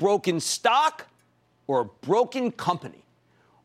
Broken 0.00 0.40
stock 0.40 1.06
or 1.68 1.80
a 1.82 1.84
broken 1.84 2.50
company? 2.50 3.04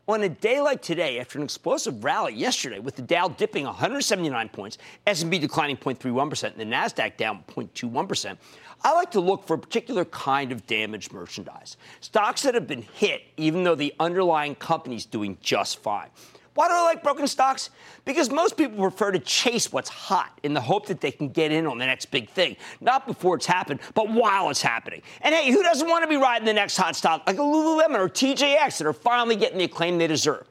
On 0.06 0.22
a 0.22 0.28
day 0.28 0.60
like 0.60 0.82
today, 0.82 1.18
after 1.18 1.38
an 1.38 1.44
explosive 1.44 2.04
rally 2.04 2.34
yesterday 2.34 2.78
with 2.78 2.94
the 2.94 3.02
Dow 3.02 3.26
dipping 3.26 3.64
179 3.64 4.50
points, 4.50 4.78
S&P 5.04 5.38
declining 5.40 5.76
0.31%, 5.76 6.44
and 6.44 6.56
the 6.56 6.64
Nasdaq 6.64 7.16
down 7.16 7.42
0.21%, 7.48 8.36
I 8.84 8.92
like 8.94 9.10
to 9.12 9.20
look 9.20 9.44
for 9.46 9.54
a 9.54 9.58
particular 9.58 10.04
kind 10.04 10.52
of 10.52 10.64
damaged 10.68 11.12
merchandise. 11.12 11.76
Stocks 12.00 12.42
that 12.42 12.54
have 12.54 12.68
been 12.68 12.82
hit, 12.82 13.22
even 13.36 13.64
though 13.64 13.74
the 13.74 13.94
underlying 13.98 14.54
company's 14.54 15.06
doing 15.06 15.38
just 15.40 15.80
fine. 15.80 16.10
Why 16.56 16.68
do 16.68 16.74
I 16.74 16.82
like 16.84 17.02
broken 17.02 17.26
stocks? 17.26 17.68
Because 18.06 18.30
most 18.30 18.56
people 18.56 18.78
prefer 18.78 19.12
to 19.12 19.18
chase 19.18 19.70
what's 19.70 19.90
hot 19.90 20.38
in 20.42 20.54
the 20.54 20.60
hope 20.60 20.86
that 20.86 21.02
they 21.02 21.10
can 21.10 21.28
get 21.28 21.52
in 21.52 21.66
on 21.66 21.76
the 21.76 21.84
next 21.84 22.06
big 22.06 22.30
thing. 22.30 22.56
Not 22.80 23.06
before 23.06 23.36
it's 23.36 23.44
happened, 23.44 23.80
but 23.92 24.10
while 24.10 24.48
it's 24.48 24.62
happening. 24.62 25.02
And 25.20 25.34
hey, 25.34 25.52
who 25.52 25.62
doesn't 25.62 25.86
want 25.86 26.02
to 26.04 26.08
be 26.08 26.16
riding 26.16 26.46
the 26.46 26.54
next 26.54 26.78
hot 26.78 26.96
stock 26.96 27.24
like 27.26 27.36
a 27.36 27.42
Lululemon 27.42 27.98
or 27.98 28.08
TJX 28.08 28.78
that 28.78 28.86
are 28.86 28.94
finally 28.94 29.36
getting 29.36 29.58
the 29.58 29.64
acclaim 29.64 29.98
they 29.98 30.06
deserve? 30.06 30.46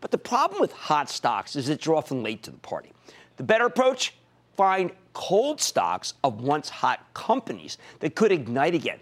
But 0.00 0.12
the 0.12 0.18
problem 0.18 0.60
with 0.60 0.72
hot 0.72 1.10
stocks 1.10 1.56
is 1.56 1.66
that 1.66 1.84
you're 1.84 1.96
often 1.96 2.22
late 2.22 2.44
to 2.44 2.52
the 2.52 2.58
party. 2.58 2.92
The 3.36 3.42
better 3.42 3.66
approach? 3.66 4.14
Find 4.56 4.92
cold 5.12 5.60
stocks 5.60 6.14
of 6.22 6.40
once 6.40 6.68
hot 6.68 7.00
companies 7.14 7.78
that 7.98 8.14
could 8.14 8.30
ignite 8.30 8.76
again. 8.76 9.00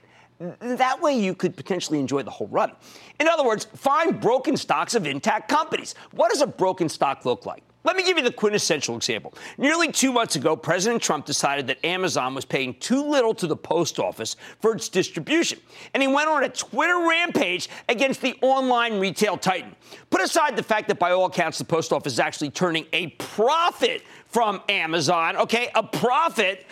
That 0.60 1.02
way, 1.02 1.18
you 1.18 1.34
could 1.34 1.54
potentially 1.54 1.98
enjoy 1.98 2.22
the 2.22 2.30
whole 2.30 2.48
run. 2.48 2.72
In 3.18 3.28
other 3.28 3.44
words, 3.44 3.66
find 3.76 4.18
broken 4.18 4.56
stocks 4.56 4.94
of 4.94 5.06
intact 5.06 5.50
companies. 5.50 5.94
What 6.12 6.30
does 6.30 6.40
a 6.40 6.46
broken 6.46 6.88
stock 6.88 7.26
look 7.26 7.44
like? 7.44 7.62
Let 7.82 7.96
me 7.96 8.04
give 8.04 8.16
you 8.18 8.24
the 8.24 8.32
quintessential 8.32 8.96
example. 8.96 9.34
Nearly 9.56 9.90
two 9.90 10.12
months 10.12 10.36
ago, 10.36 10.54
President 10.54 11.02
Trump 11.02 11.24
decided 11.24 11.66
that 11.66 11.84
Amazon 11.84 12.34
was 12.34 12.44
paying 12.44 12.74
too 12.74 13.02
little 13.02 13.34
to 13.34 13.46
the 13.46 13.56
post 13.56 13.98
office 13.98 14.36
for 14.60 14.74
its 14.74 14.88
distribution. 14.88 15.58
And 15.94 16.02
he 16.02 16.06
went 16.06 16.28
on 16.28 16.44
a 16.44 16.48
Twitter 16.48 16.98
rampage 17.06 17.68
against 17.88 18.20
the 18.20 18.34
online 18.42 18.98
retail 18.98 19.36
titan. 19.38 19.74
Put 20.10 20.22
aside 20.22 20.56
the 20.56 20.62
fact 20.62 20.88
that, 20.88 20.98
by 20.98 21.12
all 21.12 21.26
accounts, 21.26 21.58
the 21.58 21.64
post 21.64 21.92
office 21.92 22.14
is 22.14 22.20
actually 22.20 22.50
turning 22.50 22.86
a 22.92 23.08
profit 23.08 24.02
from 24.26 24.60
Amazon, 24.68 25.36
okay? 25.36 25.70
A 25.74 25.82
profit 25.82 26.66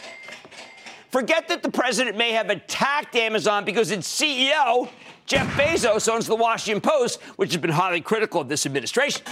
Forget 1.11 1.49
that 1.49 1.63
the 1.63 1.71
president 1.71 2.17
may 2.17 2.33
have 2.33 2.51
attacked 2.51 3.17
Amazon 3.17 3.65
because 3.65 3.91
its 3.91 4.09
CEO, 4.09 4.89
Jeff 5.27 5.47
Bezos, 5.55 6.09
owns 6.13 6.27
the 6.27 6.37
Washington 6.37 6.81
Post, 6.83 7.23
which 7.37 7.53
has 7.53 7.61
been 7.61 7.71
highly 7.71 8.01
critical 8.01 8.41
of 8.41 8.49
this 8.49 8.67
administration. 8.67 9.23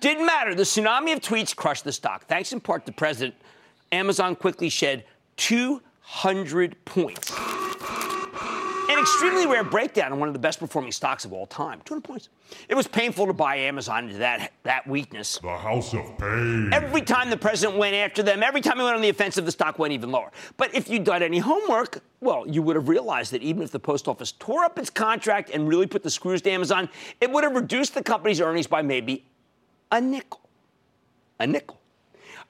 Didn't 0.00 0.26
matter. 0.26 0.54
The 0.54 0.62
tsunami 0.62 1.12
of 1.14 1.20
tweets 1.20 1.56
crushed 1.56 1.84
the 1.84 1.92
stock. 1.92 2.26
Thanks 2.26 2.52
in 2.52 2.60
part 2.60 2.84
to 2.84 2.92
the 2.92 2.96
President, 2.96 3.34
Amazon 3.92 4.36
quickly 4.36 4.68
shed 4.68 5.04
200 5.36 6.84
points 6.84 7.59
an 9.00 9.04
extremely 9.04 9.46
rare 9.46 9.64
breakdown 9.64 10.12
in 10.12 10.18
one 10.18 10.28
of 10.28 10.34
the 10.34 10.38
best 10.38 10.58
performing 10.58 10.92
stocks 10.92 11.24
of 11.24 11.32
all 11.32 11.46
time. 11.46 11.80
200 11.86 12.02
points. 12.02 12.28
It 12.68 12.74
was 12.74 12.86
painful 12.86 13.26
to 13.26 13.32
buy 13.32 13.56
Amazon 13.56 14.04
into 14.04 14.18
that, 14.18 14.52
that 14.64 14.86
weakness. 14.86 15.38
The 15.38 15.56
house 15.56 15.94
of 15.94 16.18
pain. 16.18 16.70
Every 16.72 17.00
time 17.00 17.30
the 17.30 17.36
president 17.38 17.78
went 17.78 17.94
after 17.94 18.22
them, 18.22 18.42
every 18.42 18.60
time 18.60 18.76
he 18.76 18.84
went 18.84 18.96
on 18.96 19.00
the 19.00 19.08
offensive, 19.08 19.46
the 19.46 19.52
stock 19.52 19.78
went 19.78 19.94
even 19.94 20.10
lower. 20.10 20.30
But 20.58 20.74
if 20.74 20.90
you'd 20.90 21.04
done 21.04 21.22
any 21.22 21.38
homework, 21.38 22.02
well, 22.20 22.46
you 22.46 22.60
would 22.60 22.76
have 22.76 22.90
realized 22.90 23.32
that 23.32 23.42
even 23.42 23.62
if 23.62 23.70
the 23.70 23.80
post 23.80 24.06
office 24.06 24.32
tore 24.32 24.64
up 24.64 24.78
its 24.78 24.90
contract 24.90 25.48
and 25.50 25.66
really 25.66 25.86
put 25.86 26.02
the 26.02 26.10
screws 26.10 26.42
to 26.42 26.50
Amazon, 26.50 26.90
it 27.22 27.30
would 27.30 27.44
have 27.44 27.54
reduced 27.54 27.94
the 27.94 28.02
company's 28.02 28.40
earnings 28.40 28.66
by 28.66 28.82
maybe 28.82 29.24
a 29.90 30.00
nickel. 30.00 30.40
A 31.38 31.46
nickel. 31.46 31.79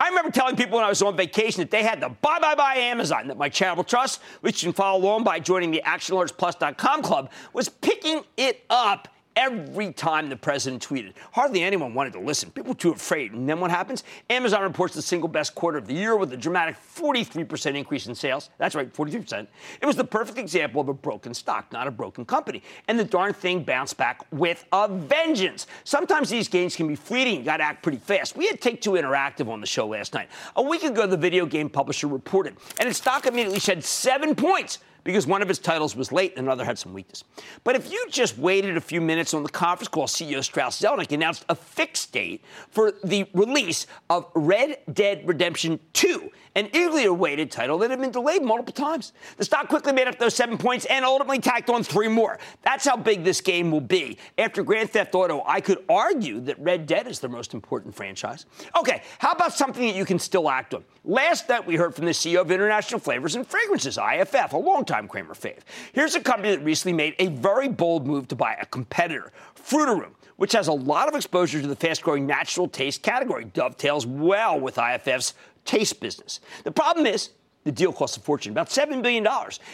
I 0.01 0.09
remember 0.09 0.31
telling 0.31 0.57
people 0.57 0.77
when 0.77 0.85
I 0.85 0.89
was 0.89 1.03
on 1.03 1.15
vacation 1.15 1.61
that 1.61 1.71
they 1.71 1.83
had 1.83 2.01
the 2.01 2.09
buy, 2.09 2.39
buy, 2.41 2.55
buy 2.55 2.77
Amazon, 2.77 3.29
that 3.29 3.37
my 3.37 3.51
charitable 3.51 3.85
trust, 3.85 4.23
which 4.41 4.63
you 4.63 4.69
can 4.69 4.73
follow 4.73 4.99
along 4.99 5.25
by 5.25 5.39
joining 5.39 5.71
the 5.71 5.83
ActionAlertsPlus.com 5.85 7.03
club, 7.03 7.31
was 7.53 7.69
picking 7.69 8.25
it 8.39 8.65
up 8.71 9.09
every 9.37 9.93
time 9.93 10.29
the 10.29 10.37
president 10.37 10.87
tweeted. 10.87 11.13
Hardly 11.33 11.63
anyone 11.63 11.95
wanted 11.95 12.13
to 12.15 12.21
listen. 12.21 12.51
People 12.51 12.71
were 12.71 12.79
too 12.79 12.93
afraid. 12.93 13.33
And 13.33 13.49
then 13.49 13.61
what 13.61 13.71
happens? 13.71 14.05
Amazon 14.29 14.63
reports 14.63 14.95
the 14.95 15.03
single 15.03 15.29
best 15.29 15.55
quarter 15.55 15.79
of 15.79 15.87
the 15.87 15.95
year 15.95 16.17
with 16.17 16.33
a 16.33 16.37
dramatic 16.37 16.77
43% 16.95 17.77
increase 17.77 18.07
in 18.07 18.15
sales. 18.15 18.51
That's 18.59 18.75
right, 18.75 18.93
43%. 18.93 19.47
It 19.81 19.87
was 19.87 19.97
the 19.97 20.05
perfect 20.05 20.39
example 20.39 20.81
of 20.81 20.89
a 20.89 20.95
broken 20.95 21.35
stock, 21.35 21.73
not 21.73 21.87
a 21.87 21.91
broken 21.91 22.25
company. 22.25 22.63
And 22.89 22.99
the 22.99 23.05
darn 23.05 23.33
thing 23.33 23.63
bounced 23.63 23.97
back 23.97 24.25
with 24.33 24.65
a 24.73 24.89
vengeance. 24.89 25.67
Sometimes 25.85 26.29
these 26.29 26.49
gains 26.49 26.77
can 26.77 26.89
be 26.89 26.97
fleeting. 26.97 27.37
You 27.37 27.45
got 27.45 27.59
to 27.59 27.65
act 27.65 27.83
pretty 27.83 27.99
fast. 27.99 28.37
We 28.37 28.47
had 28.47 28.61
Take 28.61 28.81
Two 28.81 28.93
Interactive 28.93 29.49
on 29.49 29.61
the 29.61 29.67
show 29.67 29.87
last 29.87 30.15
night. 30.15 30.29
A 30.57 30.63
week 30.63 30.83
ago, 30.83 31.07
the 31.07 31.17
video 31.17 31.47
game 31.47 31.69
publisher 31.69 32.09
reported, 32.09 32.57
and 32.79 32.89
its 32.89 32.99
stock 32.99 33.27
immediately 33.27 33.61
shed 33.61 33.85
seven 33.85 34.35
points 34.35 34.79
because 35.05 35.27
one 35.27 35.43
of 35.43 35.49
his 35.49 35.59
titles 35.59 35.97
was 35.97 36.13
late 36.13 36.35
and 36.37 36.47
another 36.47 36.65
had 36.65 36.79
some 36.79 36.93
weakness. 36.93 37.25
But 37.65 37.77
if 37.77 37.91
you 37.91 38.07
just 38.11 38.39
waited 38.39 38.77
a 38.77 38.81
few 38.81 39.01
minutes 39.01 39.35
on 39.35 39.43
the 39.43 39.49
conference 39.49 39.89
call, 39.89 40.07
CEO 40.07 40.43
Strauss 40.43 40.81
Zelnick 40.81 41.13
announced 41.13 41.45
a 41.49 41.55
fixed 41.55 42.13
date 42.13 42.45
for 42.71 42.93
the 43.05 43.27
release 43.35 43.87
of 44.09 44.27
Red 44.35 44.79
Dead 44.93 45.27
Redemption 45.27 45.81
2, 45.93 46.31
an 46.57 46.67
eagerly 46.67 47.05
awaited 47.05 47.51
title 47.51 47.79
that 47.79 47.91
had 47.91 48.01
been 48.01 48.11
delayed 48.11 48.43
multiple 48.43 48.73
times. 48.73 49.13
The 49.37 49.45
stock 49.45 49.69
quickly 49.69 49.93
made 49.93 50.09
up 50.09 50.19
those 50.19 50.35
seven 50.35 50.59
points 50.59 50.85
and 50.87 51.05
ultimately 51.05 51.39
tacked 51.39 51.71
on 51.71 51.83
three 51.83 52.09
more. 52.09 52.39
That's 52.63 52.87
how 52.87 52.97
big 52.97 53.25
this 53.25 53.41
game 53.41 53.71
will 53.71 53.81
be. 53.81 54.19
After 54.39 54.63
Grand 54.63 54.91
Theft 54.91 55.15
Auto, 55.15 55.43
I 55.47 55.61
could 55.61 55.85
argue 55.89 56.41
that 56.41 56.59
Red 56.59 56.87
Dead 56.87 57.07
is 57.07 57.21
the 57.21 57.29
most 57.29 57.55
important 57.55 57.95
franchise. 57.95 58.47
Okay, 58.79 59.03
how 59.19 59.33
about 59.33 59.53
something 59.55 59.87
that 59.87 59.95
you 59.95 60.05
can 60.05 60.19
still 60.19 60.51
act 60.51 60.75
on? 60.75 60.85
Last 61.05 61.49
night, 61.49 61.67
we 61.67 61.77
heard 61.77 61.95
from 61.95 62.05
the 62.05 62.11
CEO 62.11 62.41
of 62.43 62.51
International 62.51 63.01
Flavors 63.01 63.35
and 63.35 63.47
Fragrances, 63.47 63.97
IFF, 63.97 64.53
a 64.53 64.59
longtime 64.91 65.09
Cramer 65.09 65.35
fave. 65.35 65.61
Here's 65.93 66.15
a 66.15 66.21
company 66.21 66.55
that 66.55 66.65
recently 66.65 66.93
made 66.93 67.15
a 67.19 67.29
very 67.29 67.69
bold 67.69 68.07
move 68.07 68.29
to 68.29 68.37
buy 68.37 68.57
a 68.61 68.67
competitor, 68.67 69.33
Frutarom 69.55 70.13
which 70.37 70.53
has 70.53 70.69
a 70.69 70.73
lot 70.73 71.07
of 71.07 71.15
exposure 71.15 71.61
to 71.61 71.67
the 71.67 71.77
fast 71.77 72.03
growing 72.03 72.27
natural 72.27 72.67
taste 72.67 73.03
category, 73.03 73.45
dovetails 73.45 74.07
well 74.07 74.59
with 74.59 74.79
IFF's 74.79 75.35
taste 75.67 76.01
business. 76.01 76.41
The 76.65 76.73
problem 76.73 77.05
is 77.05 77.29
the 77.65 77.73
deal 77.73 77.93
costs 77.93 78.17
a 78.17 78.21
fortune, 78.21 78.53
about 78.53 78.71
$7 78.71 79.03
billion, 79.03 79.27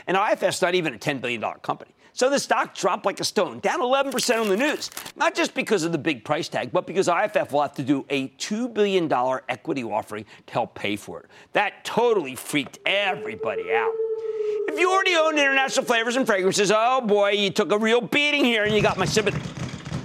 and 0.08 0.16
IFF's 0.16 0.60
not 0.60 0.74
even 0.74 0.92
a 0.92 0.98
$10 0.98 1.20
billion 1.20 1.40
company. 1.62 1.94
So 2.14 2.28
the 2.28 2.40
stock 2.40 2.74
dropped 2.74 3.06
like 3.06 3.20
a 3.20 3.24
stone, 3.24 3.60
down 3.60 3.78
11% 3.78 4.40
on 4.40 4.48
the 4.48 4.56
news. 4.56 4.90
Not 5.14 5.36
just 5.36 5.54
because 5.54 5.84
of 5.84 5.92
the 5.92 5.98
big 5.98 6.24
price 6.24 6.48
tag, 6.48 6.72
but 6.72 6.84
because 6.84 7.06
IFF 7.06 7.52
will 7.52 7.62
have 7.62 7.74
to 7.74 7.84
do 7.84 8.04
a 8.10 8.28
$2 8.30 8.74
billion 8.74 9.08
equity 9.48 9.84
offering 9.84 10.24
to 10.46 10.52
help 10.52 10.74
pay 10.74 10.96
for 10.96 11.20
it. 11.20 11.26
That 11.52 11.84
totally 11.84 12.34
freaked 12.34 12.80
everybody 12.86 13.72
out. 13.72 13.92
If 14.68 14.78
you 14.78 14.90
already 14.90 15.14
own 15.14 15.38
international 15.38 15.84
flavors 15.84 16.16
and 16.16 16.26
fragrances, 16.26 16.72
oh 16.74 17.00
boy, 17.00 17.30
you 17.30 17.50
took 17.50 17.72
a 17.72 17.78
real 17.78 18.00
beating 18.00 18.44
here 18.44 18.64
and 18.64 18.74
you 18.74 18.82
got 18.82 18.98
my 18.98 19.04
sympathy. 19.04 19.40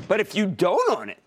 But 0.08 0.20
if 0.20 0.36
you 0.36 0.46
don't 0.46 0.98
own 0.98 1.10
it, 1.10 1.20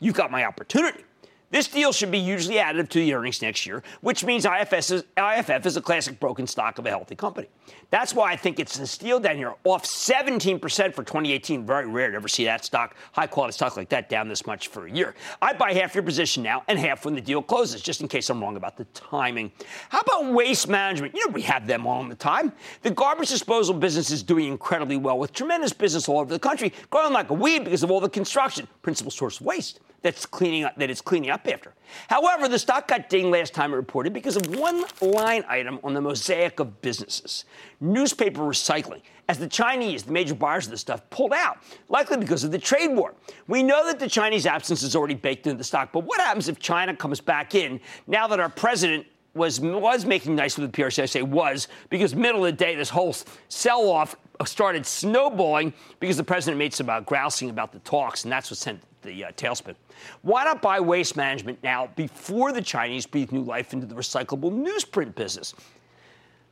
you've 0.00 0.14
got 0.14 0.30
my 0.30 0.44
opportunity. 0.44 1.04
This 1.48 1.68
deal 1.68 1.92
should 1.92 2.10
be 2.10 2.20
hugely 2.20 2.56
additive 2.56 2.88
to 2.88 2.98
the 2.98 3.14
earnings 3.14 3.40
next 3.40 3.66
year, 3.66 3.84
which 4.00 4.24
means 4.24 4.44
IFS 4.44 4.90
is, 4.90 5.04
IFF 5.16 5.64
is 5.64 5.76
a 5.76 5.80
classic 5.80 6.18
broken 6.18 6.44
stock 6.44 6.78
of 6.78 6.86
a 6.86 6.90
healthy 6.90 7.14
company. 7.14 7.46
That's 7.90 8.12
why 8.12 8.32
I 8.32 8.36
think 8.36 8.58
it's 8.58 8.76
a 8.80 8.86
steal 8.86 9.20
down 9.20 9.36
here, 9.36 9.54
off 9.62 9.84
17% 9.84 10.60
for 10.60 11.04
2018. 11.04 11.64
Very 11.64 11.86
rare 11.86 12.10
to 12.10 12.16
ever 12.16 12.26
see 12.26 12.44
that 12.46 12.64
stock, 12.64 12.96
high 13.12 13.28
quality 13.28 13.52
stock 13.52 13.76
like 13.76 13.88
that, 13.90 14.08
down 14.08 14.28
this 14.28 14.44
much 14.44 14.66
for 14.68 14.86
a 14.86 14.90
year. 14.90 15.14
I'd 15.40 15.56
buy 15.56 15.72
half 15.72 15.94
your 15.94 16.02
position 16.02 16.42
now 16.42 16.64
and 16.66 16.80
half 16.80 17.04
when 17.04 17.14
the 17.14 17.20
deal 17.20 17.42
closes, 17.42 17.80
just 17.80 18.00
in 18.00 18.08
case 18.08 18.28
I'm 18.28 18.40
wrong 18.40 18.56
about 18.56 18.76
the 18.76 18.84
timing. 18.86 19.52
How 19.88 20.00
about 20.00 20.32
waste 20.32 20.68
management? 20.68 21.14
You 21.14 21.28
know, 21.28 21.32
we 21.32 21.42
have 21.42 21.68
them 21.68 21.86
all 21.86 22.02
the 22.02 22.16
time. 22.16 22.52
The 22.82 22.90
garbage 22.90 23.28
disposal 23.28 23.74
business 23.74 24.10
is 24.10 24.24
doing 24.24 24.48
incredibly 24.48 24.96
well 24.96 25.16
with 25.16 25.32
tremendous 25.32 25.72
business 25.72 26.08
all 26.08 26.18
over 26.18 26.32
the 26.32 26.40
country, 26.40 26.72
growing 26.90 27.12
like 27.12 27.30
a 27.30 27.34
weed 27.34 27.62
because 27.62 27.84
of 27.84 27.92
all 27.92 28.00
the 28.00 28.08
construction, 28.08 28.66
principal 28.82 29.12
source 29.12 29.38
of 29.38 29.46
waste 29.46 29.78
that's 30.02 30.26
cleaning 30.26 30.64
up 30.64 30.76
that 30.76 30.90
it's 30.90 31.00
cleaning 31.00 31.30
up 31.30 31.46
after. 31.48 31.74
However, 32.08 32.48
the 32.48 32.58
stock 32.58 32.88
got 32.88 33.08
dinged 33.08 33.30
last 33.30 33.54
time 33.54 33.72
it 33.72 33.76
reported 33.76 34.12
because 34.12 34.36
of 34.36 34.56
one 34.56 34.84
line 35.00 35.44
item 35.48 35.78
on 35.82 35.94
the 35.94 36.00
mosaic 36.00 36.60
of 36.60 36.80
businesses: 36.82 37.44
newspaper 37.80 38.42
recycling. 38.42 39.02
As 39.28 39.38
the 39.38 39.48
Chinese, 39.48 40.04
the 40.04 40.12
major 40.12 40.36
buyers 40.36 40.66
of 40.66 40.70
this 40.70 40.80
stuff, 40.80 41.08
pulled 41.10 41.32
out, 41.32 41.58
likely 41.88 42.16
because 42.16 42.44
of 42.44 42.52
the 42.52 42.58
trade 42.58 42.94
war. 42.94 43.12
We 43.48 43.64
know 43.64 43.84
that 43.86 43.98
the 43.98 44.08
Chinese 44.08 44.46
absence 44.46 44.84
is 44.84 44.94
already 44.94 45.14
baked 45.14 45.48
into 45.48 45.58
the 45.58 45.64
stock, 45.64 45.90
but 45.92 46.04
what 46.04 46.20
happens 46.20 46.48
if 46.48 46.60
China 46.60 46.94
comes 46.94 47.20
back 47.20 47.56
in 47.56 47.80
now 48.06 48.28
that 48.28 48.38
our 48.38 48.48
president 48.48 49.06
was 49.36 49.60
was 49.60 50.04
making 50.04 50.34
nice 50.34 50.58
with 50.58 50.72
the 50.72 50.82
PRC. 50.82 51.02
I 51.02 51.06
say 51.06 51.22
was 51.22 51.68
because 51.90 52.14
middle 52.14 52.44
of 52.44 52.52
the 52.56 52.64
day, 52.64 52.74
this 52.74 52.88
whole 52.88 53.14
sell 53.48 53.88
off 53.90 54.16
started 54.44 54.84
snowballing 54.84 55.72
because 56.00 56.16
the 56.16 56.24
president 56.24 56.58
made 56.58 56.74
some 56.74 56.90
uh, 56.90 57.00
grousing 57.00 57.50
about 57.50 57.72
the 57.72 57.78
talks, 57.80 58.24
and 58.24 58.32
that's 58.32 58.50
what 58.50 58.58
sent 58.58 58.80
the 59.06 59.24
uh, 59.24 59.32
tailspin. 59.32 59.74
Why 60.22 60.44
not 60.44 60.60
buy 60.60 60.80
waste 60.80 61.16
management 61.16 61.62
now 61.62 61.88
before 61.96 62.52
the 62.52 62.60
Chinese 62.60 63.06
breathe 63.06 63.32
new 63.32 63.42
life 63.42 63.72
into 63.72 63.86
the 63.86 63.94
recyclable 63.94 64.52
newsprint 64.52 65.14
business? 65.14 65.54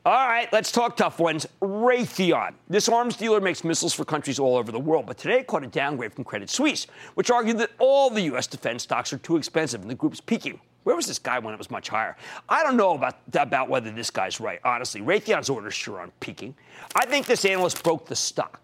All 0.06 0.28
right, 0.28 0.52
let's 0.52 0.70
talk 0.70 0.98
tough 0.98 1.18
ones. 1.18 1.46
Raytheon. 1.62 2.52
This 2.68 2.90
arms 2.90 3.16
dealer 3.16 3.40
makes 3.40 3.64
missiles 3.64 3.94
for 3.94 4.04
countries 4.04 4.38
all 4.38 4.56
over 4.56 4.70
the 4.70 4.78
world, 4.78 5.06
but 5.06 5.16
today 5.16 5.42
caught 5.42 5.64
a 5.64 5.66
downgrade 5.66 6.12
from 6.12 6.24
Credit 6.24 6.50
Suisse, 6.50 6.86
which 7.14 7.30
argued 7.30 7.56
that 7.58 7.70
all 7.78 8.10
the 8.10 8.20
U.S. 8.22 8.46
defense 8.46 8.82
stocks 8.82 9.14
are 9.14 9.18
too 9.18 9.38
expensive 9.38 9.80
and 9.80 9.90
the 9.90 9.94
group's 9.94 10.20
peaking. 10.20 10.60
Where 10.82 10.94
was 10.94 11.06
this 11.06 11.18
guy 11.18 11.38
when 11.38 11.54
it 11.54 11.56
was 11.56 11.70
much 11.70 11.88
higher? 11.88 12.16
I 12.50 12.62
don't 12.62 12.76
know 12.76 12.92
about, 12.92 13.16
about 13.32 13.70
whether 13.70 13.90
this 13.90 14.10
guy's 14.10 14.40
right, 14.40 14.60
honestly. 14.62 15.00
Raytheon's 15.00 15.48
orders 15.48 15.72
sure 15.72 15.98
aren't 15.98 16.20
peaking. 16.20 16.54
I 16.94 17.06
think 17.06 17.24
this 17.24 17.46
analyst 17.46 17.82
broke 17.82 18.04
the 18.06 18.14
stock 18.14 18.60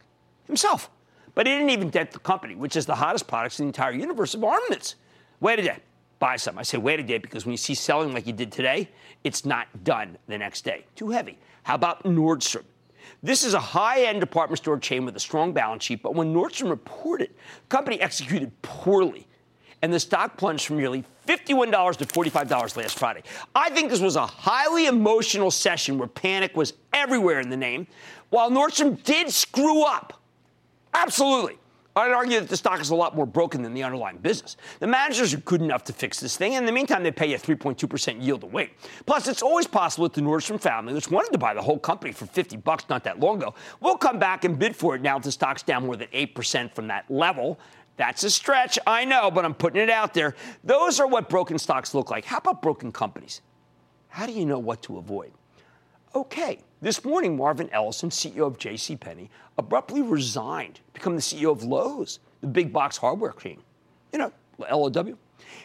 himself, 0.46 0.90
but 1.34 1.46
he 1.46 1.52
didn't 1.52 1.70
even 1.70 1.90
dent 1.90 2.12
the 2.12 2.18
company, 2.18 2.54
which 2.54 2.76
is 2.76 2.86
the 2.86 2.94
hottest 2.94 3.26
products 3.26 3.60
in 3.60 3.66
the 3.66 3.68
entire 3.68 3.92
universe 3.92 4.34
of 4.34 4.44
armaments. 4.44 4.96
Wait 5.40 5.58
a 5.58 5.62
day 5.62 5.78
buy 6.20 6.36
some. 6.36 6.56
I 6.58 6.62
say 6.62 6.78
wait 6.78 7.00
a 7.00 7.02
day 7.02 7.18
because 7.18 7.44
when 7.44 7.52
you 7.52 7.56
see 7.56 7.74
selling 7.74 8.12
like 8.12 8.28
you 8.28 8.32
did 8.32 8.52
today, 8.52 8.88
it's 9.24 9.44
not 9.44 9.66
done 9.82 10.16
the 10.28 10.38
next 10.38 10.64
day. 10.64 10.84
Too 10.94 11.08
heavy. 11.10 11.36
How 11.64 11.74
about 11.74 12.04
Nordstrom? 12.04 12.64
This 13.22 13.42
is 13.42 13.54
a 13.54 13.60
high 13.60 14.02
end 14.02 14.20
department 14.20 14.58
store 14.58 14.78
chain 14.78 15.04
with 15.04 15.16
a 15.16 15.20
strong 15.20 15.52
balance 15.52 15.82
sheet, 15.82 16.02
but 16.02 16.14
when 16.14 16.32
Nordstrom 16.32 16.70
reported, 16.70 17.30
the 17.30 17.66
company 17.68 18.00
executed 18.00 18.52
poorly, 18.62 19.26
and 19.82 19.92
the 19.92 19.98
stock 19.98 20.36
plunged 20.36 20.66
from 20.66 20.76
nearly 20.76 21.04
$51 21.26 21.96
to 21.96 22.04
$45 22.04 22.76
last 22.76 22.98
Friday. 22.98 23.22
I 23.54 23.70
think 23.70 23.90
this 23.90 24.00
was 24.00 24.16
a 24.16 24.26
highly 24.26 24.86
emotional 24.86 25.50
session 25.50 25.98
where 25.98 26.08
panic 26.08 26.54
was 26.56 26.74
everywhere 26.92 27.40
in 27.40 27.48
the 27.48 27.56
name, 27.56 27.86
while 28.28 28.50
Nordstrom 28.50 29.02
did 29.02 29.30
screw 29.30 29.82
up. 29.82 30.19
Absolutely. 30.94 31.58
I'd 31.96 32.12
argue 32.12 32.38
that 32.38 32.48
the 32.48 32.56
stock 32.56 32.80
is 32.80 32.90
a 32.90 32.94
lot 32.94 33.16
more 33.16 33.26
broken 33.26 33.62
than 33.62 33.74
the 33.74 33.82
underlying 33.82 34.18
business. 34.18 34.56
The 34.78 34.86
managers 34.86 35.34
are 35.34 35.38
good 35.38 35.60
enough 35.60 35.82
to 35.84 35.92
fix 35.92 36.20
this 36.20 36.36
thing. 36.36 36.54
And 36.54 36.62
in 36.62 36.66
the 36.66 36.72
meantime, 36.72 37.02
they 37.02 37.10
pay 37.10 37.26
you 37.26 37.34
a 37.34 37.38
3.2% 37.38 38.22
yield 38.22 38.44
wait. 38.44 38.70
Plus, 39.06 39.26
it's 39.26 39.42
always 39.42 39.66
possible 39.66 40.04
that 40.04 40.14
the 40.14 40.20
Nordstrom 40.20 40.60
family, 40.60 40.94
which 40.94 41.10
wanted 41.10 41.32
to 41.32 41.38
buy 41.38 41.52
the 41.52 41.62
whole 41.62 41.78
company 41.78 42.12
for 42.12 42.26
50 42.26 42.58
bucks 42.58 42.84
not 42.88 43.02
that 43.04 43.18
long 43.18 43.42
ago, 43.42 43.54
will 43.80 43.96
come 43.96 44.20
back 44.20 44.44
and 44.44 44.56
bid 44.56 44.76
for 44.76 44.94
it 44.94 45.02
now 45.02 45.18
that 45.18 45.24
the 45.24 45.32
stock's 45.32 45.64
down 45.64 45.84
more 45.84 45.96
than 45.96 46.08
8% 46.08 46.74
from 46.74 46.86
that 46.86 47.10
level. 47.10 47.58
That's 47.96 48.22
a 48.22 48.30
stretch, 48.30 48.78
I 48.86 49.04
know, 49.04 49.30
but 49.30 49.44
I'm 49.44 49.54
putting 49.54 49.82
it 49.82 49.90
out 49.90 50.14
there. 50.14 50.34
Those 50.62 51.00
are 51.00 51.08
what 51.08 51.28
broken 51.28 51.58
stocks 51.58 51.92
look 51.92 52.10
like. 52.10 52.24
How 52.24 52.38
about 52.38 52.62
broken 52.62 52.92
companies? 52.92 53.42
How 54.08 54.26
do 54.26 54.32
you 54.32 54.46
know 54.46 54.58
what 54.58 54.82
to 54.84 54.98
avoid? 54.98 55.32
Okay, 56.14 56.60
this 56.80 57.04
morning, 57.04 57.36
Marvin 57.36 57.68
Ellison, 57.72 58.10
CEO 58.10 58.46
of 58.46 58.58
JCPenney, 58.58 59.28
abruptly 59.58 60.02
resigned 60.02 60.76
to 60.76 60.80
become 60.92 61.14
the 61.14 61.20
CEO 61.20 61.52
of 61.52 61.62
Lowe's, 61.62 62.20
the 62.40 62.46
big 62.46 62.72
box 62.72 62.96
hardware 62.96 63.32
chain. 63.32 63.60
You 64.12 64.18
know, 64.18 64.32
LOW. 64.58 65.16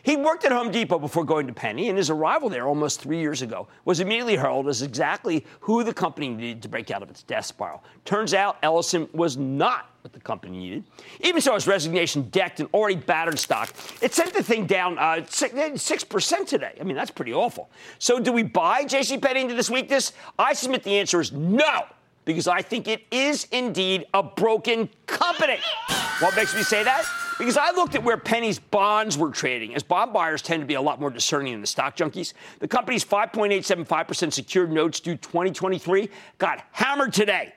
He 0.03 0.15
worked 0.15 0.45
at 0.45 0.51
Home 0.51 0.71
Depot 0.71 1.00
before 1.00 1.23
going 1.23 1.47
to 1.47 1.53
Penny, 1.53 1.89
and 1.89 1.97
his 1.97 2.09
arrival 2.09 2.50
there 2.50 2.67
almost 2.67 3.01
three 3.01 3.19
years 3.19 3.41
ago 3.41 3.67
was 3.85 4.00
immediately 4.00 4.35
heralded 4.35 4.69
as 4.69 4.81
exactly 4.81 5.45
who 5.62 5.83
the 5.83 5.94
company 5.94 6.29
needed 6.29 6.62
to 6.63 6.69
break 6.69 6.91
out 6.91 7.03
of 7.03 7.09
its 7.09 7.23
death 7.23 7.45
spiral. 7.45 7.83
Turns 8.03 8.33
out 8.33 8.57
Ellison 8.62 9.07
was 9.13 9.38
not 9.38 9.89
what 10.05 10.13
the 10.13 10.19
company 10.19 10.55
needed. 10.55 10.83
Even 11.21 11.41
so, 11.41 11.55
his 11.55 11.65
resignation 11.65 12.29
decked 12.29 12.59
an 12.59 12.67
already 12.75 12.95
battered 12.95 13.39
stock. 13.39 13.73
It 14.03 14.13
sent 14.13 14.35
the 14.35 14.43
thing 14.43 14.67
down 14.67 14.99
uh, 14.99 15.25
6% 15.25 16.47
today. 16.47 16.77
I 16.79 16.83
mean, 16.83 16.95
that's 16.95 17.09
pretty 17.09 17.33
awful. 17.33 17.71
So, 17.97 18.19
do 18.19 18.31
we 18.31 18.43
buy 18.43 18.83
JCPenney 18.83 19.41
into 19.41 19.55
this 19.55 19.67
weakness? 19.69 20.13
I 20.37 20.53
submit 20.53 20.83
the 20.83 20.99
answer 20.99 21.19
is 21.19 21.31
no 21.31 21.85
because 22.23 22.47
I 22.47 22.61
think 22.61 22.87
it 22.87 23.01
is 23.09 23.47
indeed 23.51 24.05
a 24.13 24.21
broken 24.21 24.89
company. 25.07 25.57
What 26.19 26.35
makes 26.35 26.55
me 26.55 26.61
say 26.61 26.83
that? 26.83 27.03
Because 27.39 27.57
I 27.57 27.71
looked 27.71 27.95
at 27.95 28.03
where 28.03 28.17
Penny's 28.17 28.59
bonds 28.59 29.17
were 29.17 29.31
trading, 29.31 29.73
as 29.75 29.81
bond 29.81 30.13
buyers 30.13 30.43
tend 30.43 30.61
to 30.61 30.67
be 30.67 30.75
a 30.75 30.81
lot 30.81 31.01
more 31.01 31.09
discerning 31.09 31.53
than 31.53 31.61
the 31.61 31.67
stock 31.67 31.97
junkies. 31.97 32.33
The 32.59 32.67
company's 32.67 33.03
5.875% 33.03 34.31
secured 34.31 34.71
notes 34.71 34.99
due 34.99 35.15
2023 35.15 36.09
got 36.37 36.63
hammered 36.71 37.11
today. 37.11 37.53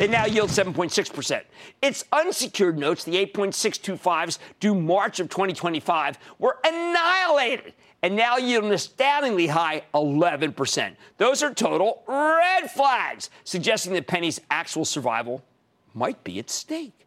They 0.00 0.08
now 0.08 0.24
yield 0.24 0.48
7.6%. 0.48 1.42
Its 1.82 2.06
unsecured 2.10 2.78
notes, 2.78 3.04
the 3.04 3.16
8.625s 3.16 4.38
due 4.58 4.74
March 4.74 5.20
of 5.20 5.28
2025, 5.28 6.18
were 6.38 6.56
annihilated 6.64 7.74
and 8.00 8.16
now 8.16 8.38
yield 8.38 8.64
an 8.64 8.72
astoundingly 8.72 9.48
high 9.48 9.82
11%. 9.92 10.96
Those 11.18 11.42
are 11.42 11.52
total 11.52 12.02
red 12.08 12.70
flags, 12.70 13.28
suggesting 13.44 13.92
that 13.92 14.06
Penny's 14.06 14.40
actual 14.50 14.86
survival 14.86 15.44
might 15.92 16.24
be 16.24 16.38
at 16.38 16.48
stake. 16.48 16.99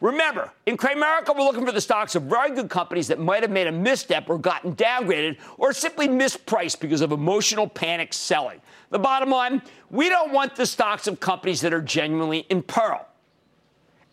Remember, 0.00 0.52
in 0.66 0.76
Cramerica, 0.76 1.34
we're 1.34 1.44
looking 1.44 1.64
for 1.64 1.72
the 1.72 1.80
stocks 1.80 2.14
of 2.14 2.24
very 2.24 2.54
good 2.54 2.68
companies 2.68 3.08
that 3.08 3.18
might 3.18 3.42
have 3.42 3.50
made 3.50 3.66
a 3.66 3.72
misstep 3.72 4.28
or 4.28 4.36
gotten 4.36 4.76
downgraded 4.76 5.38
or 5.56 5.72
simply 5.72 6.06
mispriced 6.06 6.80
because 6.80 7.00
of 7.00 7.12
emotional 7.12 7.66
panic 7.66 8.12
selling. 8.12 8.60
The 8.90 8.98
bottom 8.98 9.30
line 9.30 9.62
we 9.90 10.08
don't 10.08 10.32
want 10.32 10.54
the 10.54 10.66
stocks 10.66 11.06
of 11.06 11.18
companies 11.20 11.60
that 11.62 11.72
are 11.72 11.80
genuinely 11.80 12.40
in 12.50 12.62
peril. 12.62 13.06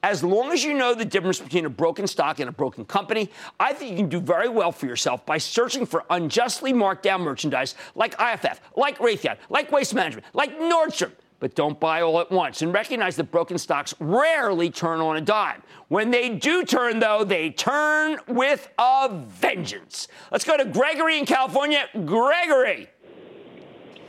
As 0.03 0.23
long 0.23 0.51
as 0.51 0.63
you 0.63 0.73
know 0.73 0.93
the 0.93 1.05
difference 1.05 1.39
between 1.39 1.65
a 1.65 1.69
broken 1.69 2.07
stock 2.07 2.39
and 2.39 2.47
a 2.47 2.51
broken 2.51 2.85
company, 2.85 3.29
I 3.59 3.73
think 3.73 3.91
you 3.91 3.97
can 3.97 4.09
do 4.09 4.19
very 4.19 4.49
well 4.49 4.71
for 4.71 4.85
yourself 4.85 5.25
by 5.25 5.37
searching 5.37 5.85
for 5.85 6.03
unjustly 6.09 6.73
marked 6.73 7.03
down 7.03 7.21
merchandise 7.21 7.75
like 7.95 8.13
IFF, 8.19 8.61
like 8.75 8.99
Raytheon, 8.99 9.37
like 9.49 9.71
Waste 9.71 9.95
Management, 9.95 10.25
like 10.33 10.57
Nordstrom. 10.59 11.11
But 11.39 11.55
don't 11.55 11.79
buy 11.79 12.01
all 12.01 12.19
at 12.21 12.31
once 12.31 12.61
and 12.61 12.73
recognize 12.73 13.15
that 13.17 13.31
broken 13.31 13.57
stocks 13.57 13.93
rarely 13.99 14.69
turn 14.69 15.01
on 15.01 15.17
a 15.17 15.21
dime. 15.21 15.61
When 15.89 16.09
they 16.11 16.29
do 16.29 16.63
turn, 16.63 16.99
though, 16.99 17.23
they 17.23 17.49
turn 17.49 18.19
with 18.27 18.69
a 18.79 19.09
vengeance. 19.27 20.07
Let's 20.31 20.45
go 20.45 20.55
to 20.55 20.65
Gregory 20.65 21.19
in 21.19 21.25
California. 21.25 21.85
Gregory. 22.05 22.89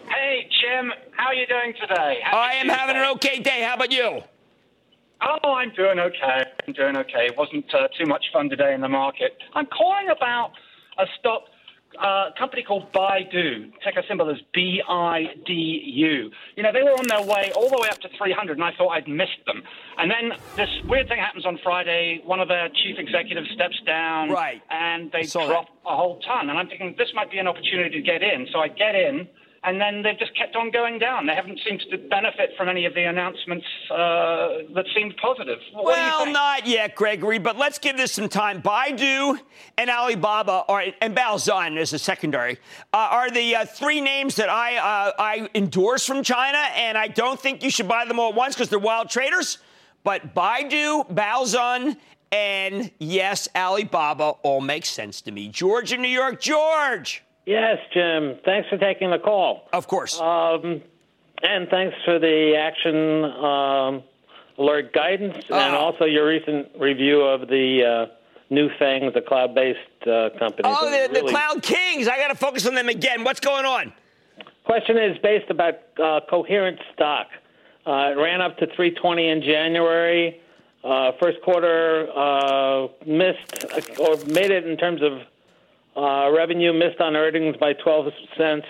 Hey, 0.08 0.48
Jim. 0.60 0.92
How 1.16 1.28
are 1.28 1.34
you 1.34 1.46
doing 1.46 1.74
today? 1.80 2.18
Happy 2.22 2.36
I 2.36 2.52
am 2.54 2.66
Tuesday. 2.66 2.78
having 2.78 2.96
an 2.96 3.04
okay 3.16 3.38
day. 3.40 3.62
How 3.62 3.74
about 3.74 3.90
you? 3.90 4.22
Oh, 5.22 5.54
I'm 5.54 5.72
doing 5.74 5.98
okay. 5.98 6.44
I'm 6.66 6.74
doing 6.74 6.96
okay. 6.98 7.26
It 7.26 7.36
wasn't 7.36 7.64
uh, 7.74 7.88
too 7.98 8.06
much 8.06 8.24
fun 8.32 8.50
today 8.50 8.74
in 8.74 8.80
the 8.80 8.88
market. 8.88 9.38
I'm 9.54 9.66
calling 9.66 10.08
about 10.10 10.52
a 10.98 11.06
stock 11.18 11.44
uh, 12.00 12.30
company 12.38 12.62
called 12.62 12.92
Baidu. 12.92 13.72
Ticker 13.82 14.02
symbol 14.08 14.28
is 14.30 14.38
B-I-D-U. 14.52 16.30
You 16.56 16.62
know, 16.62 16.72
they 16.72 16.82
were 16.82 16.90
on 16.90 17.06
their 17.06 17.22
way 17.22 17.52
all 17.56 17.68
the 17.68 17.78
way 17.80 17.88
up 17.88 18.00
to 18.00 18.08
300, 18.16 18.56
and 18.56 18.64
I 18.64 18.72
thought 18.76 18.90
I'd 18.90 19.08
missed 19.08 19.44
them. 19.46 19.62
And 19.98 20.10
then 20.10 20.38
this 20.56 20.68
weird 20.88 21.08
thing 21.08 21.18
happens 21.18 21.46
on 21.46 21.58
Friday. 21.62 22.20
One 22.24 22.40
of 22.40 22.48
their 22.48 22.68
chief 22.68 22.98
executives 22.98 23.50
steps 23.54 23.80
down, 23.86 24.30
right. 24.30 24.62
and 24.70 25.10
they 25.12 25.22
drop 25.22 25.66
that. 25.66 25.90
a 25.90 25.96
whole 25.96 26.20
ton. 26.20 26.50
And 26.50 26.58
I'm 26.58 26.68
thinking 26.68 26.94
this 26.98 27.12
might 27.14 27.30
be 27.30 27.38
an 27.38 27.48
opportunity 27.48 28.00
to 28.00 28.02
get 28.02 28.22
in. 28.22 28.46
So 28.52 28.60
I 28.60 28.68
get 28.68 28.94
in 28.94 29.28
and 29.64 29.80
then 29.80 30.02
they've 30.02 30.18
just 30.18 30.36
kept 30.36 30.54
on 30.56 30.70
going 30.70 30.98
down. 30.98 31.26
They 31.26 31.34
haven't 31.34 31.58
seemed 31.66 31.82
to 31.90 31.96
benefit 31.96 32.50
from 32.56 32.68
any 32.68 32.84
of 32.84 32.94
the 32.94 33.04
announcements 33.04 33.66
uh, 33.90 34.64
that 34.74 34.84
seemed 34.94 35.16
positive. 35.16 35.58
What 35.72 35.86
well, 35.86 36.30
not 36.30 36.66
yet, 36.66 36.94
Gregory, 36.94 37.38
but 37.38 37.56
let's 37.56 37.78
give 37.78 37.96
this 37.96 38.12
some 38.12 38.28
time. 38.28 38.60
Baidu 38.60 39.38
and 39.78 39.88
Alibaba, 39.88 40.64
are, 40.68 40.84
and 41.00 41.16
Baozun 41.16 41.78
as 41.78 41.92
a 41.94 41.98
secondary, 41.98 42.58
uh, 42.92 43.08
are 43.10 43.30
the 43.30 43.56
uh, 43.56 43.64
three 43.64 44.00
names 44.02 44.36
that 44.36 44.50
I, 44.50 44.76
uh, 44.76 45.12
I 45.18 45.48
endorse 45.54 46.06
from 46.06 46.22
China, 46.22 46.58
and 46.76 46.98
I 46.98 47.08
don't 47.08 47.40
think 47.40 47.62
you 47.62 47.70
should 47.70 47.88
buy 47.88 48.04
them 48.04 48.18
all 48.18 48.30
at 48.30 48.34
once 48.34 48.54
because 48.54 48.68
they're 48.68 48.78
wild 48.78 49.08
traders. 49.08 49.58
But 50.02 50.34
Baidu, 50.34 51.10
Baozun, 51.10 51.96
and 52.30 52.90
yes, 52.98 53.48
Alibaba 53.56 54.34
all 54.42 54.60
make 54.60 54.84
sense 54.84 55.22
to 55.22 55.32
me. 55.32 55.48
George 55.48 55.92
in 55.92 56.02
New 56.02 56.08
York, 56.08 56.40
George. 56.40 57.24
Yes, 57.46 57.78
Jim. 57.92 58.38
Thanks 58.44 58.68
for 58.68 58.78
taking 58.78 59.10
the 59.10 59.18
call. 59.18 59.68
Of 59.72 59.86
course. 59.86 60.18
Um, 60.18 60.82
and 61.42 61.68
thanks 61.68 61.96
for 62.04 62.18
the 62.18 62.56
action 62.56 63.24
um, 63.24 64.02
alert 64.58 64.92
guidance 64.92 65.44
uh, 65.50 65.56
and 65.56 65.74
also 65.74 66.04
your 66.04 66.26
recent 66.26 66.68
review 66.78 67.20
of 67.20 67.48
the 67.48 68.08
uh, 68.10 68.14
new 68.48 68.70
thing, 68.78 69.10
the 69.14 69.20
cloud 69.20 69.54
based 69.54 69.78
uh, 70.06 70.30
companies. 70.38 70.64
Oh, 70.64 70.86
the, 70.86 71.08
really... 71.12 71.20
the, 71.20 71.28
Cloud 71.28 71.62
Kings. 71.62 72.08
I 72.08 72.16
got 72.16 72.28
to 72.28 72.34
focus 72.34 72.66
on 72.66 72.74
them 72.74 72.88
again. 72.88 73.24
What's 73.24 73.40
going 73.40 73.66
on? 73.66 73.92
Question 74.64 74.96
is 74.96 75.18
based 75.18 75.50
about 75.50 75.74
uh, 76.02 76.20
coherent 76.30 76.80
stock. 76.94 77.26
Uh, 77.86 78.12
it 78.12 78.16
ran 78.16 78.40
up 78.40 78.56
to 78.58 78.66
320 78.66 79.28
in 79.28 79.42
January. 79.42 80.40
Uh, 80.82 81.12
first 81.20 81.40
quarter 81.42 82.06
missed 83.06 83.98
or 83.98 84.16
made 84.26 84.50
it 84.50 84.66
in 84.66 84.76
terms 84.78 85.02
of 85.02 85.20
uh, 85.96 86.30
revenue 86.30 86.72
missed 86.72 87.00
on 87.00 87.16
earnings 87.16 87.56
by 87.56 87.72
12 87.72 88.12
cents, 88.36 88.66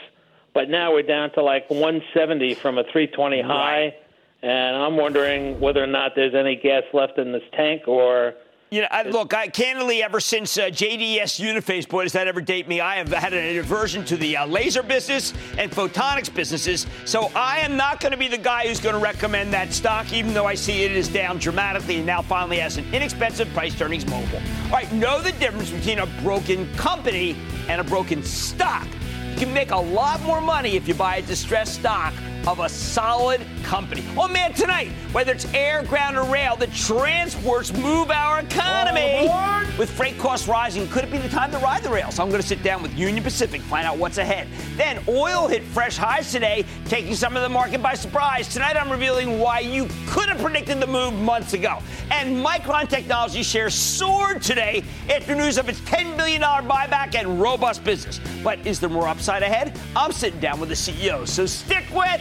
but 0.52 0.68
now 0.68 0.92
we're 0.92 1.02
down 1.02 1.32
to 1.32 1.42
like 1.42 1.68
170 1.70 2.54
from 2.54 2.78
a 2.78 2.84
320 2.84 3.36
right. 3.36 3.46
high. 3.46 3.96
And 4.42 4.76
I'm 4.76 4.96
wondering 4.96 5.58
whether 5.58 5.82
or 5.82 5.86
not 5.86 6.12
there's 6.14 6.34
any 6.34 6.56
gas 6.56 6.82
left 6.92 7.18
in 7.18 7.32
this 7.32 7.42
tank 7.54 7.88
or 7.88 8.34
you 8.74 8.80
know, 8.80 8.88
I, 8.90 9.02
look, 9.04 9.32
I 9.32 9.46
candidly, 9.46 10.02
ever 10.02 10.18
since 10.18 10.58
uh, 10.58 10.62
JDS 10.62 11.40
Uniphase, 11.40 11.88
boy, 11.88 12.02
does 12.02 12.12
that 12.14 12.26
ever 12.26 12.40
date 12.40 12.66
me? 12.66 12.80
I 12.80 12.96
have 12.96 13.08
had 13.08 13.32
an 13.32 13.56
aversion 13.56 14.04
to 14.06 14.16
the 14.16 14.36
uh, 14.36 14.46
laser 14.46 14.82
business 14.82 15.32
and 15.58 15.70
photonics 15.70 16.32
businesses. 16.32 16.88
So 17.04 17.30
I 17.36 17.58
am 17.58 17.76
not 17.76 18.00
going 18.00 18.10
to 18.10 18.18
be 18.18 18.26
the 18.26 18.36
guy 18.36 18.66
who's 18.66 18.80
going 18.80 18.96
to 18.96 19.00
recommend 19.00 19.52
that 19.52 19.72
stock, 19.72 20.12
even 20.12 20.34
though 20.34 20.46
I 20.46 20.56
see 20.56 20.82
it 20.82 20.90
is 20.90 21.08
down 21.08 21.38
dramatically 21.38 21.98
and 21.98 22.06
now 22.06 22.20
finally 22.20 22.58
has 22.58 22.76
an 22.76 22.92
inexpensive 22.92 23.48
price 23.50 23.80
earnings 23.80 24.06
multiple. 24.06 24.40
All 24.64 24.72
right, 24.72 24.92
know 24.92 25.22
the 25.22 25.32
difference 25.32 25.70
between 25.70 26.00
a 26.00 26.06
broken 26.22 26.66
company 26.74 27.36
and 27.68 27.80
a 27.80 27.84
broken 27.84 28.24
stock. 28.24 28.88
You 29.30 29.36
can 29.36 29.54
make 29.54 29.70
a 29.70 29.78
lot 29.78 30.20
more 30.22 30.40
money 30.40 30.74
if 30.74 30.88
you 30.88 30.94
buy 30.94 31.18
a 31.18 31.22
distressed 31.22 31.74
stock 31.76 32.12
of 32.46 32.60
a 32.60 32.68
solid 32.68 33.40
company. 33.62 34.04
Oh 34.16 34.28
man, 34.28 34.52
tonight, 34.52 34.88
whether 35.12 35.32
it's 35.32 35.52
air, 35.54 35.82
ground, 35.82 36.16
or 36.16 36.24
rail, 36.24 36.56
the 36.56 36.66
transports 36.68 37.72
move 37.72 38.10
our 38.10 38.40
economy. 38.40 39.28
Oh, 39.30 39.74
with 39.78 39.90
freight 39.90 40.18
costs 40.18 40.46
rising, 40.46 40.86
could 40.88 41.04
it 41.04 41.10
be 41.10 41.18
the 41.18 41.28
time 41.28 41.50
to 41.52 41.58
ride 41.58 41.82
the 41.82 41.90
rails? 41.90 42.18
I'm 42.18 42.28
going 42.28 42.40
to 42.40 42.46
sit 42.46 42.62
down 42.62 42.82
with 42.82 42.96
Union 42.96 43.22
Pacific, 43.22 43.60
find 43.62 43.86
out 43.86 43.96
what's 43.96 44.18
ahead. 44.18 44.48
Then 44.76 45.02
oil 45.08 45.48
hit 45.48 45.62
fresh 45.62 45.96
highs 45.96 46.30
today, 46.30 46.64
taking 46.84 47.14
some 47.14 47.36
of 47.36 47.42
the 47.42 47.48
market 47.48 47.82
by 47.82 47.94
surprise. 47.94 48.48
Tonight, 48.48 48.76
I'm 48.76 48.90
revealing 48.90 49.38
why 49.38 49.60
you 49.60 49.88
could 50.06 50.28
have 50.28 50.40
predicted 50.40 50.80
the 50.80 50.86
move 50.86 51.14
months 51.14 51.54
ago. 51.54 51.78
And 52.10 52.44
Micron 52.44 52.88
Technology 52.88 53.42
shares 53.42 53.74
soared 53.74 54.42
today 54.42 54.84
after 55.10 55.34
news 55.34 55.58
of 55.58 55.68
its 55.68 55.80
$10 55.80 56.16
billion 56.16 56.42
buyback 56.42 57.14
and 57.14 57.40
robust 57.40 57.82
business. 57.84 58.20
But 58.42 58.64
is 58.66 58.80
there 58.80 58.90
more 58.90 59.08
upside 59.08 59.42
ahead? 59.42 59.78
I'm 59.96 60.12
sitting 60.12 60.40
down 60.40 60.60
with 60.60 60.68
the 60.68 60.74
CEO, 60.74 61.26
so 61.26 61.46
stick 61.46 61.84
with 61.92 62.20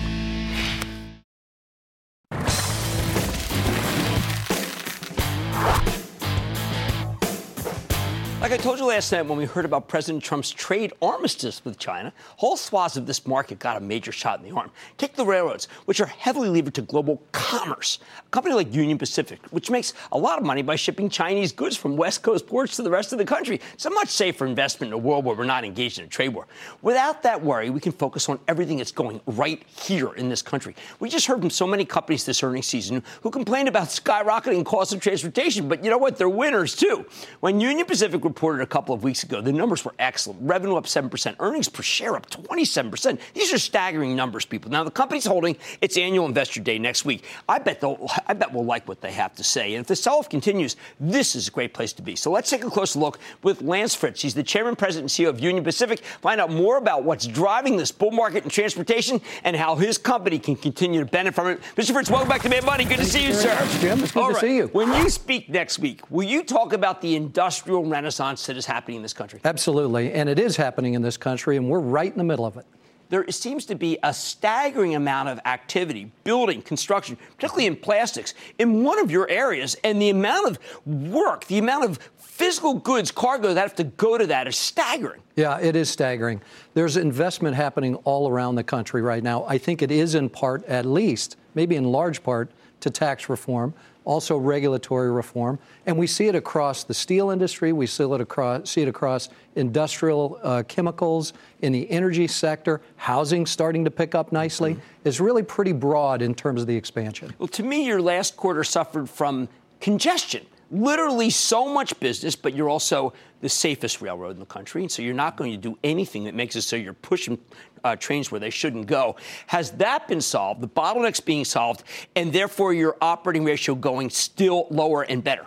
Like 8.41 8.53
I 8.53 8.57
told 8.57 8.79
you 8.79 8.87
last 8.87 9.11
night 9.11 9.27
when 9.27 9.37
we 9.37 9.45
heard 9.45 9.65
about 9.65 9.87
President 9.87 10.23
Trump's 10.23 10.49
trade 10.49 10.93
armistice 10.99 11.63
with 11.63 11.77
China, 11.77 12.11
whole 12.37 12.57
swaths 12.57 12.97
of 12.97 13.05
this 13.05 13.27
market 13.27 13.59
got 13.59 13.77
a 13.77 13.79
major 13.79 14.11
shot 14.11 14.39
in 14.39 14.49
the 14.49 14.55
arm. 14.55 14.71
Take 14.97 15.13
the 15.13 15.23
railroads, 15.23 15.65
which 15.85 16.01
are 16.01 16.07
heavily 16.07 16.49
levered 16.49 16.73
to 16.73 16.81
global 16.81 17.21
commerce. 17.33 17.99
A 18.17 18.29
company 18.31 18.55
like 18.55 18.73
Union 18.73 18.97
Pacific, 18.97 19.39
which 19.51 19.69
makes 19.69 19.93
a 20.11 20.17
lot 20.17 20.39
of 20.39 20.43
money 20.43 20.63
by 20.63 20.75
shipping 20.75 21.07
Chinese 21.07 21.51
goods 21.51 21.77
from 21.77 21.95
West 21.95 22.23
Coast 22.23 22.47
ports 22.47 22.77
to 22.77 22.81
the 22.81 22.89
rest 22.89 23.11
of 23.13 23.19
the 23.19 23.25
country. 23.25 23.61
It's 23.75 23.85
a 23.85 23.91
much 23.91 24.09
safer 24.09 24.47
investment 24.47 24.89
in 24.89 24.93
a 24.93 24.97
world 24.97 25.23
where 25.23 25.35
we're 25.35 25.45
not 25.45 25.63
engaged 25.63 25.99
in 25.99 26.05
a 26.05 26.07
trade 26.07 26.29
war. 26.29 26.47
Without 26.81 27.21
that 27.21 27.43
worry, 27.43 27.69
we 27.69 27.79
can 27.79 27.91
focus 27.91 28.27
on 28.27 28.39
everything 28.47 28.77
that's 28.77 28.91
going 28.91 29.21
right 29.27 29.61
here 29.67 30.13
in 30.13 30.29
this 30.29 30.41
country. 30.41 30.75
We 30.99 31.09
just 31.09 31.27
heard 31.27 31.41
from 31.41 31.51
so 31.51 31.67
many 31.67 31.85
companies 31.85 32.25
this 32.25 32.41
earnings 32.41 32.65
season 32.65 33.03
who 33.21 33.29
complained 33.29 33.67
about 33.67 33.89
skyrocketing 33.89 34.65
costs 34.65 34.95
of 34.95 34.99
transportation, 34.99 35.69
but 35.69 35.83
you 35.83 35.91
know 35.91 35.99
what? 35.99 36.17
They're 36.17 36.27
winners 36.27 36.75
too. 36.75 37.05
When 37.41 37.59
Union 37.59 37.85
Pacific 37.85 38.30
reported 38.31 38.63
a 38.63 38.65
couple 38.65 38.95
of 38.95 39.03
weeks 39.03 39.23
ago. 39.23 39.41
The 39.41 39.51
numbers 39.51 39.83
were 39.83 39.93
excellent. 39.99 40.39
Revenue 40.41 40.75
up 40.77 40.85
7%, 40.85 41.35
earnings 41.39 41.67
per 41.67 41.83
share 41.83 42.15
up 42.15 42.29
27%. 42.29 43.19
These 43.33 43.51
are 43.51 43.57
staggering 43.57 44.15
numbers, 44.15 44.45
people. 44.45 44.71
Now, 44.71 44.85
the 44.85 44.91
company's 44.91 45.25
holding 45.25 45.57
its 45.81 45.97
annual 45.97 46.25
investor 46.25 46.61
day 46.61 46.79
next 46.79 47.03
week. 47.03 47.25
I 47.49 47.59
bet 47.59 47.81
they'll, 47.81 48.09
I 48.27 48.33
bet 48.33 48.53
we'll 48.53 48.63
like 48.63 48.87
what 48.87 49.01
they 49.01 49.11
have 49.11 49.35
to 49.35 49.43
say. 49.43 49.75
And 49.75 49.81
if 49.81 49.87
the 49.87 49.97
sell-off 49.97 50.29
continues, 50.29 50.77
this 50.97 51.35
is 51.35 51.49
a 51.49 51.51
great 51.51 51.73
place 51.73 51.91
to 51.93 52.01
be. 52.01 52.15
So 52.15 52.31
let's 52.31 52.49
take 52.49 52.63
a 52.63 52.69
closer 52.69 52.99
look 52.99 53.19
with 53.43 53.61
Lance 53.61 53.93
Fritz. 53.93 54.21
He's 54.21 54.33
the 54.33 54.43
chairman, 54.43 54.77
president, 54.77 55.11
and 55.11 55.27
CEO 55.27 55.29
of 55.29 55.41
Union 55.41 55.65
Pacific. 55.65 55.99
Find 56.21 56.39
out 56.39 56.51
more 56.51 56.77
about 56.77 57.03
what's 57.03 57.27
driving 57.27 57.75
this 57.75 57.91
bull 57.91 58.11
market 58.11 58.45
in 58.45 58.49
transportation 58.49 59.19
and 59.43 59.57
how 59.57 59.75
his 59.75 59.97
company 59.97 60.39
can 60.39 60.55
continue 60.55 61.01
to 61.01 61.05
benefit 61.05 61.35
from 61.35 61.47
it. 61.47 61.61
Mr. 61.75 61.91
Fritz, 61.91 62.09
welcome 62.09 62.29
back 62.29 62.41
to 62.43 62.49
Mad 62.49 62.65
Money. 62.65 62.85
Good 62.85 62.97
Thank 62.97 63.09
to 63.09 63.13
see 63.13 63.23
you, 63.23 63.29
you, 63.29 63.33
sir. 63.33 63.53
Much, 63.53 63.79
Jim. 63.81 63.99
It's 64.03 64.11
good 64.13 64.23
All 64.23 64.29
to 64.29 64.33
right. 64.35 64.41
see 64.41 64.55
you. 64.55 64.67
When 64.67 64.87
you 64.93 65.09
speak 65.09 65.49
next 65.49 65.79
week, 65.79 66.09
will 66.09 66.27
you 66.27 66.43
talk 66.43 66.71
about 66.71 67.01
the 67.01 67.15
industrial 67.15 67.85
renaissance 67.85 68.20
that 68.21 68.55
is 68.55 68.65
happening 68.65 68.97
in 68.97 69.01
this 69.01 69.13
country? 69.13 69.39
Absolutely. 69.43 70.13
And 70.13 70.29
it 70.29 70.37
is 70.37 70.55
happening 70.55 70.93
in 70.93 71.01
this 71.01 71.17
country, 71.17 71.57
and 71.57 71.67
we're 71.67 71.79
right 71.79 72.11
in 72.11 72.17
the 72.17 72.23
middle 72.23 72.45
of 72.45 72.55
it. 72.55 72.65
There 73.09 73.29
seems 73.29 73.65
to 73.65 73.75
be 73.75 73.97
a 74.03 74.13
staggering 74.13 74.95
amount 74.95 75.27
of 75.27 75.39
activity, 75.43 76.11
building, 76.23 76.61
construction, 76.61 77.17
particularly 77.35 77.65
in 77.65 77.75
plastics, 77.75 78.33
in 78.57 78.83
one 78.83 78.99
of 78.99 79.11
your 79.11 79.27
areas. 79.27 79.75
And 79.83 80.01
the 80.01 80.09
amount 80.09 80.47
of 80.47 80.59
work, 80.85 81.45
the 81.47 81.57
amount 81.57 81.83
of 81.83 81.99
physical 82.17 82.75
goods, 82.75 83.11
cargo 83.11 83.53
that 83.53 83.59
have 83.59 83.75
to 83.75 83.83
go 83.83 84.17
to 84.17 84.27
that 84.27 84.47
is 84.47 84.55
staggering. 84.55 85.21
Yeah, 85.35 85.59
it 85.59 85.75
is 85.75 85.89
staggering. 85.89 86.41
There's 86.73 86.95
investment 86.95 87.55
happening 87.55 87.95
all 87.95 88.29
around 88.29 88.55
the 88.55 88.63
country 88.63 89.01
right 89.01 89.23
now. 89.23 89.43
I 89.45 89.57
think 89.57 89.81
it 89.81 89.91
is 89.91 90.15
in 90.15 90.29
part, 90.29 90.63
at 90.65 90.85
least, 90.85 91.35
maybe 91.53 91.75
in 91.75 91.83
large 91.83 92.23
part, 92.23 92.51
to 92.79 92.89
tax 92.89 93.27
reform 93.29 93.73
also 94.05 94.37
regulatory 94.37 95.11
reform. 95.11 95.59
And 95.85 95.97
we 95.97 96.07
see 96.07 96.27
it 96.27 96.35
across 96.35 96.83
the 96.83 96.93
steel 96.93 97.29
industry, 97.29 97.71
we 97.73 97.87
see 97.87 98.03
it 98.03 98.21
across, 98.21 98.69
see 98.69 98.81
it 98.81 98.87
across 98.87 99.29
industrial 99.55 100.39
uh, 100.43 100.63
chemicals, 100.67 101.33
in 101.61 101.71
the 101.71 101.89
energy 101.91 102.27
sector, 102.27 102.81
housing 102.95 103.45
starting 103.45 103.85
to 103.85 103.91
pick 103.91 104.15
up 104.15 104.31
nicely. 104.31 104.73
Mm-hmm. 104.73 104.81
It's 105.05 105.19
really 105.19 105.43
pretty 105.43 105.73
broad 105.73 106.21
in 106.21 106.33
terms 106.33 106.61
of 106.61 106.67
the 106.67 106.75
expansion. 106.75 107.33
Well, 107.37 107.47
to 107.49 107.63
me, 107.63 107.85
your 107.85 108.01
last 108.01 108.35
quarter 108.37 108.63
suffered 108.63 109.09
from 109.09 109.47
congestion. 109.79 110.45
Literally 110.71 111.29
so 111.29 111.71
much 111.71 111.99
business, 111.99 112.35
but 112.35 112.55
you're 112.55 112.69
also 112.69 113.13
the 113.41 113.49
safest 113.49 114.01
railroad 114.01 114.31
in 114.31 114.39
the 114.39 114.45
country. 114.45 114.83
And 114.83 114.91
so 114.91 115.01
you're 115.01 115.13
not 115.13 115.35
going 115.35 115.51
to 115.51 115.57
do 115.57 115.77
anything 115.83 116.23
that 116.23 116.33
makes 116.33 116.55
it 116.55 116.61
so 116.61 116.75
you're 116.75 116.93
pushing 116.93 117.37
uh, 117.83 117.95
trains 117.95 118.31
where 118.31 118.39
they 118.39 118.49
shouldn't 118.49 118.87
go. 118.87 119.15
Has 119.47 119.71
that 119.71 120.07
been 120.07 120.21
solved? 120.21 120.61
The 120.61 120.67
bottlenecks 120.67 121.23
being 121.23 121.45
solved, 121.45 121.83
and 122.15 122.31
therefore 122.31 122.73
your 122.73 122.97
operating 123.01 123.43
ratio 123.43 123.75
going 123.75 124.09
still 124.09 124.67
lower 124.69 125.03
and 125.03 125.23
better? 125.23 125.45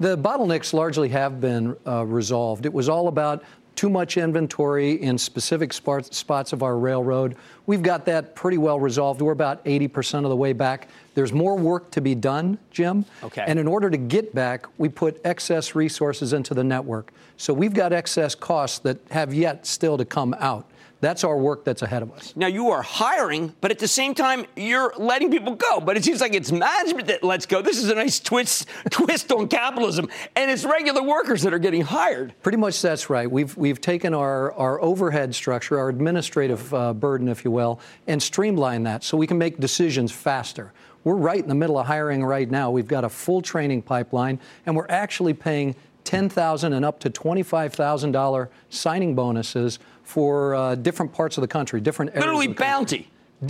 The 0.00 0.18
bottlenecks 0.18 0.72
largely 0.72 1.08
have 1.10 1.40
been 1.40 1.76
uh, 1.86 2.04
resolved. 2.04 2.66
It 2.66 2.72
was 2.72 2.88
all 2.88 3.08
about 3.08 3.44
too 3.76 3.90
much 3.90 4.16
inventory 4.16 4.92
in 5.02 5.18
specific 5.18 5.72
spots 5.72 6.52
of 6.52 6.62
our 6.62 6.78
railroad. 6.78 7.36
We've 7.66 7.82
got 7.82 8.04
that 8.06 8.34
pretty 8.34 8.58
well 8.58 8.78
resolved. 8.78 9.20
We're 9.20 9.32
about 9.32 9.64
80% 9.64 10.24
of 10.24 10.30
the 10.30 10.36
way 10.36 10.52
back. 10.52 10.88
There's 11.14 11.32
more 11.32 11.56
work 11.56 11.90
to 11.92 12.00
be 12.00 12.14
done, 12.14 12.58
Jim. 12.70 13.04
Okay. 13.22 13.44
And 13.46 13.58
in 13.58 13.66
order 13.66 13.90
to 13.90 13.96
get 13.96 14.34
back, 14.34 14.66
we 14.78 14.88
put 14.88 15.20
excess 15.24 15.74
resources 15.74 16.32
into 16.32 16.54
the 16.54 16.64
network. 16.64 17.12
So 17.36 17.52
we've 17.52 17.74
got 17.74 17.92
excess 17.92 18.34
costs 18.34 18.78
that 18.80 18.98
have 19.10 19.34
yet 19.34 19.66
still 19.66 19.98
to 19.98 20.04
come 20.04 20.34
out. 20.38 20.70
That's 21.04 21.22
our 21.22 21.36
work 21.36 21.66
that's 21.66 21.82
ahead 21.82 22.02
of 22.02 22.10
us. 22.12 22.32
Now, 22.34 22.46
you 22.46 22.70
are 22.70 22.80
hiring, 22.80 23.54
but 23.60 23.70
at 23.70 23.78
the 23.78 23.86
same 23.86 24.14
time, 24.14 24.46
you're 24.56 24.94
letting 24.96 25.30
people 25.30 25.54
go. 25.54 25.78
But 25.78 25.98
it 25.98 26.04
seems 26.04 26.22
like 26.22 26.32
it's 26.32 26.50
management 26.50 27.08
that 27.08 27.22
lets 27.22 27.44
go. 27.44 27.60
This 27.60 27.76
is 27.76 27.90
a 27.90 27.94
nice 27.94 28.18
twist, 28.18 28.66
twist 28.90 29.30
on 29.30 29.48
capitalism, 29.48 30.08
and 30.34 30.50
it's 30.50 30.64
regular 30.64 31.02
workers 31.02 31.42
that 31.42 31.52
are 31.52 31.58
getting 31.58 31.82
hired. 31.82 32.32
Pretty 32.42 32.56
much 32.56 32.80
that's 32.80 33.10
right. 33.10 33.30
We've, 33.30 33.54
we've 33.54 33.82
taken 33.82 34.14
our, 34.14 34.52
our 34.54 34.80
overhead 34.80 35.34
structure, 35.34 35.78
our 35.78 35.90
administrative 35.90 36.72
uh, 36.72 36.94
burden, 36.94 37.28
if 37.28 37.44
you 37.44 37.50
will, 37.50 37.80
and 38.06 38.22
streamlined 38.22 38.86
that 38.86 39.04
so 39.04 39.18
we 39.18 39.26
can 39.26 39.36
make 39.36 39.60
decisions 39.60 40.10
faster. 40.10 40.72
We're 41.04 41.16
right 41.16 41.42
in 41.42 41.48
the 41.50 41.54
middle 41.54 41.78
of 41.78 41.86
hiring 41.86 42.24
right 42.24 42.50
now. 42.50 42.70
We've 42.70 42.88
got 42.88 43.04
a 43.04 43.10
full 43.10 43.42
training 43.42 43.82
pipeline, 43.82 44.40
and 44.64 44.74
we're 44.74 44.88
actually 44.88 45.34
paying 45.34 45.76
10,000 46.04 46.72
and 46.72 46.84
up 46.84 47.00
to 47.00 47.10
$25,000 47.10 48.48
signing 48.70 49.14
bonuses 49.14 49.78
for 50.04 50.54
uh, 50.54 50.74
different 50.76 51.12
parts 51.12 51.36
of 51.36 51.42
the 51.42 51.48
country, 51.48 51.80
different 51.80 52.10
areas. 52.12 52.24
Literally 52.24 52.48
bounty. 52.48 53.10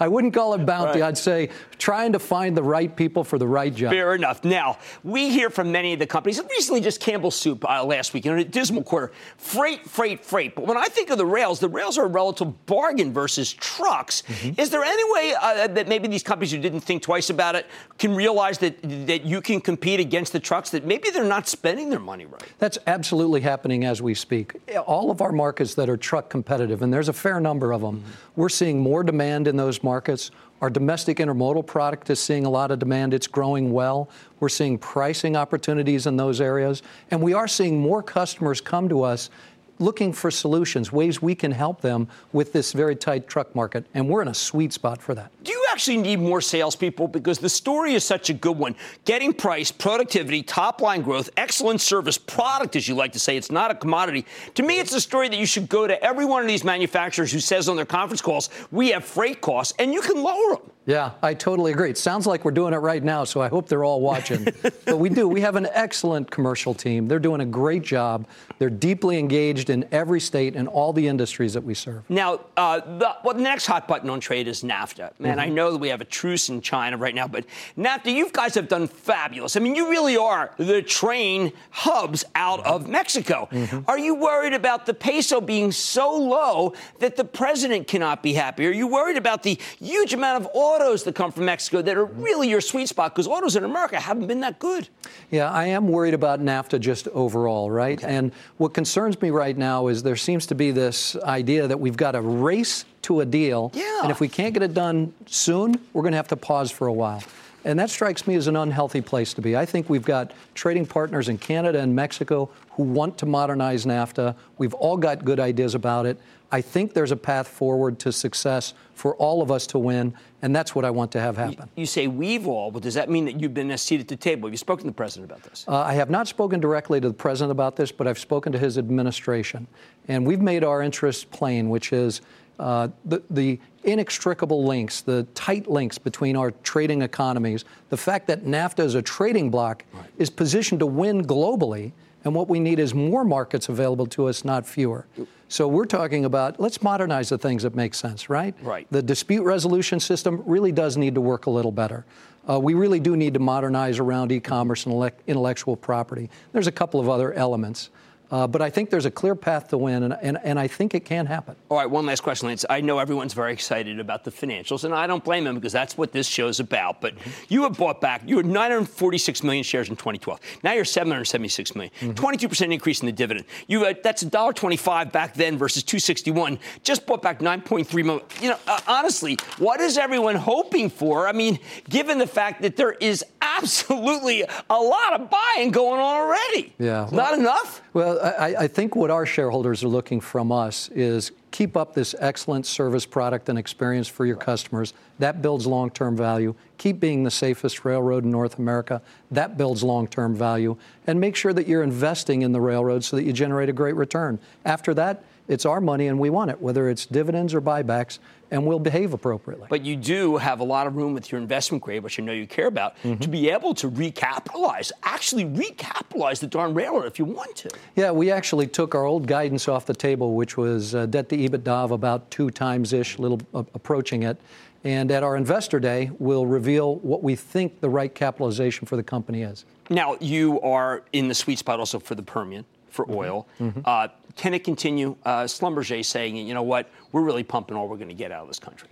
I 0.00 0.08
wouldn't 0.08 0.34
call 0.34 0.54
it 0.54 0.66
bounty. 0.66 1.00
Right. 1.00 1.08
I'd 1.08 1.18
say 1.18 1.50
trying 1.78 2.12
to 2.12 2.18
find 2.18 2.56
the 2.56 2.62
right 2.62 2.94
people 2.94 3.24
for 3.24 3.38
the 3.38 3.46
right 3.46 3.74
job. 3.74 3.92
Fair 3.92 4.14
enough. 4.14 4.44
Now, 4.44 4.78
we 5.02 5.30
hear 5.30 5.50
from 5.50 5.72
many 5.72 5.92
of 5.92 5.98
the 5.98 6.06
companies, 6.06 6.40
recently 6.50 6.80
just 6.80 7.00
Campbell 7.00 7.30
Soup 7.30 7.64
uh, 7.68 7.84
last 7.84 8.12
week 8.12 8.26
in 8.26 8.38
a 8.38 8.44
dismal 8.44 8.82
quarter. 8.82 9.12
Freight, 9.36 9.88
freight, 9.88 10.24
freight. 10.24 10.54
But 10.54 10.66
when 10.66 10.76
I 10.76 10.86
think 10.86 11.10
of 11.10 11.18
the 11.18 11.26
rails, 11.26 11.60
the 11.60 11.68
rails 11.68 11.98
are 11.98 12.04
a 12.04 12.08
relative 12.08 12.66
bargain 12.66 13.12
versus 13.12 13.52
trucks. 13.52 14.22
Mm-hmm. 14.22 14.60
Is 14.60 14.70
there 14.70 14.84
any 14.84 15.12
way 15.12 15.34
uh, 15.40 15.66
that 15.68 15.88
maybe 15.88 16.08
these 16.08 16.22
companies 16.22 16.52
who 16.52 16.58
didn't 16.58 16.80
think 16.80 17.02
twice 17.02 17.30
about 17.30 17.54
it 17.54 17.66
can 17.98 18.14
realize 18.14 18.58
that, 18.58 18.80
that 19.06 19.24
you 19.24 19.40
can 19.40 19.60
compete 19.60 20.00
against 20.00 20.32
the 20.32 20.40
trucks, 20.40 20.70
that 20.70 20.84
maybe 20.84 21.10
they're 21.10 21.24
not 21.24 21.48
spending 21.48 21.90
their 21.90 22.00
money 22.00 22.26
right? 22.26 22.42
That's 22.58 22.78
absolutely 22.86 23.40
happening 23.40 23.84
as 23.84 24.02
we 24.02 24.14
speak. 24.14 24.54
All 24.86 25.10
of 25.10 25.20
our 25.20 25.32
markets 25.32 25.74
that 25.74 25.88
are 25.88 25.96
truck 25.96 26.28
competitive, 26.28 26.82
and 26.82 26.92
there's 26.92 27.08
a 27.08 27.12
fair 27.12 27.40
number 27.40 27.72
of 27.72 27.80
them, 27.80 27.98
mm-hmm. 27.98 28.10
we're 28.36 28.48
seeing 28.48 28.71
more 28.78 29.02
demand 29.02 29.48
in 29.48 29.56
those 29.56 29.82
markets. 29.82 30.30
Our 30.60 30.70
domestic 30.70 31.18
intermodal 31.18 31.66
product 31.66 32.08
is 32.10 32.20
seeing 32.20 32.44
a 32.44 32.50
lot 32.50 32.70
of 32.70 32.78
demand. 32.78 33.14
It's 33.14 33.26
growing 33.26 33.72
well. 33.72 34.08
We're 34.38 34.48
seeing 34.48 34.78
pricing 34.78 35.36
opportunities 35.36 36.06
in 36.06 36.16
those 36.16 36.40
areas. 36.40 36.82
And 37.10 37.20
we 37.20 37.34
are 37.34 37.48
seeing 37.48 37.80
more 37.80 38.02
customers 38.02 38.60
come 38.60 38.88
to 38.88 39.02
us 39.02 39.30
looking 39.78 40.12
for 40.12 40.30
solutions, 40.30 40.92
ways 40.92 41.20
we 41.20 41.34
can 41.34 41.50
help 41.50 41.80
them 41.80 42.08
with 42.32 42.52
this 42.52 42.72
very 42.72 42.94
tight 42.94 43.26
truck 43.26 43.54
market. 43.54 43.84
And 43.94 44.08
we're 44.08 44.22
in 44.22 44.28
a 44.28 44.34
sweet 44.34 44.72
spot 44.72 45.02
for 45.02 45.14
that. 45.14 45.32
Actually 45.72 45.96
need 45.96 46.20
more 46.20 46.42
salespeople? 46.42 47.08
Because 47.08 47.38
the 47.38 47.48
story 47.48 47.94
is 47.94 48.04
such 48.04 48.28
a 48.28 48.34
good 48.34 48.58
one. 48.58 48.76
Getting 49.06 49.32
price, 49.32 49.72
productivity, 49.72 50.42
top 50.42 50.82
line 50.82 51.00
growth, 51.00 51.30
excellent 51.38 51.80
service, 51.80 52.18
product, 52.18 52.76
as 52.76 52.86
you 52.86 52.94
like 52.94 53.12
to 53.12 53.18
say. 53.18 53.38
It's 53.38 53.50
not 53.50 53.70
a 53.70 53.74
commodity. 53.74 54.26
To 54.56 54.62
me, 54.62 54.80
it's 54.80 54.92
a 54.92 55.00
story 55.00 55.30
that 55.30 55.38
you 55.38 55.46
should 55.46 55.70
go 55.70 55.86
to 55.86 56.00
every 56.04 56.26
one 56.26 56.42
of 56.42 56.48
these 56.48 56.62
manufacturers 56.62 57.32
who 57.32 57.40
says 57.40 57.70
on 57.70 57.76
their 57.76 57.86
conference 57.86 58.20
calls, 58.20 58.50
we 58.70 58.90
have 58.90 59.02
freight 59.02 59.40
costs, 59.40 59.72
and 59.78 59.94
you 59.94 60.02
can 60.02 60.22
lower 60.22 60.56
them. 60.56 60.70
Yeah, 60.84 61.12
I 61.22 61.34
totally 61.34 61.70
agree. 61.70 61.90
It 61.90 61.98
sounds 61.98 62.26
like 62.26 62.44
we're 62.44 62.50
doing 62.50 62.74
it 62.74 62.78
right 62.78 63.02
now, 63.02 63.22
so 63.22 63.40
I 63.40 63.48
hope 63.48 63.68
they're 63.68 63.84
all 63.84 64.00
watching. 64.00 64.44
but 64.84 64.98
we 64.98 65.08
do. 65.08 65.28
We 65.28 65.40
have 65.40 65.54
an 65.54 65.68
excellent 65.72 66.30
commercial 66.30 66.74
team. 66.74 67.06
They're 67.06 67.20
doing 67.20 67.40
a 67.40 67.46
great 67.46 67.82
job. 67.82 68.26
They're 68.58 68.70
deeply 68.70 69.18
engaged 69.18 69.70
in 69.70 69.86
every 69.92 70.18
state 70.18 70.56
and 70.56 70.66
all 70.66 70.92
the 70.92 71.06
industries 71.06 71.54
that 71.54 71.62
we 71.62 71.74
serve. 71.74 72.08
Now, 72.10 72.40
uh, 72.56 72.80
the, 72.80 73.16
well, 73.22 73.34
the 73.34 73.42
next 73.42 73.66
hot 73.66 73.86
button 73.86 74.10
on 74.10 74.18
trade 74.18 74.48
is 74.48 74.62
NAFTA. 74.62 75.12
Man, 75.20 75.32
mm-hmm. 75.32 75.40
I 75.40 75.48
know 75.48 75.70
that 75.70 75.78
we 75.78 75.88
have 75.88 76.00
a 76.00 76.04
truce 76.04 76.48
in 76.48 76.60
China 76.60 76.96
right 76.96 77.14
now, 77.14 77.28
but 77.28 77.44
NAFTA, 77.78 78.12
you 78.12 78.30
guys 78.32 78.54
have 78.56 78.66
done 78.66 78.88
fabulous. 78.88 79.56
I 79.56 79.60
mean, 79.60 79.76
you 79.76 79.88
really 79.88 80.16
are 80.16 80.52
the 80.58 80.82
train 80.82 81.52
hubs 81.70 82.24
out 82.34 82.60
mm-hmm. 82.60 82.72
of 82.72 82.88
Mexico. 82.88 83.48
Mm-hmm. 83.52 83.88
Are 83.88 83.98
you 83.98 84.16
worried 84.16 84.52
about 84.52 84.86
the 84.86 84.94
peso 84.94 85.40
being 85.40 85.70
so 85.70 86.12
low 86.12 86.74
that 86.98 87.14
the 87.14 87.24
president 87.24 87.86
cannot 87.86 88.20
be 88.22 88.32
happy? 88.32 88.66
Are 88.66 88.72
you 88.72 88.88
worried 88.88 89.16
about 89.16 89.44
the 89.44 89.58
huge 89.78 90.12
amount 90.12 90.44
of 90.44 90.50
oil? 90.56 90.71
Autos 90.72 91.04
that 91.04 91.14
come 91.14 91.30
from 91.32 91.44
Mexico 91.44 91.82
that 91.82 91.96
are 91.96 92.04
really 92.04 92.48
your 92.48 92.60
sweet 92.60 92.88
spot 92.88 93.14
because 93.14 93.26
autos 93.26 93.56
in 93.56 93.64
America 93.64 93.98
haven't 94.00 94.26
been 94.26 94.40
that 94.40 94.58
good. 94.58 94.88
Yeah, 95.30 95.50
I 95.50 95.66
am 95.66 95.88
worried 95.88 96.14
about 96.14 96.40
NAFTA 96.40 96.80
just 96.80 97.08
overall, 97.08 97.70
right? 97.70 98.02
Okay. 98.02 98.14
And 98.14 98.32
what 98.56 98.74
concerns 98.74 99.20
me 99.20 99.30
right 99.30 99.56
now 99.56 99.88
is 99.88 100.02
there 100.02 100.16
seems 100.16 100.46
to 100.46 100.54
be 100.54 100.70
this 100.70 101.16
idea 101.16 101.66
that 101.66 101.78
we've 101.78 101.96
got 101.96 102.12
to 102.12 102.20
race 102.20 102.84
to 103.02 103.20
a 103.20 103.26
deal. 103.26 103.70
Yeah. 103.74 104.02
And 104.02 104.10
if 104.10 104.20
we 104.20 104.28
can't 104.28 104.54
get 104.54 104.62
it 104.62 104.74
done 104.74 105.12
soon, 105.26 105.78
we're 105.92 106.02
going 106.02 106.12
to 106.12 106.18
have 106.18 106.28
to 106.28 106.36
pause 106.36 106.70
for 106.70 106.86
a 106.86 106.92
while. 106.92 107.22
And 107.64 107.78
that 107.78 107.90
strikes 107.90 108.26
me 108.26 108.34
as 108.34 108.48
an 108.48 108.56
unhealthy 108.56 109.00
place 109.00 109.34
to 109.34 109.40
be. 109.40 109.56
I 109.56 109.64
think 109.64 109.88
we've 109.88 110.04
got 110.04 110.32
trading 110.54 110.84
partners 110.84 111.28
in 111.28 111.38
Canada 111.38 111.80
and 111.80 111.94
Mexico 111.94 112.50
who 112.70 112.82
want 112.82 113.18
to 113.18 113.26
modernize 113.26 113.84
NAFTA. 113.84 114.34
We've 114.58 114.74
all 114.74 114.96
got 114.96 115.24
good 115.24 115.38
ideas 115.38 115.74
about 115.74 116.06
it. 116.06 116.18
I 116.52 116.60
think 116.60 116.92
there's 116.92 117.10
a 117.10 117.16
path 117.16 117.48
forward 117.48 117.98
to 118.00 118.12
success 118.12 118.74
for 118.94 119.16
all 119.16 119.40
of 119.40 119.50
us 119.50 119.66
to 119.68 119.78
win, 119.78 120.12
and 120.42 120.54
that's 120.54 120.74
what 120.74 120.84
I 120.84 120.90
want 120.90 121.10
to 121.12 121.20
have 121.20 121.36
happen. 121.38 121.70
You, 121.74 121.80
you 121.80 121.86
say 121.86 122.06
we've 122.06 122.46
all, 122.46 122.70
but 122.70 122.82
does 122.82 122.94
that 122.94 123.08
mean 123.08 123.24
that 123.24 123.40
you've 123.40 123.54
been 123.54 123.70
a 123.70 123.78
seat 123.78 124.00
at 124.00 124.08
the 124.08 124.16
table? 124.16 124.48
Have 124.48 124.52
you 124.52 124.58
spoken 124.58 124.84
to 124.84 124.90
the 124.90 124.94
president 124.94 125.32
about 125.32 125.42
this? 125.44 125.64
Uh, 125.66 125.80
I 125.80 125.94
have 125.94 126.10
not 126.10 126.28
spoken 126.28 126.60
directly 126.60 127.00
to 127.00 127.08
the 127.08 127.14
president 127.14 127.52
about 127.52 127.76
this, 127.76 127.90
but 127.90 128.06
I've 128.06 128.18
spoken 128.18 128.52
to 128.52 128.58
his 128.58 128.76
administration. 128.76 129.66
And 130.08 130.26
we've 130.26 130.42
made 130.42 130.62
our 130.62 130.82
interests 130.82 131.24
plain, 131.24 131.70
which 131.70 131.92
is 131.92 132.20
uh, 132.58 132.88
the, 133.06 133.22
the 133.30 133.58
inextricable 133.84 134.64
links, 134.64 135.00
the 135.00 135.24
tight 135.34 135.68
links 135.70 135.96
between 135.96 136.36
our 136.36 136.50
trading 136.62 137.00
economies, 137.00 137.64
the 137.88 137.96
fact 137.96 138.26
that 138.26 138.44
NAFTA 138.44 138.84
is 138.84 138.94
a 138.94 139.02
trading 139.02 139.50
bloc 139.50 139.84
right. 139.94 140.04
is 140.18 140.28
positioned 140.28 140.80
to 140.80 140.86
win 140.86 141.24
globally, 141.24 141.92
and 142.24 142.34
what 142.34 142.48
we 142.48 142.60
need 142.60 142.78
is 142.78 142.94
more 142.94 143.24
markets 143.24 143.68
available 143.68 144.06
to 144.06 144.28
us, 144.28 144.44
not 144.44 144.66
fewer. 144.66 145.06
So 145.48 145.68
we're 145.68 145.86
talking 145.86 146.24
about 146.24 146.58
let's 146.60 146.82
modernize 146.82 147.28
the 147.28 147.38
things 147.38 147.62
that 147.64 147.74
make 147.74 147.94
sense, 147.94 148.30
right? 148.30 148.54
Right. 148.62 148.86
The 148.90 149.02
dispute 149.02 149.42
resolution 149.42 150.00
system 150.00 150.42
really 150.46 150.72
does 150.72 150.96
need 150.96 151.14
to 151.14 151.20
work 151.20 151.46
a 151.46 151.50
little 151.50 151.72
better. 151.72 152.04
Uh, 152.48 152.58
we 152.58 152.74
really 152.74 153.00
do 153.00 153.16
need 153.16 153.34
to 153.34 153.40
modernize 153.40 153.98
around 153.98 154.32
e-commerce 154.32 154.86
and 154.86 155.12
intellectual 155.26 155.76
property. 155.76 156.28
There's 156.52 156.66
a 156.66 156.72
couple 156.72 157.00
of 157.00 157.08
other 157.08 157.32
elements. 157.34 157.90
Uh, 158.32 158.46
but 158.46 158.62
I 158.62 158.70
think 158.70 158.88
there's 158.88 159.04
a 159.04 159.10
clear 159.10 159.34
path 159.34 159.68
to 159.68 159.78
win, 159.78 160.04
and, 160.04 160.16
and, 160.22 160.38
and 160.42 160.58
I 160.58 160.66
think 160.66 160.94
it 160.94 161.04
can 161.04 161.26
happen. 161.26 161.54
All 161.68 161.76
right, 161.76 161.88
one 161.88 162.06
last 162.06 162.22
question, 162.22 162.48
Lance. 162.48 162.64
I 162.70 162.80
know 162.80 162.98
everyone's 162.98 163.34
very 163.34 163.52
excited 163.52 164.00
about 164.00 164.24
the 164.24 164.30
financials, 164.30 164.84
and 164.84 164.94
I 164.94 165.06
don't 165.06 165.22
blame 165.22 165.44
them 165.44 165.54
because 165.56 165.72
that's 165.72 165.98
what 165.98 166.12
this 166.12 166.26
show's 166.26 166.58
about. 166.58 167.02
But 167.02 167.12
you 167.50 167.64
have 167.64 167.76
bought 167.76 168.00
back, 168.00 168.22
you 168.24 168.38
had 168.38 168.46
946 168.46 169.42
million 169.42 169.62
shares 169.62 169.90
in 169.90 169.96
2012. 169.96 170.40
Now 170.64 170.72
you're 170.72 170.86
776 170.86 171.74
million. 171.74 171.92
Mm-hmm. 172.00 172.24
22% 172.24 172.72
increase 172.72 173.00
in 173.00 173.06
the 173.06 173.12
dividend. 173.12 173.44
You 173.66 173.84
uh, 173.84 173.92
That's 174.02 174.24
$1.25 174.24 175.12
back 175.12 175.34
then 175.34 175.58
versus 175.58 175.82
261. 175.82 176.58
Just 176.82 177.06
bought 177.06 177.20
back 177.20 177.40
9.3 177.40 177.92
million. 178.02 178.24
You 178.40 178.50
know, 178.50 178.58
uh, 178.66 178.80
honestly, 178.88 179.36
what 179.58 179.80
is 179.80 179.98
everyone 179.98 180.36
hoping 180.36 180.88
for? 180.88 181.28
I 181.28 181.32
mean, 181.32 181.58
given 181.90 182.16
the 182.16 182.26
fact 182.26 182.62
that 182.62 182.76
there 182.76 182.92
is 182.92 183.22
absolutely 183.42 184.44
a 184.70 184.74
lot 184.74 185.20
of 185.20 185.28
buying 185.28 185.70
going 185.70 186.00
on 186.00 186.20
already. 186.22 186.72
Yeah. 186.78 187.02
Well, 187.02 187.12
Not 187.12 187.38
enough? 187.38 187.82
Well, 187.92 188.21
I, 188.22 188.54
I, 188.60 188.68
think 188.68 188.94
what 188.94 189.10
our 189.10 189.26
shareholders 189.26 189.82
are 189.82 189.88
looking 189.88 190.20
from 190.20 190.52
us 190.52 190.88
is 190.90 191.32
keep 191.50 191.76
up 191.76 191.92
this 191.92 192.14
excellent 192.18 192.66
service 192.66 193.04
product 193.04 193.48
and 193.48 193.58
experience 193.58 194.06
for 194.06 194.24
your 194.24 194.36
customers. 194.36 194.94
That 195.18 195.42
builds 195.42 195.66
long 195.66 195.90
term 195.90 196.16
value. 196.16 196.54
Keep 196.78 197.00
being 197.00 197.24
the 197.24 197.30
safest 197.30 197.84
railroad 197.84 198.24
in 198.24 198.30
North 198.30 198.58
America. 198.58 199.02
That 199.30 199.58
builds 199.58 199.82
long 199.82 200.06
term 200.06 200.34
value. 200.34 200.76
And 201.06 201.20
make 201.20 201.34
sure 201.34 201.52
that 201.52 201.66
you're 201.66 201.82
investing 201.82 202.42
in 202.42 202.52
the 202.52 202.60
railroad 202.60 203.02
so 203.02 203.16
that 203.16 203.24
you 203.24 203.32
generate 203.32 203.68
a 203.68 203.72
great 203.72 203.96
return. 203.96 204.38
After 204.64 204.94
that, 204.94 205.24
it's 205.48 205.66
our 205.66 205.80
money 205.80 206.06
and 206.06 206.18
we 206.18 206.30
want 206.30 206.50
it, 206.50 206.60
whether 206.60 206.88
it's 206.88 207.04
dividends 207.06 207.52
or 207.54 207.60
buybacks, 207.60 208.20
and 208.52 208.64
we'll 208.66 208.78
behave 208.78 209.14
appropriately. 209.14 209.66
But 209.68 209.82
you 209.84 209.96
do 209.96 210.36
have 210.36 210.60
a 210.60 210.64
lot 210.64 210.86
of 210.86 210.94
room 210.94 211.14
with 211.14 211.32
your 211.32 211.40
investment 211.40 211.82
grade, 211.82 212.02
which 212.02 212.20
I 212.20 212.22
know 212.22 212.32
you 212.32 212.46
care 212.46 212.66
about, 212.66 212.96
mm-hmm. 212.98 213.18
to 213.18 213.28
be 213.28 213.48
able 213.48 213.74
to 213.76 213.90
recapitalize, 213.90 214.92
actually 215.02 215.46
recapitalize 215.46 216.38
the 216.38 216.46
darn 216.46 216.74
railroad 216.74 217.06
if 217.06 217.18
you 217.18 217.24
want 217.24 217.56
to. 217.56 217.70
Yeah, 217.96 218.10
we 218.12 218.30
actually 218.30 218.66
took 218.66 218.94
our 218.94 219.06
old 219.06 219.26
guidance 219.26 219.68
off 219.68 219.86
the 219.86 219.94
table, 219.94 220.34
which 220.34 220.58
was 220.58 220.94
uh, 220.94 221.06
debt 221.06 221.30
to 221.30 221.36
EBITDA 221.36 221.66
of 221.66 221.90
about 221.92 222.30
two 222.30 222.50
times 222.50 222.92
ish, 222.92 223.18
little 223.18 223.40
uh, 223.54 223.64
approaching 223.74 224.22
it. 224.22 224.38
And 224.84 225.10
at 225.10 225.22
our 225.22 225.36
investor 225.36 225.80
day, 225.80 226.10
we'll 226.18 226.44
reveal 226.44 226.96
what 226.96 227.22
we 227.22 227.36
think 227.36 227.80
the 227.80 227.88
right 227.88 228.14
capitalization 228.14 228.86
for 228.86 228.96
the 228.96 229.02
company 229.02 229.42
is. 229.42 229.64
Now, 229.88 230.16
you 230.20 230.60
are 230.60 231.04
in 231.12 231.28
the 231.28 231.34
sweet 231.34 231.58
spot 231.58 231.78
also 231.78 231.98
for 231.98 232.16
the 232.16 232.22
Permian 232.22 232.66
for 232.92 233.04
mm-hmm. 233.04 233.16
oil. 233.16 233.48
Mm-hmm. 233.58 233.80
Uh, 233.84 234.08
can 234.36 234.54
it 234.54 234.64
continue? 234.64 235.16
Uh, 235.24 235.42
Schlumberger 235.44 236.04
saying, 236.04 236.36
you 236.36 236.54
know 236.54 236.62
what, 236.62 236.88
we're 237.10 237.22
really 237.22 237.42
pumping 237.42 237.76
all 237.76 237.88
we're 237.88 237.96
going 237.96 238.08
to 238.08 238.14
get 238.14 238.30
out 238.30 238.42
of 238.42 238.48
this 238.48 238.58
country. 238.58 238.88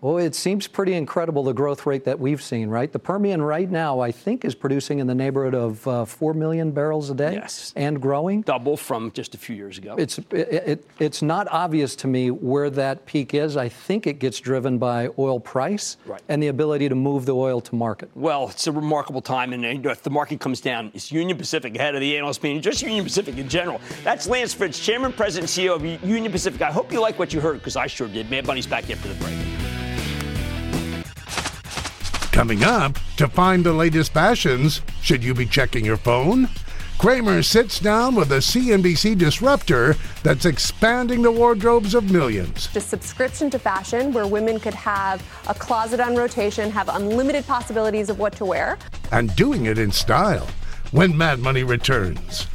Well, 0.00 0.18
it 0.18 0.36
seems 0.36 0.68
pretty 0.68 0.94
incredible 0.94 1.42
the 1.42 1.52
growth 1.52 1.84
rate 1.84 2.04
that 2.04 2.20
we've 2.20 2.40
seen, 2.40 2.68
right? 2.68 2.92
The 2.92 3.00
Permian 3.00 3.42
right 3.42 3.68
now, 3.68 3.98
I 3.98 4.12
think, 4.12 4.44
is 4.44 4.54
producing 4.54 5.00
in 5.00 5.08
the 5.08 5.14
neighborhood 5.14 5.56
of 5.56 5.88
uh, 5.88 6.04
4 6.04 6.34
million 6.34 6.70
barrels 6.70 7.10
a 7.10 7.14
day. 7.14 7.32
Yes. 7.32 7.72
And 7.74 8.00
growing. 8.00 8.42
Double 8.42 8.76
from 8.76 9.10
just 9.10 9.34
a 9.34 9.38
few 9.38 9.56
years 9.56 9.76
ago. 9.76 9.96
It's, 9.98 10.18
it, 10.18 10.32
it, 10.32 10.84
it's 11.00 11.20
not 11.20 11.48
obvious 11.50 11.96
to 11.96 12.06
me 12.06 12.30
where 12.30 12.70
that 12.70 13.06
peak 13.06 13.34
is. 13.34 13.56
I 13.56 13.68
think 13.68 14.06
it 14.06 14.20
gets 14.20 14.38
driven 14.38 14.78
by 14.78 15.08
oil 15.18 15.40
price 15.40 15.96
Right. 16.06 16.22
and 16.28 16.40
the 16.40 16.46
ability 16.48 16.88
to 16.90 16.94
move 16.94 17.26
the 17.26 17.34
oil 17.34 17.60
to 17.62 17.74
market. 17.74 18.08
Well, 18.14 18.50
it's 18.50 18.68
a 18.68 18.72
remarkable 18.72 19.20
time, 19.20 19.52
and 19.52 19.64
uh, 19.84 19.90
if 19.90 20.04
the 20.04 20.10
market 20.10 20.38
comes 20.38 20.60
down, 20.60 20.92
it's 20.94 21.10
Union 21.10 21.36
Pacific 21.36 21.74
ahead 21.74 21.96
of 21.96 22.00
the 22.00 22.16
analyst 22.16 22.44
meeting, 22.44 22.62
just 22.62 22.82
Union 22.82 23.02
Pacific 23.02 23.36
in 23.36 23.48
general. 23.48 23.80
That's 24.04 24.28
Lance 24.28 24.54
Fritz, 24.54 24.78
Chairman, 24.78 25.12
President, 25.12 25.50
CEO 25.50 25.74
of 25.74 25.84
Union 26.08 26.30
Pacific. 26.30 26.62
I 26.62 26.70
hope 26.70 26.92
you 26.92 27.00
like 27.00 27.18
what 27.18 27.32
you 27.34 27.40
heard, 27.40 27.58
because 27.58 27.74
I 27.74 27.88
sure 27.88 28.06
did. 28.06 28.30
Mad 28.30 28.46
Money's 28.46 28.66
back 28.66 28.88
after 28.90 29.08
the 29.08 29.14
break. 29.16 29.67
Coming 32.38 32.62
up, 32.62 32.96
to 33.16 33.26
find 33.26 33.64
the 33.64 33.72
latest 33.72 34.12
fashions, 34.12 34.80
should 35.02 35.24
you 35.24 35.34
be 35.34 35.44
checking 35.44 35.84
your 35.84 35.96
phone? 35.96 36.48
Cramer 36.96 37.42
sits 37.42 37.80
down 37.80 38.14
with 38.14 38.30
a 38.30 38.36
CNBC 38.36 39.18
disruptor 39.18 39.96
that's 40.22 40.44
expanding 40.44 41.22
the 41.22 41.32
wardrobes 41.32 41.96
of 41.96 42.12
millions. 42.12 42.68
a 42.76 42.80
subscription 42.80 43.50
to 43.50 43.58
fashion 43.58 44.12
where 44.12 44.28
women 44.28 44.60
could 44.60 44.74
have 44.74 45.20
a 45.48 45.54
closet 45.54 45.98
on 45.98 46.14
rotation, 46.14 46.70
have 46.70 46.88
unlimited 46.90 47.44
possibilities 47.44 48.08
of 48.08 48.20
what 48.20 48.34
to 48.34 48.44
wear. 48.44 48.78
and 49.10 49.34
doing 49.34 49.66
it 49.66 49.76
in 49.76 49.90
style 49.90 50.46
when 50.92 51.18
Mad 51.18 51.40
Money 51.40 51.64
returns. 51.64 52.46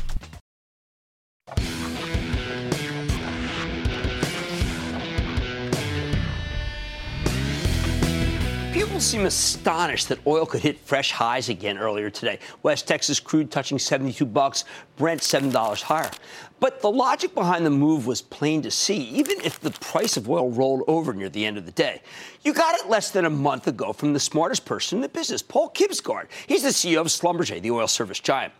People 8.84 9.00
seem 9.00 9.26
astonished 9.26 10.10
that 10.10 10.20
oil 10.28 10.46
could 10.46 10.60
hit 10.60 10.78
fresh 10.78 11.10
highs 11.10 11.48
again 11.48 11.78
earlier 11.78 12.10
today. 12.10 12.38
West 12.64 12.86
Texas 12.86 13.18
crude 13.18 13.50
touching 13.50 13.80
72 13.80 14.26
bucks, 14.26 14.66
Brent 14.98 15.22
$7 15.22 15.82
higher. 15.82 16.12
But 16.60 16.82
the 16.82 16.92
logic 16.92 17.34
behind 17.34 17.66
the 17.66 17.70
move 17.70 18.06
was 18.06 18.22
plain 18.22 18.62
to 18.64 18.70
see, 18.70 18.98
even 18.98 19.40
if 19.40 19.58
the 19.62 19.72
price 19.72 20.18
of 20.18 20.30
oil 20.30 20.52
rolled 20.52 20.84
over 20.88 21.14
near 21.14 21.30
the 21.30 21.46
end 21.46 21.58
of 21.58 21.66
the 21.66 21.72
day. 21.72 22.02
You 22.42 22.54
got 22.54 22.76
it 22.76 22.90
less 22.90 23.10
than 23.10 23.24
a 23.24 23.30
month 23.30 23.68
ago 23.68 23.94
from 23.94 24.12
the 24.12 24.20
smartest 24.20 24.66
person 24.66 24.98
in 24.98 25.02
the 25.02 25.08
business, 25.08 25.42
Paul 25.42 25.70
Kibsgaard. 25.70 26.28
He's 26.46 26.64
the 26.64 26.70
CEO 26.70 27.00
of 27.00 27.08
Schlumberger, 27.08 27.62
the 27.62 27.72
oil 27.72 27.88
service 27.88 28.20
giant. 28.20 28.52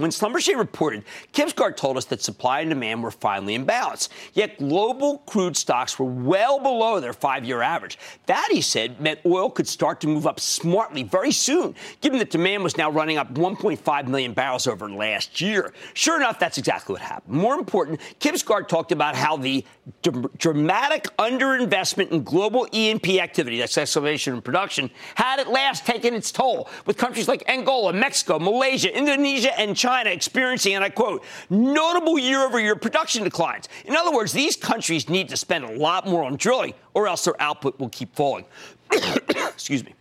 When 0.00 0.10
Schlumberger 0.10 0.56
reported, 0.56 1.04
Kibsgaard 1.34 1.76
told 1.76 1.98
us 1.98 2.06
that 2.06 2.22
supply 2.22 2.60
and 2.60 2.70
demand 2.70 3.02
were 3.02 3.10
finally 3.10 3.54
in 3.54 3.64
balance. 3.64 4.08
Yet 4.32 4.58
global 4.58 5.18
crude 5.26 5.58
stocks 5.58 5.98
were 5.98 6.06
well 6.06 6.58
below 6.58 7.00
their 7.00 7.12
five 7.12 7.44
year 7.44 7.60
average. 7.60 7.98
That, 8.24 8.48
he 8.50 8.62
said, 8.62 8.98
meant 8.98 9.20
oil 9.26 9.50
could 9.50 9.68
start 9.68 10.00
to 10.00 10.06
move 10.06 10.26
up 10.26 10.40
smartly 10.40 11.02
very 11.02 11.32
soon, 11.32 11.74
given 12.00 12.18
that 12.18 12.30
demand 12.30 12.64
was 12.64 12.78
now 12.78 12.90
running 12.90 13.18
up 13.18 13.34
1.5 13.34 14.06
million 14.08 14.32
barrels 14.32 14.66
over 14.66 14.88
last 14.88 15.38
year. 15.40 15.74
Sure 15.92 16.16
enough, 16.16 16.38
that's 16.38 16.56
exactly 16.56 16.94
what 16.94 17.02
happened. 17.02 17.36
More 17.36 17.54
important, 17.58 18.00
Kibsgaard 18.20 18.68
talked 18.68 18.92
about 18.92 19.14
how 19.14 19.36
the 19.36 19.64
dr- 20.02 20.32
dramatic 20.38 21.14
underinvestment 21.18 22.10
in 22.10 22.22
global 22.22 22.66
E&P 22.72 23.20
activity, 23.20 23.58
that's 23.58 23.76
excavation 23.76 24.32
and 24.32 24.44
production, 24.44 24.90
had 25.14 25.40
at 25.40 25.50
last 25.50 25.84
taken 25.84 26.14
its 26.14 26.32
toll, 26.32 26.70
with 26.86 26.96
countries 26.96 27.28
like 27.28 27.42
Angola, 27.46 27.92
Mexico, 27.92 28.38
Malaysia, 28.38 28.96
Indonesia, 28.96 29.58
and 29.60 29.76
China 29.76 29.89
experiencing, 30.06 30.74
and 30.74 30.84
I 30.84 30.90
quote, 30.90 31.24
notable 31.48 32.18
year 32.18 32.40
over 32.40 32.58
year 32.60 32.76
production 32.76 33.24
declines. 33.24 33.68
In 33.84 33.96
other 33.96 34.12
words, 34.12 34.32
these 34.32 34.56
countries 34.56 35.08
need 35.08 35.28
to 35.28 35.36
spend 35.36 35.64
a 35.64 35.72
lot 35.76 36.06
more 36.06 36.24
on 36.24 36.36
drilling, 36.36 36.74
or 36.94 37.06
else 37.08 37.24
their 37.24 37.40
output 37.40 37.78
will 37.78 37.88
keep 37.88 38.14
falling. 38.14 38.44
Excuse 38.92 39.84
me. 39.84 39.94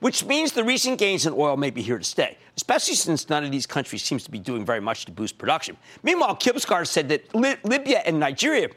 Which 0.00 0.24
means 0.24 0.52
the 0.52 0.64
recent 0.64 0.98
gains 0.98 1.26
in 1.26 1.32
oil 1.32 1.56
may 1.56 1.70
be 1.70 1.80
here 1.80 1.98
to 1.98 2.04
stay, 2.04 2.36
especially 2.56 2.96
since 2.96 3.28
none 3.28 3.44
of 3.44 3.52
these 3.52 3.66
countries 3.66 4.02
seems 4.02 4.24
to 4.24 4.30
be 4.32 4.40
doing 4.40 4.64
very 4.64 4.80
much 4.80 5.04
to 5.04 5.12
boost 5.12 5.38
production. 5.38 5.76
Meanwhile, 6.02 6.36
Kibsgaard 6.36 6.88
said 6.88 7.08
that 7.10 7.32
Li- 7.34 7.56
Libya 7.62 7.98
and 8.04 8.18
Nigeria 8.18 8.68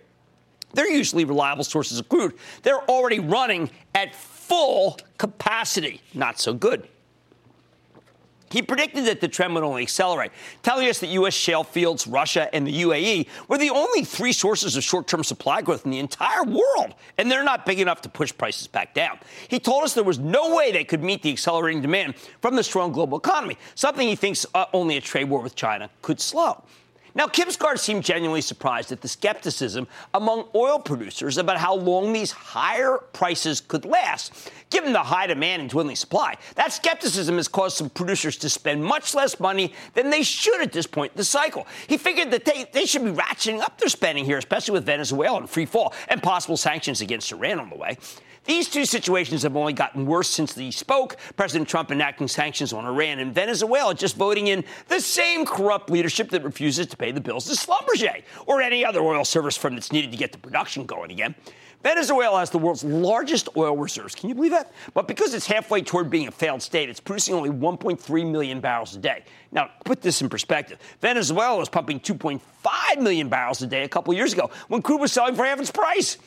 they're 0.75 0.91
usually 0.91 1.25
reliable 1.25 1.63
sources 1.63 1.99
of 1.99 2.09
crude. 2.09 2.33
They're 2.61 2.83
already 2.89 3.19
running 3.19 3.71
at 3.95 4.13
full 4.13 4.99
capacity. 5.17 6.01
Not 6.13 6.39
so 6.39 6.53
good. 6.53 6.87
He 8.55 8.61
predicted 8.61 9.03
that 9.07 9.19
the 9.19 9.27
trend 9.27 9.53
would 9.53 9.65
only 9.65 9.81
accelerate, 9.81 10.31
telling 10.63 10.87
us 10.87 10.99
that 10.99 11.07
U.S. 11.07 11.33
shale 11.33 11.65
fields, 11.65 12.07
Russia, 12.07 12.47
and 12.55 12.65
the 12.65 12.83
UAE 12.83 13.27
were 13.49 13.57
the 13.57 13.69
only 13.69 14.05
three 14.05 14.31
sources 14.31 14.77
of 14.77 14.83
short 14.85 15.09
term 15.09 15.25
supply 15.25 15.61
growth 15.61 15.83
in 15.83 15.91
the 15.91 15.99
entire 15.99 16.45
world, 16.45 16.95
and 17.17 17.29
they're 17.29 17.43
not 17.43 17.65
big 17.65 17.81
enough 17.81 17.99
to 18.03 18.09
push 18.09 18.31
prices 18.31 18.67
back 18.67 18.93
down. 18.93 19.19
He 19.49 19.59
told 19.59 19.83
us 19.83 19.93
there 19.93 20.05
was 20.05 20.19
no 20.19 20.55
way 20.55 20.71
they 20.71 20.85
could 20.85 21.03
meet 21.03 21.21
the 21.21 21.31
accelerating 21.31 21.81
demand 21.81 22.15
from 22.41 22.55
the 22.55 22.63
strong 22.63 22.93
global 22.93 23.17
economy, 23.17 23.57
something 23.75 24.07
he 24.07 24.15
thinks 24.15 24.45
uh, 24.55 24.67
only 24.71 24.95
a 24.95 25.01
trade 25.01 25.25
war 25.25 25.41
with 25.41 25.55
China 25.55 25.89
could 26.01 26.21
slow. 26.21 26.63
Now, 27.15 27.27
Kibsgaard 27.27 27.79
seemed 27.79 28.03
genuinely 28.03 28.41
surprised 28.41 28.91
at 28.91 28.99
the 28.99 29.07
skepticism 29.07 29.87
among 30.13 30.49
oil 30.53 30.79
producers 30.79 31.37
about 31.37 31.57
how 31.57 31.73
long 31.73 32.11
these 32.11 32.31
higher 32.31 32.97
prices 33.13 33.61
could 33.61 33.85
last, 33.85 34.51
given 34.69 34.91
the 34.91 34.99
high 34.99 35.25
demand 35.25 35.61
and 35.61 35.71
dwindling 35.71 35.95
supply. 35.95 36.35
That 36.55 36.73
skepticism 36.73 37.37
has 37.37 37.47
caused 37.47 37.77
some 37.77 37.89
producers 37.89 38.35
to 38.37 38.49
spend 38.49 38.83
much 38.83 39.15
less 39.15 39.39
money 39.39 39.73
than 39.93 40.09
they 40.09 40.23
should 40.23 40.61
at 40.61 40.73
this 40.73 40.87
point 40.87 41.13
in 41.13 41.17
the 41.17 41.23
cycle. 41.23 41.65
He 41.87 41.95
figured 41.95 42.31
that 42.31 42.43
they, 42.43 42.65
they 42.73 42.85
should 42.85 43.05
be 43.05 43.11
ratcheting 43.11 43.61
up 43.61 43.79
their 43.79 43.87
spending 43.87 44.25
here, 44.25 44.37
especially 44.37 44.73
with 44.73 44.85
Venezuela 44.85 45.39
in 45.39 45.47
free 45.47 45.65
fall 45.65 45.93
and 46.09 46.21
possible 46.21 46.57
sanctions 46.57 46.99
against 46.99 47.31
Iran 47.31 47.61
on 47.61 47.69
the 47.69 47.77
way. 47.77 47.97
These 48.45 48.69
two 48.69 48.85
situations 48.85 49.41
have 49.43 49.55
only 49.55 49.73
gotten 49.73 50.05
worse 50.05 50.29
since 50.29 50.53
he 50.53 50.71
spoke. 50.71 51.17
President 51.35 51.67
Trump 51.67 51.91
enacting 51.91 52.27
sanctions 52.27 52.73
on 52.73 52.85
Iran 52.85 53.19
and 53.19 53.33
Venezuela, 53.33 53.95
just 53.95 54.15
voting 54.15 54.47
in 54.47 54.63
the 54.87 54.99
same 54.99 55.45
corrupt 55.45 55.89
leadership 55.89 56.29
that 56.29 56.43
refuses 56.43 56.85
to 56.87 56.97
pay 56.97 57.11
the 57.11 57.21
bills 57.21 57.45
to 57.45 57.53
Schlumberger 57.53 58.21
or 58.45 58.61
any 58.61 58.85
other 58.85 59.01
oil 59.01 59.25
service 59.25 59.57
firm 59.57 59.73
that's 59.73 59.91
needed 59.91 60.11
to 60.11 60.17
get 60.17 60.31
the 60.31 60.37
production 60.37 60.85
going 60.85 61.11
again. 61.11 61.33
Venezuela 61.85 62.39
has 62.39 62.49
the 62.49 62.57
world's 62.57 62.83
largest 62.83 63.47
oil 63.55 63.77
reserves. 63.77 64.15
Can 64.15 64.27
you 64.29 64.33
believe 64.33 64.51
that? 64.51 64.71
But 64.95 65.07
because 65.07 65.35
it's 65.35 65.45
halfway 65.45 65.83
toward 65.83 66.09
being 66.09 66.27
a 66.27 66.31
failed 66.31 66.63
state, 66.63 66.89
it's 66.89 66.99
producing 66.99 67.35
only 67.35 67.51
1.3 67.51 68.31
million 68.31 68.59
barrels 68.59 68.95
a 68.95 68.99
day. 68.99 69.23
Now, 69.51 69.69
put 69.83 70.01
this 70.01 70.21
in 70.21 70.29
perspective. 70.29 70.79
Venezuela 71.01 71.57
was 71.57 71.69
pumping 71.69 71.99
2.5 71.99 73.01
million 73.01 73.29
barrels 73.29 73.61
a 73.61 73.67
day 73.67 73.83
a 73.83 73.89
couple 73.89 74.13
years 74.13 74.33
ago 74.33 74.49
when 74.67 74.81
crude 74.81 75.01
was 75.01 75.11
selling 75.11 75.35
for 75.35 75.45
half 75.45 75.59
its 75.59 75.71
price. 75.71 76.17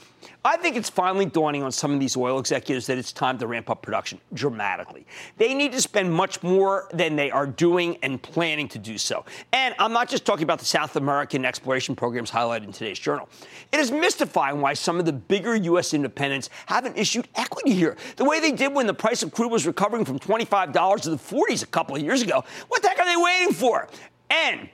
I 0.45 0.57
think 0.57 0.77
it's 0.77 0.89
finally 0.89 1.27
dawning 1.27 1.63
on 1.63 1.73
some 1.73 1.93
of 1.93 2.01
these 2.01 2.17
oil 2.17 2.39
executives 2.39 2.87
that 2.87 2.97
it's 2.97 3.13
time 3.13 3.39
to 3.39 3.47
ramp 3.47 3.71
up 3.71 3.83
production 3.83 4.21
dramatically. 4.35 5.07
They 5.37 5.53
need 5.53 5.73
to 5.73 5.81
spend 5.81 6.13
much 6.13 6.43
more 6.43 6.89
than 6.93 7.17
they 7.17 7.31
are 7.31 7.47
doing 7.47 7.99
and 8.03 8.23
planning 8.23 8.69
to 8.69 8.79
do 8.79 8.99
so. 8.99 9.25
And 9.53 9.75
I'm 9.79 9.93
not 9.93 10.09
just 10.09 10.25
talking 10.25 10.45
about 10.45 10.59
the 10.59 10.65
South 10.65 10.97
American 10.97 11.45
exploration 11.45 11.97
programs 11.97 12.31
highlighted 12.31 12.65
in 12.65 12.73
today's 12.73 12.99
journal. 12.99 13.29
It 13.73 13.81
is 13.81 13.91
mystifying 13.91 14.61
why 14.61 14.75
some 14.75 14.99
of 14.99 15.07
the 15.07 15.13
bigger 15.13 15.57
U.S. 15.57 15.93
independents 15.93 16.51
haven't 16.67 16.97
issued 16.97 17.29
equity 17.35 17.73
here, 17.73 17.97
the 18.17 18.25
way 18.25 18.41
they 18.41 18.53
did 18.53 18.75
when 18.75 18.87
the 18.87 18.95
price 18.95 19.23
of 19.23 19.33
crude 19.33 19.51
was 19.51 19.67
recovering 19.67 20.05
from 20.05 20.19
$25 20.19 21.01
to 21.03 21.11
the 21.11 21.17
40s 21.17 21.63
a 21.63 21.67
couple 21.67 21.97
of 21.97 22.03
years 22.03 22.23
ago. 22.23 22.45
What 22.69 22.83
the 22.83 22.89
heck 22.89 22.99
are 23.01 23.07
they 23.09 23.17
waiting 23.17 23.55
for? 23.55 23.89
And 24.31 24.69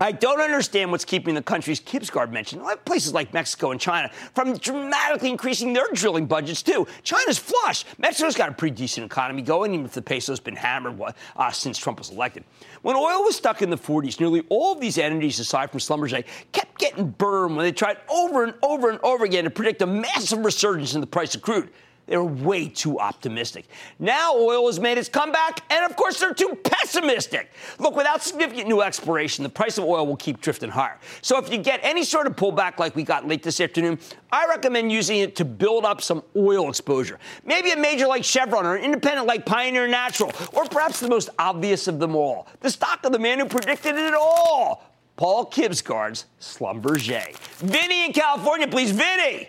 I 0.00 0.12
don't 0.12 0.40
understand 0.40 0.92
what's 0.92 1.04
keeping 1.04 1.34
the 1.34 1.42
countries 1.42 1.80
Kibsgaard 1.80 2.30
mentioned, 2.30 2.62
like 2.62 2.84
places 2.84 3.12
like 3.12 3.34
Mexico 3.34 3.72
and 3.72 3.80
China, 3.80 4.10
from 4.32 4.56
dramatically 4.56 5.28
increasing 5.28 5.72
their 5.72 5.88
drilling 5.92 6.26
budgets 6.26 6.62
too. 6.62 6.86
China's 7.02 7.38
flush. 7.38 7.84
Mexico's 7.98 8.36
got 8.36 8.48
a 8.48 8.52
pretty 8.52 8.76
decent 8.76 9.04
economy 9.04 9.42
going, 9.42 9.74
even 9.74 9.86
if 9.86 9.92
the 9.92 10.02
peso's 10.02 10.38
been 10.38 10.54
hammered 10.54 11.00
uh, 11.36 11.50
since 11.50 11.78
Trump 11.78 11.98
was 11.98 12.10
elected. 12.10 12.44
When 12.82 12.94
oil 12.94 13.24
was 13.24 13.36
stuck 13.36 13.60
in 13.60 13.70
the 13.70 13.76
40s, 13.76 14.20
nearly 14.20 14.44
all 14.50 14.72
of 14.72 14.80
these 14.80 14.98
entities, 14.98 15.40
aside 15.40 15.70
from 15.70 15.80
Schlumberger, 15.80 16.24
kept 16.52 16.78
getting 16.78 17.10
burned 17.10 17.56
when 17.56 17.64
they 17.64 17.72
tried 17.72 17.96
over 18.08 18.44
and 18.44 18.54
over 18.62 18.90
and 18.90 19.00
over 19.02 19.24
again 19.24 19.44
to 19.44 19.50
predict 19.50 19.82
a 19.82 19.86
massive 19.86 20.44
resurgence 20.44 20.94
in 20.94 21.00
the 21.00 21.06
price 21.08 21.34
of 21.34 21.42
crude. 21.42 21.70
They 22.08 22.16
were 22.16 22.24
way 22.24 22.68
too 22.68 22.98
optimistic. 22.98 23.66
Now 23.98 24.34
oil 24.34 24.66
has 24.66 24.80
made 24.80 24.96
its 24.96 25.10
comeback, 25.10 25.62
and 25.70 25.84
of 25.84 25.94
course 25.94 26.18
they're 26.18 26.32
too 26.32 26.58
pessimistic. 26.64 27.50
Look, 27.78 27.94
without 27.94 28.22
significant 28.22 28.66
new 28.66 28.80
exploration, 28.80 29.42
the 29.42 29.50
price 29.50 29.76
of 29.76 29.84
oil 29.84 30.06
will 30.06 30.16
keep 30.16 30.40
drifting 30.40 30.70
higher. 30.70 30.98
So 31.20 31.38
if 31.38 31.52
you 31.52 31.58
get 31.58 31.80
any 31.82 32.04
sort 32.04 32.26
of 32.26 32.34
pullback 32.34 32.78
like 32.78 32.96
we 32.96 33.02
got 33.02 33.28
late 33.28 33.42
this 33.42 33.60
afternoon, 33.60 33.98
I 34.32 34.46
recommend 34.46 34.90
using 34.90 35.18
it 35.18 35.36
to 35.36 35.44
build 35.44 35.84
up 35.84 36.00
some 36.00 36.22
oil 36.34 36.70
exposure. 36.70 37.18
Maybe 37.44 37.72
a 37.72 37.76
major 37.76 38.06
like 38.06 38.24
Chevron 38.24 38.64
or 38.64 38.76
an 38.76 38.84
independent 38.84 39.26
like 39.26 39.44
Pioneer 39.44 39.86
Natural, 39.86 40.32
or 40.54 40.64
perhaps 40.64 41.00
the 41.00 41.08
most 41.08 41.28
obvious 41.38 41.88
of 41.88 41.98
them 41.98 42.16
all, 42.16 42.48
the 42.60 42.70
stock 42.70 43.04
of 43.04 43.12
the 43.12 43.18
man 43.18 43.38
who 43.38 43.44
predicted 43.44 43.96
it 43.96 44.14
all. 44.14 44.82
Paul 45.16 45.46
Kibsgaard's 45.46 46.26
Schlumberger. 46.40 47.36
Vinny 47.56 48.06
in 48.06 48.12
California, 48.12 48.68
please. 48.68 48.92
Vinny. 48.92 49.48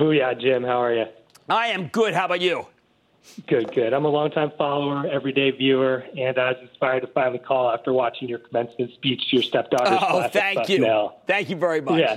Booyah, 0.00 0.40
Jim. 0.40 0.64
How 0.64 0.82
are 0.82 0.94
you? 0.94 1.04
I 1.48 1.68
am 1.68 1.88
good. 1.88 2.14
How 2.14 2.26
about 2.26 2.40
you? 2.40 2.66
Good, 3.46 3.72
good. 3.72 3.92
I'm 3.92 4.04
a 4.04 4.08
longtime 4.08 4.52
follower, 4.58 5.06
everyday 5.06 5.50
viewer, 5.52 6.04
and 6.18 6.36
I 6.38 6.52
was 6.52 6.56
inspired 6.62 7.00
to 7.00 7.06
finally 7.08 7.38
call 7.38 7.70
after 7.70 7.92
watching 7.92 8.28
your 8.28 8.40
commencement 8.40 8.92
speech 8.94 9.20
to 9.30 9.36
your 9.36 9.42
stepdaughter's 9.44 9.98
Oh, 10.02 10.06
class 10.10 10.32
thank 10.32 10.68
you. 10.68 10.78
Bucknell. 10.78 11.20
Thank 11.26 11.48
you 11.50 11.56
very 11.56 11.80
much. 11.80 12.00
Yeah. 12.00 12.16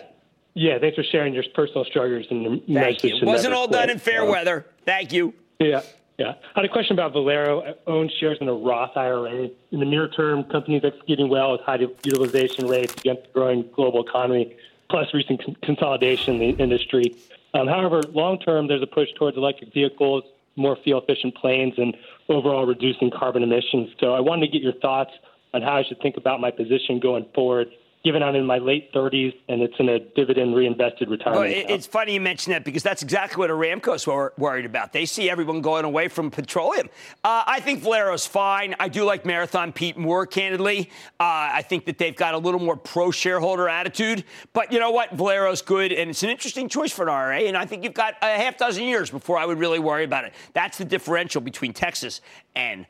Yeah, 0.57 0.79
thanks 0.79 0.95
for 0.95 1.03
sharing 1.03 1.33
your 1.33 1.43
personal 1.53 1.83
struggles 1.85 2.25
and 2.31 2.41
your 2.43 2.51
Thank 2.51 2.69
message. 2.69 3.03
you. 3.11 3.19
to 3.19 3.25
Wasn't 3.25 3.53
all 3.53 3.67
quit. 3.67 3.79
done 3.81 3.89
in 3.89 3.99
fair 3.99 4.25
weather. 4.25 4.65
Thank 4.85 5.11
you. 5.11 5.33
Yeah, 5.59 5.81
yeah. 6.17 6.35
I 6.55 6.61
had 6.61 6.65
a 6.65 6.69
question 6.69 6.93
about 6.93 7.11
Valero. 7.11 7.61
I 7.61 7.73
own 7.87 8.09
shares 8.19 8.37
in 8.39 8.47
a 8.47 8.53
Roth 8.53 8.95
IRA. 8.95 9.49
In 9.71 9.79
the 9.79 9.85
near 9.85 10.07
term, 10.07 10.45
companies 10.45 10.83
executing 10.85 11.27
well 11.27 11.51
with 11.51 11.61
high 11.61 11.75
utilization 12.05 12.67
rates 12.67 12.93
against 12.93 13.23
the 13.23 13.29
growing 13.33 13.69
global 13.75 14.01
economy, 14.07 14.55
plus 14.89 15.13
recent 15.13 15.43
con- 15.43 15.57
consolidation 15.61 16.41
in 16.41 16.55
the 16.55 16.63
industry. 16.63 17.13
Um, 17.55 17.67
however, 17.67 18.01
long 18.13 18.37
term, 18.39 18.67
there's 18.67 18.83
a 18.83 18.87
push 18.87 19.07
towards 19.17 19.37
electric 19.37 19.73
vehicles, 19.73 20.23
more 20.57 20.77
fuel 20.83 21.01
efficient 21.01 21.35
planes, 21.35 21.73
and 21.77 21.95
overall 22.27 22.65
reducing 22.65 23.09
carbon 23.09 23.43
emissions. 23.43 23.89
So 23.99 24.13
I 24.13 24.19
wanted 24.19 24.47
to 24.47 24.51
get 24.51 24.61
your 24.61 24.73
thoughts 24.73 25.11
on 25.53 25.61
how 25.61 25.77
I 25.77 25.83
should 25.87 26.01
think 26.01 26.17
about 26.17 26.41
my 26.41 26.51
position 26.51 26.99
going 26.99 27.25
forward 27.33 27.67
given 28.05 28.21
I'm 28.21 28.35
in 28.35 28.45
my 28.45 28.59
late 28.59 28.93
30s 28.93 29.33
and 29.49 29.63
it's 29.63 29.73
in 29.79 29.89
a 29.89 29.97
dividend 29.99 30.55
reinvested 30.55 31.09
retirement 31.09 31.41
Well, 31.41 31.49
it- 31.51 31.65
it's 31.69 31.87
funny 31.87 32.13
you 32.13 32.21
mention 32.21 32.53
that 32.53 32.63
because 32.63 32.83
that's 32.83 33.01
exactly 33.01 33.39
what 33.39 33.49
Aramco's 33.49 34.05
wor- 34.05 34.31
worried 34.37 34.65
about. 34.65 34.93
They 34.93 35.05
see 35.07 35.27
everyone 35.27 35.61
going 35.61 35.85
away 35.85 36.07
from 36.07 36.29
petroleum. 36.29 36.87
Uh, 37.23 37.43
I 37.47 37.59
think 37.61 37.79
Valero's 37.81 38.27
fine. 38.27 38.75
I 38.79 38.89
do 38.89 39.03
like 39.03 39.25
Marathon 39.25 39.73
Pete 39.73 39.97
more, 39.97 40.27
candidly. 40.27 40.91
Uh, 41.19 41.49
I 41.53 41.63
think 41.67 41.85
that 41.85 41.97
they've 41.97 42.15
got 42.15 42.35
a 42.35 42.37
little 42.37 42.59
more 42.59 42.77
pro 42.77 43.09
shareholder 43.09 43.67
attitude. 43.67 44.23
But 44.53 44.71
you 44.71 44.79
know 44.79 44.91
what? 44.91 45.11
Valero's 45.13 45.63
good, 45.63 45.91
and 45.91 46.11
it's 46.11 46.21
an 46.21 46.29
interesting 46.29 46.69
choice 46.69 46.91
for 46.91 47.01
an 47.03 47.09
RA. 47.09 47.47
And 47.47 47.57
I 47.57 47.65
think 47.65 47.83
you've 47.83 47.95
got 47.95 48.13
a 48.21 48.27
half 48.37 48.55
dozen 48.57 48.83
years 48.83 49.09
before 49.09 49.39
I 49.39 49.47
would 49.47 49.57
really 49.57 49.79
worry 49.79 50.03
about 50.03 50.25
it. 50.25 50.33
That's 50.53 50.77
the 50.77 50.85
differential 50.85 51.41
between 51.41 51.73
Texas 51.73 52.21
and 52.55 52.85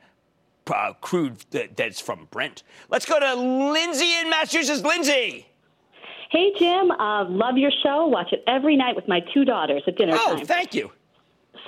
uh, 0.74 0.94
crude 1.02 1.44
that, 1.52 1.76
that's 1.78 2.00
from 2.00 2.28
Brent. 2.32 2.64
Let's 2.90 3.06
go 3.06 3.20
to 3.20 3.36
Lindsay 3.36 4.12
in 4.20 4.30
Massachusetts. 4.30 4.82
Lindsay. 4.84 5.48
Hey, 6.32 6.52
Jim. 6.60 6.92
Uh, 6.92 7.26
love 7.30 7.58
your 7.58 7.72
show. 7.84 8.08
Watch 8.08 8.34
it 8.34 8.44
every 8.48 8.76
night 8.76 8.96
with 8.96 9.08
my 9.08 9.22
two 9.34 9.46
daughters 9.46 9.84
at 9.88 9.96
dinner 9.98 10.14
Oh, 10.20 10.36
time. 10.36 10.46
thank 10.46 10.74
you. 10.74 10.92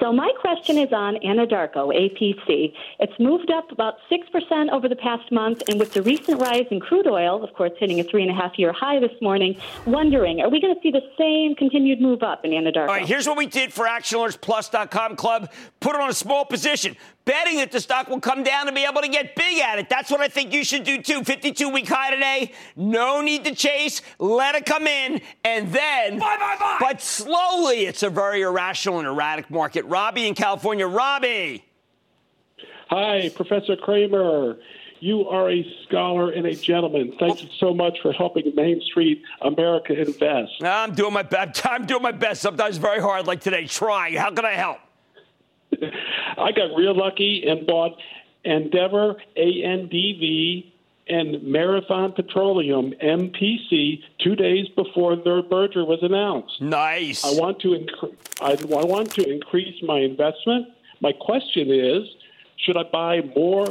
So 0.02 0.14
my 0.14 0.32
question 0.42 0.78
is 0.78 0.94
on 0.94 1.16
Anadarko, 1.26 1.88
APC. 1.92 2.72
It's 3.00 3.14
moved 3.20 3.50
up 3.50 3.72
about 3.72 3.96
6% 4.12 4.70
over 4.72 4.88
the 4.88 4.96
past 4.96 5.32
month, 5.32 5.64
and 5.70 5.80
with 5.80 5.94
the 5.94 6.04
recent 6.04 6.40
rise 6.40 6.66
in 6.70 6.80
crude 6.80 7.08
oil, 7.08 7.44
of 7.44 7.52
course, 7.56 7.72
hitting 7.80 8.00
a 8.00 8.04
three 8.04 8.22
and 8.22 8.30
a 8.30 8.34
half 8.36 8.60
year 8.60 8.72
high 8.72 9.00
this 9.00 9.20
morning, 9.22 9.60
wondering, 9.88 10.40
are 10.42 10.50
we 10.50 10.62
going 10.62 10.76
to 10.76 10.82
see 10.82 10.92
the 10.92 11.02
same 11.18 11.56
continued 11.56 12.00
move 12.00 12.22
up 12.22 12.46
in 12.46 12.52
Anadarko? 12.52 12.82
All 12.82 12.86
right, 12.88 13.08
here's 13.08 13.26
what 13.28 13.38
we 13.38 13.48
did 13.48 13.74
for 13.74 13.88
ActionAlertsPlus.com 13.88 15.16
Club. 15.16 15.52
Put 15.80 15.96
it 15.96 16.02
on 16.02 16.10
a 16.10 16.14
small 16.14 16.46
position, 16.46 16.96
betting 17.28 17.58
that 17.58 17.72
the 17.72 17.80
stock 17.80 18.08
will 18.08 18.22
come 18.22 18.42
down 18.42 18.68
and 18.68 18.76
be 18.76 18.86
able 18.86 19.02
to 19.02 19.08
get 19.08 19.36
big 19.36 19.60
at 19.60 19.78
it. 19.78 19.90
That's 19.90 20.10
what 20.10 20.22
I 20.22 20.30
think 20.30 20.54
you 20.54 20.63
should 20.63 20.84
do 20.84 21.00
too. 21.00 21.24
52 21.24 21.70
week 21.70 21.88
high 21.88 22.10
today. 22.10 22.54
No 22.76 23.22
need 23.22 23.46
to 23.46 23.54
chase. 23.54 24.02
Let 24.18 24.56
it 24.56 24.66
come 24.66 24.88
in, 24.88 25.22
and 25.44 25.72
then. 25.72 26.18
Bye, 26.18 26.38
bye, 26.40 26.56
bye. 26.60 26.78
But 26.80 27.02
slowly, 27.02 27.86
it's 27.86 28.02
a 28.02 28.10
very 28.10 28.42
irrational 28.42 28.98
and 28.98 29.08
erratic 29.08 29.52
market. 29.52 29.86
Robbie 29.86 30.28
in 30.28 30.34
California. 30.34 30.88
Robbie. 30.88 31.63
Hi, 32.90 33.30
Professor 33.36 33.76
Cramer. 33.76 34.58
You 35.00 35.28
are 35.28 35.52
a 35.52 35.63
scholar 35.84 36.32
and 36.32 36.48
a 36.48 36.56
gentleman. 36.56 37.13
Thank 37.20 37.44
you 37.44 37.50
so 37.60 37.74
much 37.74 38.00
for 38.02 38.12
helping 38.13 38.52
Main 38.56 38.82
Street 38.82 39.22
America 39.42 39.94
invest. 39.94 40.63
I'm 40.63 40.96
doing 40.96 41.13
my 41.13 41.22
best. 41.22 41.63
I'm 41.68 41.86
doing 41.86 42.02
my 42.02 42.13
best. 42.13 42.42
Sometimes 42.42 42.78
very 42.78 43.00
hard, 43.00 43.28
like 43.28 43.42
today. 43.42 43.68
Trying. 43.68 44.16
How 44.16 44.32
can 44.32 44.46
I 44.46 44.54
help? 44.54 44.80
I 46.38 46.52
got 46.52 46.76
real 46.76 46.96
lucky 46.96 47.44
and 47.48 47.66
bought 47.66 47.98
Andeavor, 48.46 49.16
ANDV, 49.36 50.72
and 51.10 51.44
Marathon 51.44 52.12
Petroleum, 52.12 52.94
MPC, 53.02 54.02
two 54.20 54.36
days 54.36 54.68
before 54.76 55.16
their 55.16 55.42
merger 55.44 55.86
was 55.86 56.00
announced. 56.02 56.62
Nice. 56.62 57.24
I 57.24 57.40
want 57.40 57.60
to 57.62 57.70
incre- 57.70 58.16
I, 58.42 58.52
I 58.52 58.86
want 58.86 59.12
to 59.13 59.30
increase 59.30 59.82
my 59.84 60.00
investment. 60.00 60.68
My 61.00 61.13
question 61.13 61.72
is, 61.72 62.04
should 62.58 62.78
I 62.78 62.84
buy 62.84 63.22
more 63.36 63.68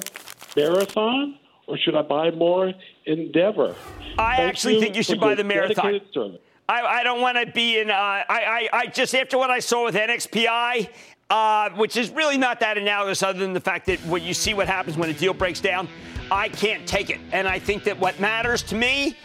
Marathon 0.56 1.38
or 1.66 1.76
should 1.76 1.94
I 1.94 2.02
buy 2.02 2.30
more 2.30 2.72
Andeavor? 3.06 3.74
I 4.18 4.36
Thank 4.36 4.48
actually 4.48 4.74
you 4.74 4.80
think 4.80 4.96
you 4.96 5.02
should 5.02 5.20
buy 5.20 5.34
the 5.34 5.44
Marathon. 5.44 6.00
I, 6.68 6.82
I 6.82 7.02
don't 7.04 7.20
want 7.20 7.38
to 7.38 7.46
be 7.46 7.78
in. 7.78 7.90
Uh, 7.90 7.94
I, 7.94 8.24
I, 8.28 8.68
I 8.72 8.86
just 8.86 9.14
after 9.14 9.38
what 9.38 9.50
I 9.50 9.60
saw 9.60 9.84
with 9.84 9.94
NXPI, 9.94 10.88
uh, 11.30 11.70
which 11.70 11.96
is 11.96 12.10
really 12.10 12.38
not 12.38 12.60
that 12.60 12.78
analogous, 12.78 13.22
other 13.22 13.38
than 13.38 13.52
the 13.52 13.60
fact 13.60 13.86
that 13.86 13.98
when 14.06 14.22
you 14.22 14.34
see 14.34 14.54
what 14.54 14.68
happens 14.68 14.96
when 14.96 15.10
a 15.10 15.14
deal 15.14 15.34
breaks 15.34 15.60
down, 15.60 15.88
I 16.30 16.48
can't 16.48 16.86
take 16.86 17.10
it. 17.10 17.20
And 17.32 17.46
I 17.48 17.58
think 17.58 17.84
that 17.84 17.98
what 17.98 18.18
matters 18.20 18.62
to 18.64 18.74
me 18.74 19.16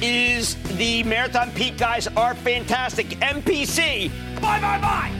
is 0.00 0.56
the 0.76 1.02
Marathon 1.04 1.50
Pete 1.52 1.78
guys 1.78 2.06
are 2.08 2.34
fantastic. 2.34 3.06
MPC, 3.20 4.10
bye 4.40 4.60
bye 4.60 4.80
bye. 4.80 5.12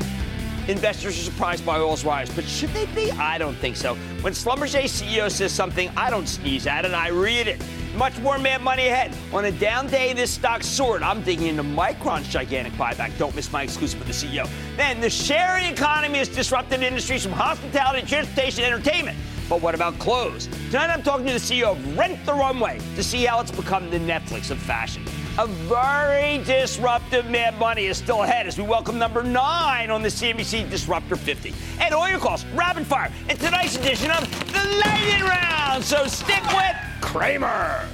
Investors 0.68 1.18
are 1.18 1.22
surprised 1.22 1.64
by 1.64 1.78
oil's 1.78 2.04
rise, 2.04 2.30
but 2.34 2.44
should 2.44 2.68
they 2.70 2.84
be? 2.86 3.10
I 3.12 3.38
don't 3.38 3.56
think 3.56 3.74
so. 3.74 3.94
When 4.20 4.34
Schlumberger 4.34 4.84
CEO 4.84 5.30
says 5.30 5.50
something, 5.50 5.88
I 5.96 6.10
don't 6.10 6.28
sneeze 6.28 6.66
at 6.66 6.84
it, 6.84 6.92
I 6.92 7.08
read 7.08 7.48
it. 7.48 7.62
Much 7.98 8.16
more 8.20 8.38
mad 8.38 8.62
money 8.62 8.86
ahead. 8.86 9.12
On 9.32 9.44
a 9.46 9.50
down 9.50 9.88
day, 9.88 10.12
this 10.12 10.30
stock 10.30 10.62
soared. 10.62 11.02
I'm 11.02 11.20
digging 11.20 11.48
into 11.48 11.64
Micron's 11.64 12.28
gigantic 12.28 12.72
buyback. 12.74 13.18
Don't 13.18 13.34
miss 13.34 13.50
my 13.50 13.64
exclusive 13.64 13.98
with 13.98 14.06
the 14.06 14.14
CEO. 14.14 14.48
Then 14.76 15.00
the 15.00 15.10
sharing 15.10 15.64
economy 15.64 16.18
has 16.18 16.28
disrupted 16.28 16.84
industries 16.84 17.24
from 17.24 17.32
hospitality, 17.32 18.06
transportation, 18.06 18.62
entertainment. 18.62 19.18
But 19.48 19.62
what 19.62 19.74
about 19.74 19.98
clothes? 19.98 20.46
Tonight 20.70 20.90
I'm 20.90 21.02
talking 21.02 21.26
to 21.26 21.32
the 21.32 21.40
CEO 21.40 21.72
of 21.72 21.98
Rent 21.98 22.24
the 22.24 22.34
Runway 22.34 22.78
to 22.94 23.02
see 23.02 23.24
how 23.24 23.40
it's 23.40 23.50
become 23.50 23.90
the 23.90 23.98
Netflix 23.98 24.52
of 24.52 24.58
fashion. 24.58 25.04
A 25.38 25.46
very 25.46 26.38
disruptive 26.38 27.30
Mad 27.30 27.56
Money 27.60 27.84
is 27.86 27.96
still 27.96 28.24
ahead 28.24 28.48
as 28.48 28.58
we 28.58 28.64
welcome 28.64 28.98
number 28.98 29.22
nine 29.22 29.88
on 29.88 30.02
the 30.02 30.08
CNBC 30.08 30.68
Disruptor 30.68 31.14
50. 31.14 31.54
And 31.78 31.94
all 31.94 32.08
your 32.08 32.18
calls, 32.18 32.44
rapid 32.46 32.84
fire, 32.84 33.12
in 33.28 33.36
tonight's 33.36 33.76
edition 33.76 34.10
of 34.10 34.28
the 34.52 34.82
Lightning 34.84 35.22
Round. 35.22 35.84
So 35.84 36.08
stick 36.08 36.42
with 36.48 36.74
Cramer. 37.00 37.86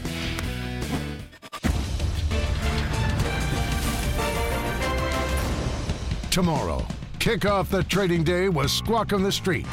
Tomorrow, 6.31 6.87
kick 7.19 7.45
off 7.45 7.69
the 7.69 7.83
trading 7.83 8.25
day 8.25 8.49
with 8.49 8.71
Squawk 8.71 9.13
on 9.13 9.23
the 9.23 9.31
Street. 9.31 9.67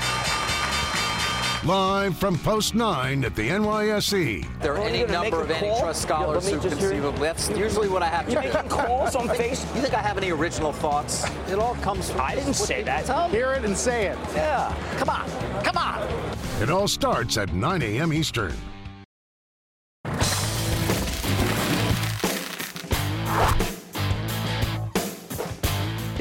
Live 1.63 2.17
from 2.17 2.39
Post 2.39 2.73
9 2.73 3.23
at 3.23 3.35
the 3.35 3.49
NYSE. 3.49 4.47
There 4.61 4.73
are 4.73 4.79
oh, 4.79 4.83
any 4.83 5.05
number 5.05 5.41
of 5.41 5.51
antitrust 5.51 6.01
scholars 6.01 6.49
who 6.49 6.59
conceivably. 6.59 7.21
That's 7.21 7.51
usually 7.51 7.87
what 7.87 8.01
I 8.01 8.07
have. 8.07 8.25
To 8.25 8.31
You 8.31 8.39
making 8.39 8.67
calls 8.69 9.15
on 9.15 9.29
face? 9.29 9.63
You 9.75 9.81
think 9.81 9.93
I 9.93 10.01
have 10.01 10.17
any 10.17 10.31
original 10.31 10.73
thoughts? 10.73 11.23
It 11.51 11.59
all 11.59 11.75
comes 11.75 12.09
from. 12.09 12.21
I 12.21 12.33
didn't 12.33 12.55
say 12.55 12.81
that. 12.81 13.05
tell. 13.05 13.29
Hear 13.29 13.51
it 13.51 13.63
and 13.63 13.77
say 13.77 14.07
it. 14.07 14.17
Yeah. 14.33 14.75
Come 14.97 15.09
on. 15.11 15.29
Come 15.63 15.77
on. 15.77 16.01
It 16.63 16.71
all 16.71 16.87
starts 16.87 17.37
at 17.37 17.53
9 17.53 17.81
a.m. 17.83 18.11
Eastern. 18.11 18.55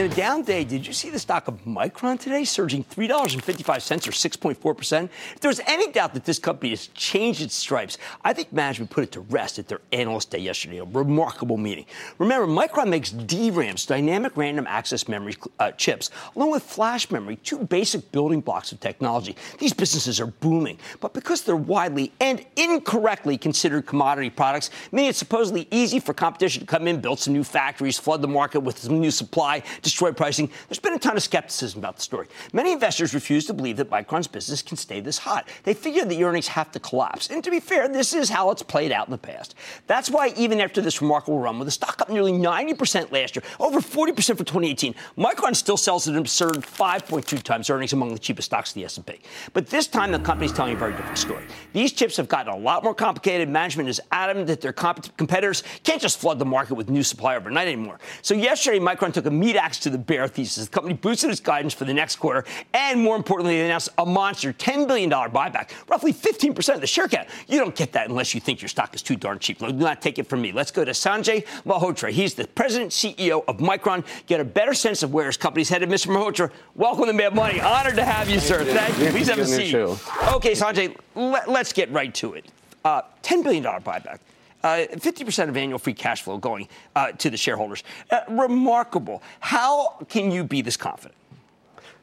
In 0.01 0.11
a 0.11 0.15
down 0.15 0.41
day, 0.41 0.65
did 0.65 0.87
you 0.87 0.95
see 0.95 1.11
the 1.11 1.19
stock 1.19 1.47
of 1.47 1.63
Micron 1.67 2.19
today 2.19 2.45
surging 2.45 2.85
$3.55 2.85 4.09
or 4.09 4.13
6.4%? 4.13 5.11
If 5.35 5.41
there 5.41 5.51
was 5.51 5.61
any 5.67 5.93
doubt 5.93 6.15
that 6.15 6.25
this 6.25 6.39
company 6.39 6.71
has 6.71 6.87
changed 6.87 7.43
its 7.43 7.55
stripes, 7.55 7.99
I 8.25 8.33
think 8.33 8.51
management 8.51 8.91
put 8.91 9.05
it 9.05 9.13
to 9.13 9.21
rest 9.21 9.59
at 9.59 9.69
their 9.69 9.83
analyst 9.93 10.31
day 10.31 10.39
yesterday, 10.39 10.79
a 10.79 10.85
remarkable 10.85 11.59
meeting. 11.59 11.85
Remember, 12.17 12.47
Micron 12.47 12.89
makes 12.89 13.11
DRAMs, 13.11 13.85
dynamic 13.85 14.39
random 14.39 14.67
access 14.67 15.07
memory 15.07 15.37
uh, 15.59 15.73
chips, 15.73 16.09
along 16.35 16.51
with 16.51 16.63
flash 16.63 17.11
memory, 17.11 17.37
two 17.37 17.59
basic 17.59 18.11
building 18.11 18.41
blocks 18.41 18.73
of 18.73 18.81
technology. 18.81 19.37
These 19.59 19.75
businesses 19.75 20.19
are 20.19 20.29
booming, 20.29 20.79
but 21.01 21.13
because 21.13 21.43
they're 21.43 21.57
widely 21.57 22.11
and 22.21 22.43
incorrectly 22.57 23.37
considered 23.37 23.85
commodity 23.85 24.31
products, 24.31 24.71
meaning 24.93 25.11
it's 25.11 25.19
supposedly 25.19 25.69
easy 25.71 26.01
for 26.01 26.15
competition 26.15 26.61
to 26.61 26.67
come 26.67 26.89
in, 26.89 27.03
build 27.03 27.19
some 27.19 27.35
new 27.35 27.45
factories, 27.45 27.99
flood 27.99 28.23
the 28.23 28.29
market 28.29 28.61
with 28.61 28.79
some 28.79 28.99
new 28.99 29.11
supply, 29.11 29.63
destroy 29.90 30.12
pricing. 30.12 30.48
There's 30.68 30.79
been 30.79 30.94
a 30.94 30.98
ton 30.98 31.16
of 31.16 31.22
skepticism 31.22 31.81
about 31.81 31.96
the 31.96 32.03
story. 32.03 32.29
Many 32.53 32.72
investors 32.72 33.12
refuse 33.12 33.44
to 33.46 33.53
believe 33.53 33.76
that 33.79 33.90
Micron's 33.90 34.29
business 34.29 34.62
can 34.62 34.76
stay 34.76 35.00
this 35.00 35.18
hot. 35.18 35.48
They 35.64 35.74
figure 35.74 36.05
the 36.05 36.22
earnings 36.22 36.48
have 36.48 36.70
to 36.72 36.81
collapse. 36.81 37.29
And 37.29 37.42
to 37.42 37.50
be 37.50 37.59
fair, 37.59 37.88
this 37.88 38.14
is 38.14 38.29
how 38.29 38.50
it's 38.50 38.62
played 38.62 38.92
out 38.92 39.09
in 39.09 39.11
the 39.11 39.18
past. 39.18 39.55
That's 39.88 40.09
why 40.09 40.33
even 40.37 40.61
after 40.61 40.81
this 40.81 41.03
remarkable 41.03 41.40
run, 41.40 41.59
with 41.59 41.66
the 41.66 41.72
stock 41.72 42.00
up 42.00 42.09
nearly 42.09 42.33
90% 42.33 43.11
last 43.11 43.35
year, 43.35 43.42
over 43.59 43.81
40% 43.81 44.14
for 44.14 44.44
2018, 44.44 44.94
Micron 45.18 45.57
still 45.57 45.76
sells 45.76 46.07
at 46.07 46.14
an 46.14 46.20
absurd 46.20 46.57
5.2 46.57 47.42
times 47.42 47.68
earnings 47.68 47.92
among 47.92 48.12
the 48.12 48.18
cheapest 48.18 48.46
stocks 48.46 48.74
in 48.74 48.81
the 48.81 48.85
S&P. 48.85 49.20
But 49.53 49.66
this 49.66 49.88
time, 49.88 50.12
the 50.12 50.20
company's 50.20 50.53
telling 50.53 50.74
a 50.74 50.79
very 50.79 50.92
different 50.92 51.18
story. 51.18 51.44
These 51.72 51.92
chips 51.92 52.16
have 52.16 52.29
gotten 52.29 52.53
a 52.53 52.57
lot 52.57 52.85
more 52.85 52.94
complicated. 52.94 53.48
Management 53.48 53.88
is 53.88 54.00
adamant 54.12 54.46
that 54.46 54.61
their 54.61 54.72
comp- 54.72 55.16
competitors 55.16 55.64
can't 55.83 56.00
just 56.00 56.20
flood 56.20 56.38
the 56.38 56.44
market 56.44 56.74
with 56.74 56.88
new 56.88 57.03
supply 57.03 57.35
overnight 57.35 57.66
anymore. 57.66 57.98
So 58.22 58.35
yesterday, 58.35 58.79
Micron 58.79 59.12
took 59.12 59.26
a 59.26 59.31
meat 59.31 59.57
axe 59.57 59.80
to 59.81 59.90
the 59.90 59.99
bear 59.99 60.29
thesis. 60.29 60.64
The 60.64 60.71
company 60.71 60.95
boosted 60.95 61.31
its 61.31 61.40
guidance 61.40 61.75
for 61.75 61.85
the 61.85 61.95
next 61.95 62.16
quarter, 62.16 62.45
and 62.73 63.01
more 63.01 63.16
importantly, 63.16 63.59
they 63.59 63.64
announced 63.64 63.90
a 63.99 64.07
monster 64.07 64.53
$10 64.53 64.87
billion 64.87 65.11
buyback, 65.11 65.71
roughly 65.88 66.12
15% 66.12 66.75
of 66.75 66.81
the 66.81 66.87
share 66.87 67.09
count. 67.09 67.29
You 67.49 67.59
don't 67.59 67.75
get 67.75 67.93
that 67.93 68.09
unless 68.09 68.35
you 68.35 68.40
think 68.40 68.62
your 68.62 68.69
stock 68.69 68.95
is 68.95 69.03
too 69.03 69.16
darn 69.16 69.38
cheap. 69.38 69.59
Do 69.59 69.73
not 69.73 70.03
take 70.03 70.19
it 70.19 70.27
from 70.27 70.43
me. 70.43 70.53
Let's 70.53 70.71
go 70.71 70.85
to 70.85 70.93
Sanjay 70.93 71.47
Mehrotra. 71.64 72.11
He's 72.11 72.35
the 72.35 72.47
president 72.47 72.93
CEO 72.93 73.45
of 73.49 73.59
Micron. 73.59 74.05
Get 74.27 74.40
a 74.40 74.45
better 74.45 74.75
sense 74.75 75.03
of 75.03 75.12
where 75.12 75.27
his 75.27 75.37
company's 75.37 75.69
headed. 75.69 75.88
Mr. 75.88 76.07
Mehrotra, 76.09 76.51
welcome 76.75 77.07
to 77.07 77.12
Mad 77.12 77.35
Money. 77.35 77.61
Honored 77.61 77.97
to 77.97 78.05
have 78.05 78.29
you, 78.29 78.40
sir. 78.40 78.64
Thank 78.64 78.99
you. 78.99 79.11
Please 79.11 79.29
have 79.29 79.38
a 79.38 79.47
seat. 79.47 79.75
Okay, 79.75 80.53
Sanjay, 80.53 80.97
let, 81.14 81.49
us 81.49 81.73
get 81.73 81.90
right 81.90 82.12
to 82.14 82.35
it. 82.35 82.47
Uh, 82.85 83.03
$10 83.23 83.43
billion 83.43 83.64
buyback. 83.64 84.19
Uh, 84.62 84.87
50% 84.90 85.49
of 85.49 85.57
annual 85.57 85.79
free 85.79 85.94
cash 85.94 86.23
flow 86.23 86.37
going 86.37 86.68
uh, 86.94 87.12
to 87.12 87.31
the 87.31 87.37
shareholders. 87.37 87.83
Uh, 88.11 88.20
remarkable. 88.29 89.23
How 89.40 89.96
can 90.09 90.31
you 90.31 90.44
be 90.44 90.61
this 90.61 90.77
confident? 90.77 91.14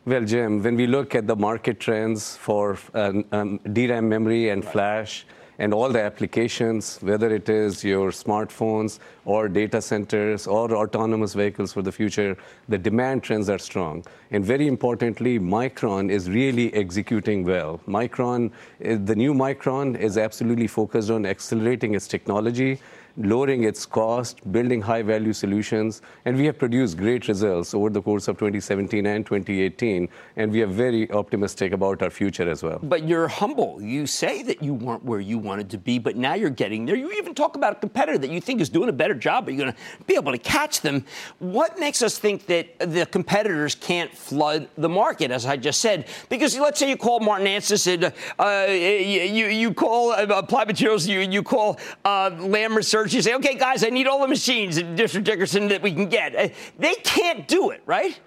Well, 0.06 0.24
Jim, 0.24 0.64
when 0.64 0.76
we 0.76 0.88
look 0.88 1.16
at 1.16 1.28
the 1.28 1.36
market 1.36 1.80
trends 1.80 2.38
for 2.38 2.78
um, 2.94 3.26
um, 3.32 3.60
DRAM 3.74 4.08
memory 4.08 4.50
and 4.50 4.64
right. 4.64 4.72
flash, 4.72 5.26
and 5.60 5.74
all 5.74 5.90
the 5.90 6.02
applications, 6.02 7.00
whether 7.02 7.34
it 7.34 7.50
is 7.50 7.84
your 7.84 8.12
smartphones 8.12 9.00
or 9.26 9.48
data 9.48 9.82
centers 9.82 10.46
or 10.48 10.76
autonomous 10.76 11.34
vehicles 11.34 11.74
for 11.74 11.82
the 11.82 11.92
future, 11.92 12.38
the 12.70 12.78
demand 12.78 13.24
trends 13.24 13.50
are 13.50 13.58
strong. 13.58 14.06
And 14.32 14.46
very 14.46 14.68
importantly, 14.68 15.40
Micron 15.40 16.12
is 16.12 16.30
really 16.30 16.74
executing 16.74 17.44
well. 17.44 17.80
Micron, 17.88 18.52
eh, 18.82 18.98
the 19.04 19.16
new 19.16 19.34
Micron 19.34 20.00
is 20.00 20.18
absolutely 20.18 20.68
focused 20.68 21.10
on 21.10 21.26
accelerating 21.26 21.96
its 21.96 22.08
technology 22.08 22.80
lowering 23.18 23.64
its 23.64 23.86
cost, 23.86 24.40
building 24.52 24.82
high 24.82 25.02
value 25.02 25.34
solutions, 25.34 26.02
and 26.26 26.38
we 26.38 26.46
have 26.46 26.58
produced 26.58 26.98
great 26.98 27.28
results 27.28 27.74
over 27.74 27.90
the 27.90 28.02
course 28.02 28.28
of 28.28 28.38
2017 28.38 29.06
and 29.06 29.26
2018, 29.26 30.08
and 30.36 30.52
we 30.52 30.62
are 30.62 30.68
very 30.68 31.10
optimistic 31.12 31.72
about 31.74 32.02
our 32.04 32.10
future 32.10 32.50
as 32.50 32.62
well. 32.62 32.80
But 32.84 33.08
you're 33.08 33.28
humble. 33.28 33.82
You 33.82 34.06
say 34.06 34.44
that 34.44 34.62
you 34.62 34.74
weren't 34.74 35.04
where 35.04 35.20
you 35.20 35.40
wanted 35.40 35.70
to 35.72 35.78
be, 35.78 35.98
but 35.98 36.16
now 36.16 36.36
you're 36.36 36.50
getting 36.52 36.86
there. 36.86 36.96
You 36.96 37.12
even 37.14 37.34
talk 37.34 37.56
about 37.56 37.74
a 37.74 37.76
competitor 37.76 38.20
that 38.20 38.30
you 38.30 38.40
think 38.40 38.62
is 38.62 38.70
doing 38.70 38.90
a 38.90 38.94
better 38.94 39.16
job, 39.16 39.46
but 39.46 39.56
you're 39.56 39.66
going 39.66 39.74
to 39.74 40.06
be 40.06 40.16
able 40.16 40.32
to 40.32 40.38
catch 40.38 40.82
them. 40.82 41.04
What 41.40 41.80
makes 41.80 42.02
us 42.02 42.20
think 42.20 42.46
that 42.46 42.78
the 42.80 43.08
competitors 43.08 43.74
can't 43.74 44.14
flood 44.14 44.70
the 44.78 44.90
market, 44.90 45.32
as 45.32 45.46
I 45.46 45.58
just 45.58 45.82
said? 45.82 46.08
Because 46.30 46.58
let's 46.60 46.80
say 46.80 46.90
you 46.90 46.98
call 46.98 47.20
Martin 47.20 47.48
Anstice 47.48 47.88
and 47.88 48.14
uh, 48.38 48.72
you, 48.72 49.48
you 49.48 49.74
call 49.74 50.12
uh, 50.12 50.26
Applied 50.30 50.68
Materials, 50.68 51.08
you, 51.08 51.20
you 51.22 51.42
call 51.42 51.80
uh, 52.06 52.30
Lam 52.40 52.76
Research 52.76 53.07
you 53.14 53.22
say, 53.22 53.34
okay, 53.36 53.56
guys, 53.56 53.84
I 53.84 53.90
need 53.90 54.08
all 54.08 54.22
the 54.22 54.28
machines 54.28 54.78
in 54.78 54.96
District 54.96 55.26
Dickerson 55.26 55.68
that 55.70 55.82
we 55.82 55.92
can 55.92 56.08
get. 56.08 56.36
Uh, 56.36 56.50
they 56.78 56.96
can't 56.96 57.48
do 57.48 57.72
it, 57.72 57.82
right? 57.86 58.20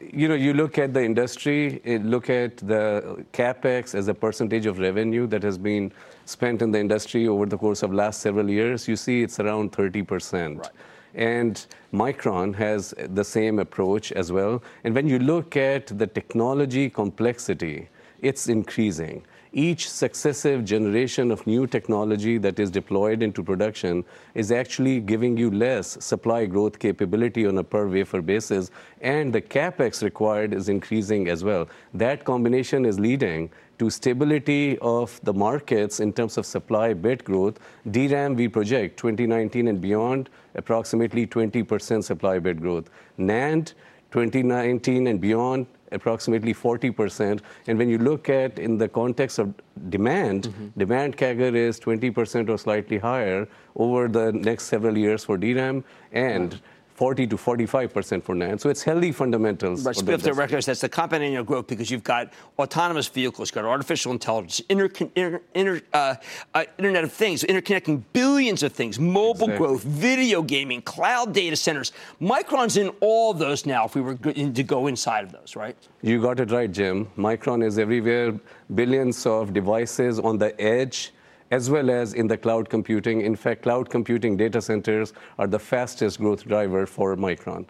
You 0.00 0.28
know, 0.28 0.34
you 0.34 0.54
look 0.54 0.78
at 0.78 0.94
the 0.94 1.04
industry, 1.04 1.80
look 1.84 2.30
at 2.30 2.56
the 2.58 3.24
capex 3.32 3.94
as 3.94 4.08
a 4.08 4.14
percentage 4.14 4.66
of 4.66 4.78
revenue 4.78 5.26
that 5.28 5.42
has 5.42 5.58
been 5.58 5.92
spent 6.24 6.62
in 6.62 6.70
the 6.70 6.80
industry 6.80 7.28
over 7.28 7.46
the 7.46 7.58
course 7.58 7.82
of 7.82 7.92
last 7.92 8.20
several 8.20 8.48
years. 8.48 8.88
You 8.88 8.96
see, 8.96 9.22
it's 9.22 9.38
around 9.38 9.72
30 9.72 10.02
percent. 10.02 10.58
Right. 10.58 10.70
And 11.14 11.66
Micron 11.92 12.54
has 12.54 12.94
the 12.96 13.24
same 13.24 13.58
approach 13.58 14.12
as 14.12 14.32
well. 14.32 14.62
And 14.84 14.94
when 14.94 15.06
you 15.06 15.18
look 15.18 15.56
at 15.56 15.86
the 15.86 16.06
technology 16.06 16.88
complexity, 16.88 17.88
it's 18.20 18.48
increasing 18.48 19.24
each 19.52 19.88
successive 19.88 20.64
generation 20.64 21.30
of 21.30 21.46
new 21.46 21.66
technology 21.66 22.38
that 22.38 22.58
is 22.58 22.70
deployed 22.70 23.22
into 23.22 23.42
production 23.42 24.04
is 24.34 24.50
actually 24.50 25.00
giving 25.00 25.36
you 25.36 25.50
less 25.50 26.02
supply 26.02 26.46
growth 26.46 26.78
capability 26.78 27.46
on 27.46 27.58
a 27.58 27.64
per 27.64 27.86
wafer 27.86 28.22
basis, 28.22 28.70
and 29.00 29.32
the 29.32 29.42
capex 29.42 30.02
required 30.02 30.54
is 30.54 30.68
increasing 30.68 31.28
as 31.28 31.44
well. 31.44 31.68
That 31.92 32.24
combination 32.24 32.86
is 32.86 32.98
leading 32.98 33.50
to 33.78 33.90
stability 33.90 34.78
of 34.80 35.20
the 35.24 35.32
markets 35.32 36.00
in 36.00 36.12
terms 36.12 36.38
of 36.38 36.46
supply 36.46 36.94
bit 36.94 37.24
growth. 37.24 37.58
DRAM, 37.90 38.36
we 38.36 38.48
project 38.48 38.96
2019 38.98 39.68
and 39.68 39.80
beyond, 39.80 40.30
approximately 40.54 41.26
20% 41.26 42.04
supply 42.04 42.38
bit 42.38 42.60
growth. 42.60 42.88
NAND, 43.18 43.74
2019 44.12 45.06
and 45.06 45.20
beyond, 45.20 45.66
approximately 45.92 46.54
40%. 46.54 47.40
And 47.66 47.78
when 47.78 47.88
you 47.88 47.98
look 47.98 48.28
at 48.28 48.58
in 48.58 48.78
the 48.78 48.88
context 48.88 49.38
of 49.38 49.54
demand, 49.88 50.44
mm-hmm. 50.44 50.68
demand 50.78 51.16
CAGR 51.16 51.54
is 51.54 51.80
20% 51.80 52.48
or 52.48 52.58
slightly 52.58 52.98
higher 52.98 53.48
over 53.76 54.08
the 54.08 54.32
next 54.32 54.64
several 54.64 54.96
years 54.96 55.24
for 55.24 55.36
DRAM 55.36 55.84
and 56.12 56.60
40 56.94 57.26
to 57.28 57.36
45 57.36 57.92
percent 57.92 58.24
for 58.24 58.34
NAND. 58.34 58.60
So 58.60 58.68
it's 58.68 58.82
healthy 58.82 59.12
fundamentals. 59.12 59.84
Right. 59.84 59.96
Have 60.08 60.22
to 60.22 60.34
recognize 60.34 60.66
that's 60.66 60.80
the 60.80 60.88
compound 60.88 61.22
annual 61.22 61.44
growth 61.44 61.66
because 61.66 61.90
you've 61.90 62.04
got 62.04 62.32
autonomous 62.58 63.08
vehicles, 63.08 63.48
you've 63.48 63.54
got 63.54 63.64
artificial 63.64 64.12
intelligence, 64.12 64.60
inter, 64.68 64.90
inter, 65.14 65.40
inter, 65.54 65.80
uh, 65.92 66.14
uh, 66.54 66.64
Internet 66.78 67.04
of 67.04 67.12
Things, 67.12 67.44
interconnecting 67.44 68.02
billions 68.12 68.62
of 68.62 68.72
things, 68.72 68.98
mobile 68.98 69.44
exactly. 69.44 69.58
growth, 69.58 69.82
video 69.84 70.42
gaming, 70.42 70.82
cloud 70.82 71.32
data 71.32 71.56
centers. 71.56 71.92
Micron's 72.20 72.76
in 72.76 72.88
all 73.00 73.30
of 73.32 73.38
those 73.38 73.66
now. 73.66 73.84
If 73.84 73.94
we 73.94 74.00
were 74.00 74.14
to 74.14 74.62
go 74.62 74.86
inside 74.86 75.24
of 75.24 75.32
those, 75.32 75.56
right? 75.56 75.76
You 76.02 76.20
got 76.20 76.40
it 76.40 76.50
right, 76.50 76.70
Jim. 76.70 77.08
Micron 77.16 77.64
is 77.64 77.78
everywhere. 77.78 78.38
Billions 78.74 79.26
of 79.26 79.52
devices 79.52 80.18
on 80.18 80.38
the 80.38 80.58
edge 80.60 81.12
as 81.52 81.68
well 81.68 81.90
as 81.90 82.14
in 82.14 82.26
the 82.26 82.36
cloud 82.36 82.68
computing. 82.68 83.20
In 83.20 83.36
fact, 83.36 83.62
cloud 83.62 83.90
computing 83.90 84.36
data 84.36 84.60
centers 84.60 85.12
are 85.38 85.46
the 85.46 85.58
fastest 85.58 86.18
growth 86.18 86.44
driver 86.44 86.86
for 86.86 87.14
Micron. 87.14 87.66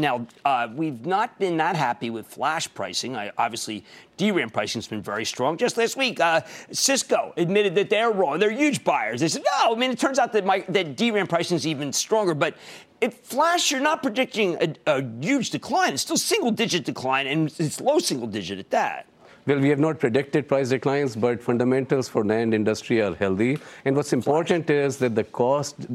Now, 0.00 0.26
uh, 0.44 0.68
we've 0.74 1.06
not 1.06 1.38
been 1.40 1.56
that 1.56 1.74
happy 1.74 2.10
with 2.10 2.26
flash 2.26 2.72
pricing. 2.72 3.16
I, 3.16 3.32
obviously, 3.36 3.84
DRAM 4.16 4.50
pricing 4.50 4.78
has 4.80 4.86
been 4.86 5.02
very 5.02 5.24
strong. 5.24 5.56
Just 5.56 5.76
last 5.76 5.96
week, 5.96 6.20
uh, 6.20 6.40
Cisco 6.70 7.32
admitted 7.36 7.74
that 7.76 7.90
they're 7.90 8.12
wrong. 8.12 8.38
They're 8.38 8.50
huge 8.50 8.84
buyers. 8.84 9.20
They 9.20 9.28
said, 9.28 9.42
no, 9.44 9.74
I 9.74 9.76
mean, 9.76 9.90
it 9.90 9.98
turns 9.98 10.20
out 10.20 10.32
that, 10.34 10.44
my, 10.44 10.64
that 10.68 10.96
DRAM 10.96 11.26
pricing 11.26 11.56
is 11.56 11.66
even 11.66 11.92
stronger. 11.92 12.34
But 12.34 12.56
if 13.00 13.14
flash, 13.18 13.72
you're 13.72 13.80
not 13.80 14.02
predicting 14.02 14.56
a, 14.60 14.98
a 14.98 15.04
huge 15.20 15.50
decline. 15.50 15.94
It's 15.94 16.02
still 16.02 16.16
single 16.16 16.52
digit 16.52 16.84
decline, 16.84 17.26
and 17.26 17.52
it's 17.58 17.80
low 17.80 17.98
single 17.98 18.28
digit 18.28 18.60
at 18.60 18.70
that. 18.70 19.06
Well, 19.48 19.60
we 19.60 19.70
have 19.70 19.78
not 19.78 19.98
predicted 19.98 20.46
price 20.46 20.68
declines, 20.68 21.16
but 21.16 21.42
fundamentals 21.42 22.06
for 22.06 22.22
NAND 22.22 22.52
industry 22.52 23.00
are 23.00 23.14
healthy. 23.14 23.58
And 23.86 23.96
what's 23.96 24.12
important 24.12 24.68
is 24.68 24.98
that 24.98 25.14
the 25.14 25.24
cost, 25.24 25.86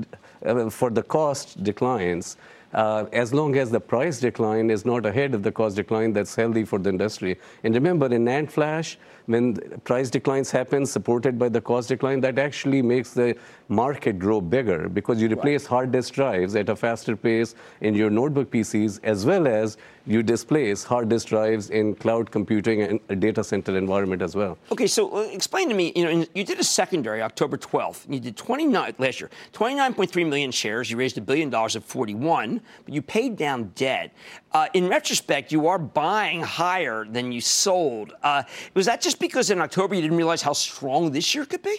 uh, 0.44 0.72
for 0.72 0.90
the 0.90 1.04
cost 1.04 1.64
declines, 1.64 2.38
uh, 2.74 3.06
as 3.14 3.32
long 3.32 3.56
as 3.56 3.70
the 3.70 3.80
price 3.80 4.20
decline 4.20 4.72
is 4.72 4.86
not 4.86 5.06
ahead 5.06 5.36
of 5.36 5.44
the 5.44 5.52
cost 5.52 5.76
decline, 5.76 6.14
that's 6.14 6.34
healthy 6.34 6.66
for 6.66 6.80
the 6.80 6.90
industry. 6.90 7.40
And 7.64 7.76
remember, 7.76 8.12
in 8.12 8.26
NAND 8.26 8.50
flash, 8.50 8.98
when 9.26 9.56
price 9.84 10.10
declines 10.10 10.52
happen 10.52 10.86
supported 10.86 11.40
by 11.40 11.50
the 11.50 11.62
cost 11.62 11.90
decline, 11.90 12.20
that 12.22 12.38
actually 12.38 12.82
makes 12.82 13.14
the 13.14 13.36
market 13.70 14.20
grow 14.20 14.42
bigger 14.42 14.90
because 14.90 15.22
you 15.22 15.30
replace 15.30 15.64
right. 15.64 15.70
hard 15.70 15.92
disk 15.92 16.14
drives 16.14 16.56
at 16.56 16.70
a 16.70 16.76
faster 16.76 17.16
pace 17.16 17.56
in 17.82 17.94
your 17.94 18.10
notebook 18.10 18.52
PCs 18.52 19.00
as 19.04 19.26
well 19.26 19.48
as 19.48 19.78
you 20.06 20.22
displace 20.22 20.84
hard 20.84 21.08
disk 21.08 21.28
drives 21.28 21.70
in 21.70 21.96
cloud 21.96 22.30
computing 22.30 22.82
and 22.82 23.22
data 23.22 23.44
center 23.44 23.78
environment 23.78 24.22
as 24.22 24.36
well. 24.36 24.58
Okay, 24.72 24.88
so 24.88 25.16
uh, 25.16 25.22
explain 25.22 25.70
to 25.70 25.76
me, 25.76 25.94
you 25.96 26.04
know, 26.04 26.26
you 26.36 26.44
did 26.44 26.60
a 26.60 26.64
secondary 26.64 27.22
October 27.22 27.58
12th. 27.58 28.12
You 28.12 28.20
did 28.20 28.36
29 28.36 28.96
last 28.98 29.22
year, 29.22 29.30
29.3 29.54 30.28
million 30.28 30.52
shares. 30.52 30.92
You 30.92 30.98
raised 30.98 31.18
a 31.18 31.22
billion 31.22 31.50
dollars 31.50 31.78
at 31.78 31.84
41, 31.84 32.60
but 32.84 32.94
you 32.94 33.02
paid 33.02 33.38
down 33.38 33.72
debt. 33.76 34.14
Uh, 34.52 34.68
in 34.74 34.88
retrospect, 34.88 35.52
you 35.52 35.68
are 35.68 35.80
buying 35.80 36.42
higher 36.42 37.06
than 37.06 37.32
you 37.32 37.42
sold. 37.42 38.14
Uh, 38.22 38.44
was 38.74 38.86
that 38.86 39.02
just 39.02 39.13
because 39.16 39.50
in 39.50 39.60
October 39.60 39.96
you 39.96 40.02
didn't 40.02 40.18
realize 40.18 40.42
how 40.42 40.54
strong 40.54 41.12
this 41.12 41.34
year 41.36 41.46
could 41.46 41.62
be? 41.62 41.78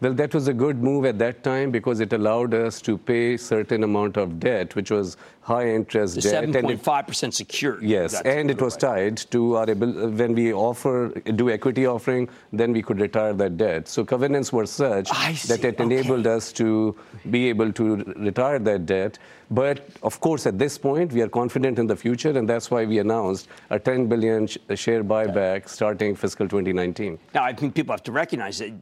Well, 0.00 0.14
that 0.14 0.34
was 0.34 0.48
a 0.48 0.54
good 0.54 0.82
move 0.82 1.04
at 1.04 1.18
that 1.18 1.42
time 1.42 1.70
because 1.70 2.00
it 2.00 2.12
allowed 2.12 2.54
us 2.54 2.80
to 2.82 2.98
pay 2.98 3.36
certain 3.36 3.84
amount 3.84 4.16
of 4.16 4.40
debt, 4.40 4.74
which 4.74 4.90
was 4.90 5.16
high 5.42 5.68
interest 5.68 6.14
the 6.14 6.22
debt. 6.22 6.44
7.5% 6.44 7.34
secured. 7.34 7.82
Yes, 7.82 8.20
and 8.22 8.50
it 8.50 8.60
was 8.60 8.76
tied 8.76 9.16
to 9.30 9.56
our 9.56 9.68
ability, 9.68 10.06
when 10.16 10.34
we 10.34 10.52
offer, 10.52 11.08
do 11.34 11.50
equity 11.50 11.86
offering, 11.86 12.28
then 12.52 12.72
we 12.72 12.82
could 12.82 13.00
retire 13.00 13.32
that 13.32 13.56
debt. 13.56 13.88
So 13.88 14.04
covenants 14.04 14.52
were 14.52 14.66
such 14.66 15.10
that 15.48 15.64
it 15.64 15.80
enabled 15.80 16.26
okay. 16.26 16.36
us 16.36 16.52
to 16.52 16.96
be 17.30 17.48
able 17.48 17.72
to 17.72 17.96
retire 18.16 18.58
that 18.60 18.86
debt. 18.86 19.18
But 19.50 19.86
of 20.02 20.18
course, 20.20 20.46
at 20.46 20.58
this 20.58 20.78
point, 20.78 21.12
we 21.12 21.20
are 21.20 21.28
confident 21.28 21.78
in 21.78 21.86
the 21.86 21.96
future, 21.96 22.30
and 22.30 22.48
that's 22.48 22.70
why 22.70 22.86
we 22.86 22.98
announced 22.98 23.48
a 23.68 23.78
10 23.78 24.06
billion 24.06 24.46
share 24.46 25.04
buyback 25.04 25.68
starting 25.68 26.14
fiscal 26.14 26.48
2019. 26.48 27.18
Now, 27.34 27.44
I 27.44 27.52
think 27.52 27.74
people 27.74 27.92
have 27.92 28.02
to 28.04 28.12
recognize 28.12 28.58
that 28.58 28.72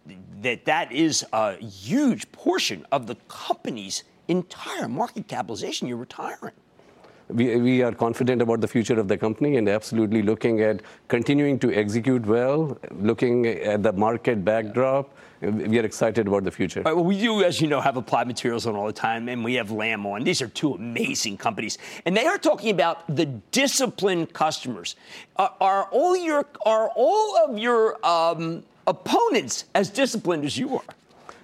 that, 0.42 0.64
that 0.64 0.79
is 0.90 1.24
a 1.32 1.56
huge 1.56 2.30
portion 2.32 2.86
of 2.90 3.06
the 3.06 3.16
company's 3.28 4.04
entire 4.28 4.88
market 4.88 5.28
capitalization 5.28 5.88
you're 5.88 5.96
retiring. 5.96 6.54
we, 7.32 7.56
we 7.56 7.82
are 7.82 7.92
confident 7.92 8.42
about 8.42 8.60
the 8.60 8.68
future 8.68 8.98
of 8.98 9.08
the 9.08 9.16
company 9.16 9.56
and 9.56 9.68
absolutely 9.68 10.22
looking 10.22 10.60
at 10.60 10.82
continuing 11.08 11.58
to 11.58 11.72
execute 11.72 12.24
well, 12.26 12.78
looking 12.92 13.46
at 13.46 13.82
the 13.82 13.92
market 13.92 14.44
backdrop. 14.44 15.14
We 15.40 15.78
are 15.78 15.84
excited 15.84 16.28
about 16.28 16.44
the 16.44 16.50
future. 16.50 16.82
Right, 16.82 16.94
well, 16.94 17.04
we 17.04 17.18
do, 17.18 17.42
as 17.42 17.62
you 17.62 17.68
know, 17.68 17.80
have 17.80 17.96
applied 17.96 18.26
materials 18.26 18.66
on 18.66 18.76
all 18.76 18.86
the 18.86 18.92
time, 18.92 19.26
and 19.28 19.42
we 19.42 19.54
have 19.54 19.70
Lam 19.70 20.04
on. 20.04 20.22
These 20.22 20.42
are 20.42 20.48
two 20.48 20.74
amazing 20.74 21.38
companies, 21.38 21.78
and 22.04 22.14
they 22.14 22.26
are 22.26 22.36
talking 22.36 22.70
about 22.70 23.16
the 23.16 23.24
disciplined 23.24 24.34
customers. 24.34 24.96
Are, 25.36 25.54
are 25.58 25.84
all 25.84 26.14
your 26.14 26.46
are 26.66 26.90
all 26.94 27.38
of 27.38 27.58
your 27.58 28.04
um, 28.04 28.64
opponents 28.86 29.64
as 29.74 29.90
disciplined 29.90 30.44
as 30.44 30.56
you 30.58 30.76
are? 30.76 30.94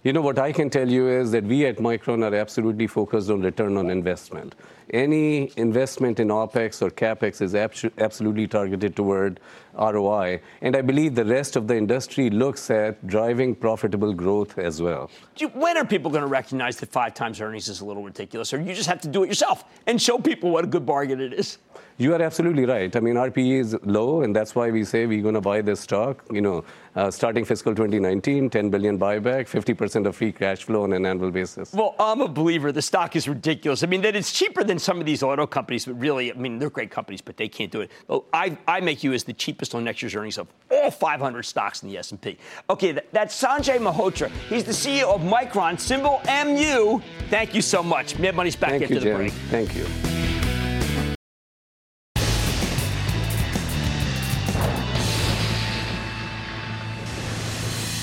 You 0.04 0.12
know, 0.12 0.20
what 0.20 0.38
I 0.38 0.52
can 0.52 0.70
tell 0.70 0.88
you 0.88 1.08
is 1.08 1.32
that 1.32 1.42
we 1.42 1.66
at 1.66 1.78
Micron 1.78 2.22
are 2.22 2.34
absolutely 2.34 2.86
focused 2.86 3.28
on 3.28 3.40
return 3.40 3.76
on 3.76 3.90
investment. 3.90 4.54
Any 4.90 5.50
investment 5.56 6.20
in 6.20 6.28
OpEx 6.28 6.80
or 6.80 6.90
CapEx 6.90 7.42
is 7.42 7.56
absolutely 7.56 8.46
targeted 8.46 8.94
toward 8.94 9.40
ROI. 9.78 10.40
And 10.62 10.76
I 10.76 10.82
believe 10.82 11.14
the 11.14 11.24
rest 11.24 11.56
of 11.56 11.66
the 11.66 11.76
industry 11.76 12.30
looks 12.30 12.70
at 12.70 13.06
driving 13.06 13.54
profitable 13.54 14.12
growth 14.12 14.58
as 14.58 14.80
well. 14.80 15.10
When 15.54 15.76
are 15.76 15.84
people 15.84 16.10
going 16.10 16.22
to 16.22 16.28
recognize 16.28 16.76
that 16.78 16.90
five 16.90 17.14
times 17.14 17.40
earnings 17.40 17.68
is 17.68 17.80
a 17.80 17.84
little 17.84 18.04
ridiculous? 18.04 18.52
Or 18.52 18.60
you 18.60 18.74
just 18.74 18.88
have 18.88 19.00
to 19.02 19.08
do 19.08 19.22
it 19.22 19.28
yourself 19.28 19.64
and 19.86 20.00
show 20.00 20.18
people 20.18 20.50
what 20.50 20.64
a 20.64 20.66
good 20.66 20.86
bargain 20.86 21.20
it 21.20 21.32
is? 21.32 21.58
You 21.98 22.14
are 22.14 22.20
absolutely 22.20 22.66
right. 22.66 22.94
I 22.94 23.00
mean, 23.00 23.14
RPE 23.14 23.58
is 23.58 23.76
low, 23.82 24.20
and 24.20 24.36
that's 24.36 24.54
why 24.54 24.70
we 24.70 24.84
say 24.84 25.06
we're 25.06 25.22
going 25.22 25.34
to 25.34 25.40
buy 25.40 25.62
this 25.62 25.80
stock. 25.80 26.26
You 26.30 26.42
know, 26.42 26.64
uh, 26.94 27.10
starting 27.10 27.42
fiscal 27.42 27.74
2019, 27.74 28.50
10 28.50 28.68
billion 28.68 28.98
buyback, 28.98 29.48
50% 29.48 30.06
of 30.06 30.14
free 30.14 30.30
cash 30.30 30.64
flow 30.64 30.82
on 30.82 30.92
an 30.92 31.06
annual 31.06 31.30
basis. 31.30 31.72
Well, 31.72 31.94
I'm 31.98 32.20
a 32.20 32.28
believer. 32.28 32.70
The 32.70 32.82
stock 32.82 33.16
is 33.16 33.26
ridiculous. 33.26 33.82
I 33.82 33.86
mean, 33.86 34.02
that 34.02 34.14
it's 34.14 34.30
cheaper 34.30 34.62
than 34.62 34.78
some 34.78 35.00
of 35.00 35.06
these 35.06 35.22
auto 35.22 35.46
companies, 35.46 35.86
but 35.86 35.98
really, 35.98 36.30
I 36.30 36.34
mean, 36.34 36.58
they're 36.58 36.68
great 36.68 36.90
companies, 36.90 37.22
but 37.22 37.38
they 37.38 37.48
can't 37.48 37.72
do 37.72 37.80
it. 37.80 37.90
I, 38.30 38.58
I 38.68 38.80
make 38.80 39.02
you 39.02 39.14
as 39.14 39.24
the 39.24 39.32
cheapest 39.32 39.65
on 39.74 39.84
next 39.84 40.02
year's 40.02 40.14
earnings 40.14 40.38
of 40.38 40.48
all 40.70 40.90
500 40.90 41.42
stocks 41.42 41.82
in 41.82 41.88
the 41.88 41.98
S&P. 41.98 42.38
Okay, 42.70 42.92
that, 42.92 43.12
that's 43.12 43.40
Sanjay 43.40 43.78
Mehrotra. 43.78 44.30
He's 44.48 44.64
the 44.64 44.72
CEO 44.72 45.14
of 45.14 45.20
Micron, 45.22 45.78
symbol 45.78 46.20
MU. 46.26 47.00
Thank 47.30 47.54
you 47.54 47.62
so 47.62 47.82
much. 47.82 48.18
Mad 48.18 48.34
Money's 48.34 48.56
back 48.56 48.70
Thank 48.70 48.82
after 48.84 48.94
you, 48.94 49.00
the 49.00 49.06
Jim. 49.06 49.16
break. 49.16 49.32
Thank 49.50 49.74
you. 49.74 49.86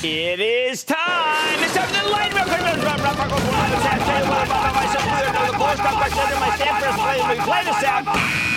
It 0.06 0.42
is 0.42 0.84
time. 0.84 0.98
It's 1.64 1.74
time 1.74 1.88
for 1.88 2.04
the 2.04 2.10
lightning 2.10 2.44
Play 7.44 7.64
the 7.66 7.74
sound. 7.82 8.53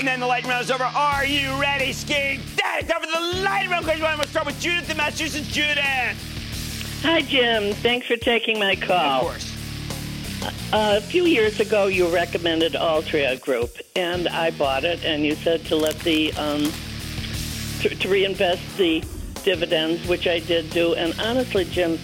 And 0.00 0.08
then 0.08 0.20
the 0.20 0.26
lightning 0.26 0.50
round 0.50 0.64
is 0.64 0.70
over. 0.70 0.84
Are 0.84 1.26
you 1.26 1.60
ready, 1.60 1.92
Ski? 1.92 2.40
Daddy, 2.56 2.86
time 2.86 3.02
for 3.02 3.06
the 3.06 3.42
lightning 3.42 3.68
round. 3.68 3.84
I'm 3.86 4.00
going 4.00 4.18
to 4.20 4.28
start 4.28 4.46
with 4.46 4.58
Judith 4.58 4.88
in 4.88 4.96
Massachusetts. 4.96 5.46
Judith. 5.48 7.02
Hi, 7.02 7.20
Jim. 7.20 7.74
Thanks 7.74 8.06
for 8.06 8.16
taking 8.16 8.58
my 8.58 8.76
call. 8.76 8.96
Of 8.96 9.20
course. 9.26 10.72
Uh, 10.72 10.94
a 10.96 11.00
few 11.02 11.26
years 11.26 11.60
ago, 11.60 11.88
you 11.88 12.08
recommended 12.08 12.72
Altria 12.72 13.38
Group, 13.38 13.76
and 13.94 14.26
I 14.26 14.52
bought 14.52 14.84
it. 14.84 15.04
And 15.04 15.22
you 15.22 15.34
said 15.34 15.66
to 15.66 15.76
let 15.76 15.98
the 15.98 16.32
um, 16.32 16.72
to, 17.82 17.94
to 17.94 18.08
reinvest 18.08 18.78
the 18.78 19.04
dividends, 19.44 20.08
which 20.08 20.26
I 20.26 20.38
did 20.38 20.70
do. 20.70 20.94
And 20.94 21.14
honestly, 21.20 21.66
Jim, 21.66 21.98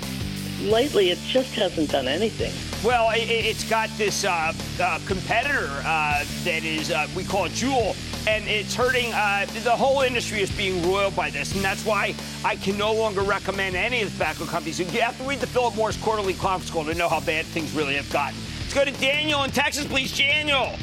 lately 0.61 1.09
it 1.09 1.19
just 1.27 1.55
hasn't 1.55 1.93
done 1.93 2.09
anything. 2.09 2.53
Well, 2.85 3.11
it, 3.11 3.45
has 3.47 3.65
got 3.65 3.89
this 3.97 4.25
uh, 4.25 4.53
uh, 4.81 5.01
competitor 5.07 5.71
uh, 5.85 6.25
that 6.45 6.63
is, 6.63 6.91
uh, 6.91 7.09
we 7.17 7.25
call 7.25 7.47
it 7.47 7.53
Juul, 7.53 7.97
and 8.29 8.47
it's 8.47 8.75
hurting. 8.75 9.13
Uh, 9.13 9.47
the 9.65 9.71
whole 9.71 10.03
industry 10.03 10.41
is 10.41 10.51
being 10.51 10.89
roiled 10.89 11.17
by 11.17 11.31
this, 11.31 11.55
and 11.55 11.65
that's 11.65 11.85
why 11.85 12.15
I 12.45 12.55
can 12.57 12.77
no 12.77 12.93
longer 12.93 13.23
recommend 13.23 13.77
any 13.77 14.03
of 14.03 14.11
the 14.11 14.13
tobacco 14.13 14.45
companies. 14.45 14.79
You 14.79 14.87
have 15.01 15.17
to 15.19 15.25
read 15.25 15.41
the 15.41 15.47
Philip 15.47 15.75
Morris 15.75 15.97
quarterly 15.97 16.35
conference 16.35 16.71
call 16.71 16.85
to 16.85 16.95
know 16.95 17.09
how 17.09 17.21
bad 17.21 17.47
things 17.47 17.73
really 17.73 17.95
have 17.95 18.11
gotten. 18.13 18.39
Let's 18.61 18.75
go 18.75 18.85
to 18.85 18.93
Daniel 19.01 19.43
in 19.45 19.51
Texas, 19.51 19.87
please. 19.87 20.17
Daniel. 20.17 20.77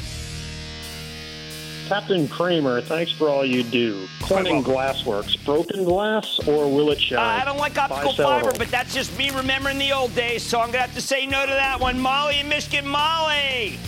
Captain 1.88 2.26
Cramer, 2.28 2.80
thanks 2.80 3.12
for 3.12 3.28
all 3.28 3.44
you 3.44 3.62
do. 3.62 4.08
Corning 4.22 4.64
Glassworks, 4.64 5.42
broken 5.44 5.84
glass 5.84 6.40
or 6.48 6.70
will 6.70 6.90
it 6.90 7.00
shine? 7.00 7.18
Uh, 7.18 7.42
I 7.42 7.44
don't 7.44 7.58
like 7.58 7.76
optical 7.76 8.14
fiber, 8.14 8.52
but 8.56 8.68
that's 8.68 8.94
just 8.94 9.16
me 9.18 9.30
remembering 9.30 9.76
the 9.76 9.92
old 9.92 10.14
days, 10.14 10.42
so 10.42 10.60
I'm 10.60 10.68
going 10.68 10.74
to 10.74 10.80
have 10.80 10.94
to 10.94 11.02
say 11.02 11.26
no 11.26 11.44
to 11.44 11.52
that 11.52 11.78
one. 11.78 12.00
Molly 12.00 12.40
in 12.40 12.48
Michigan. 12.48 12.86
Molly! 12.86 13.78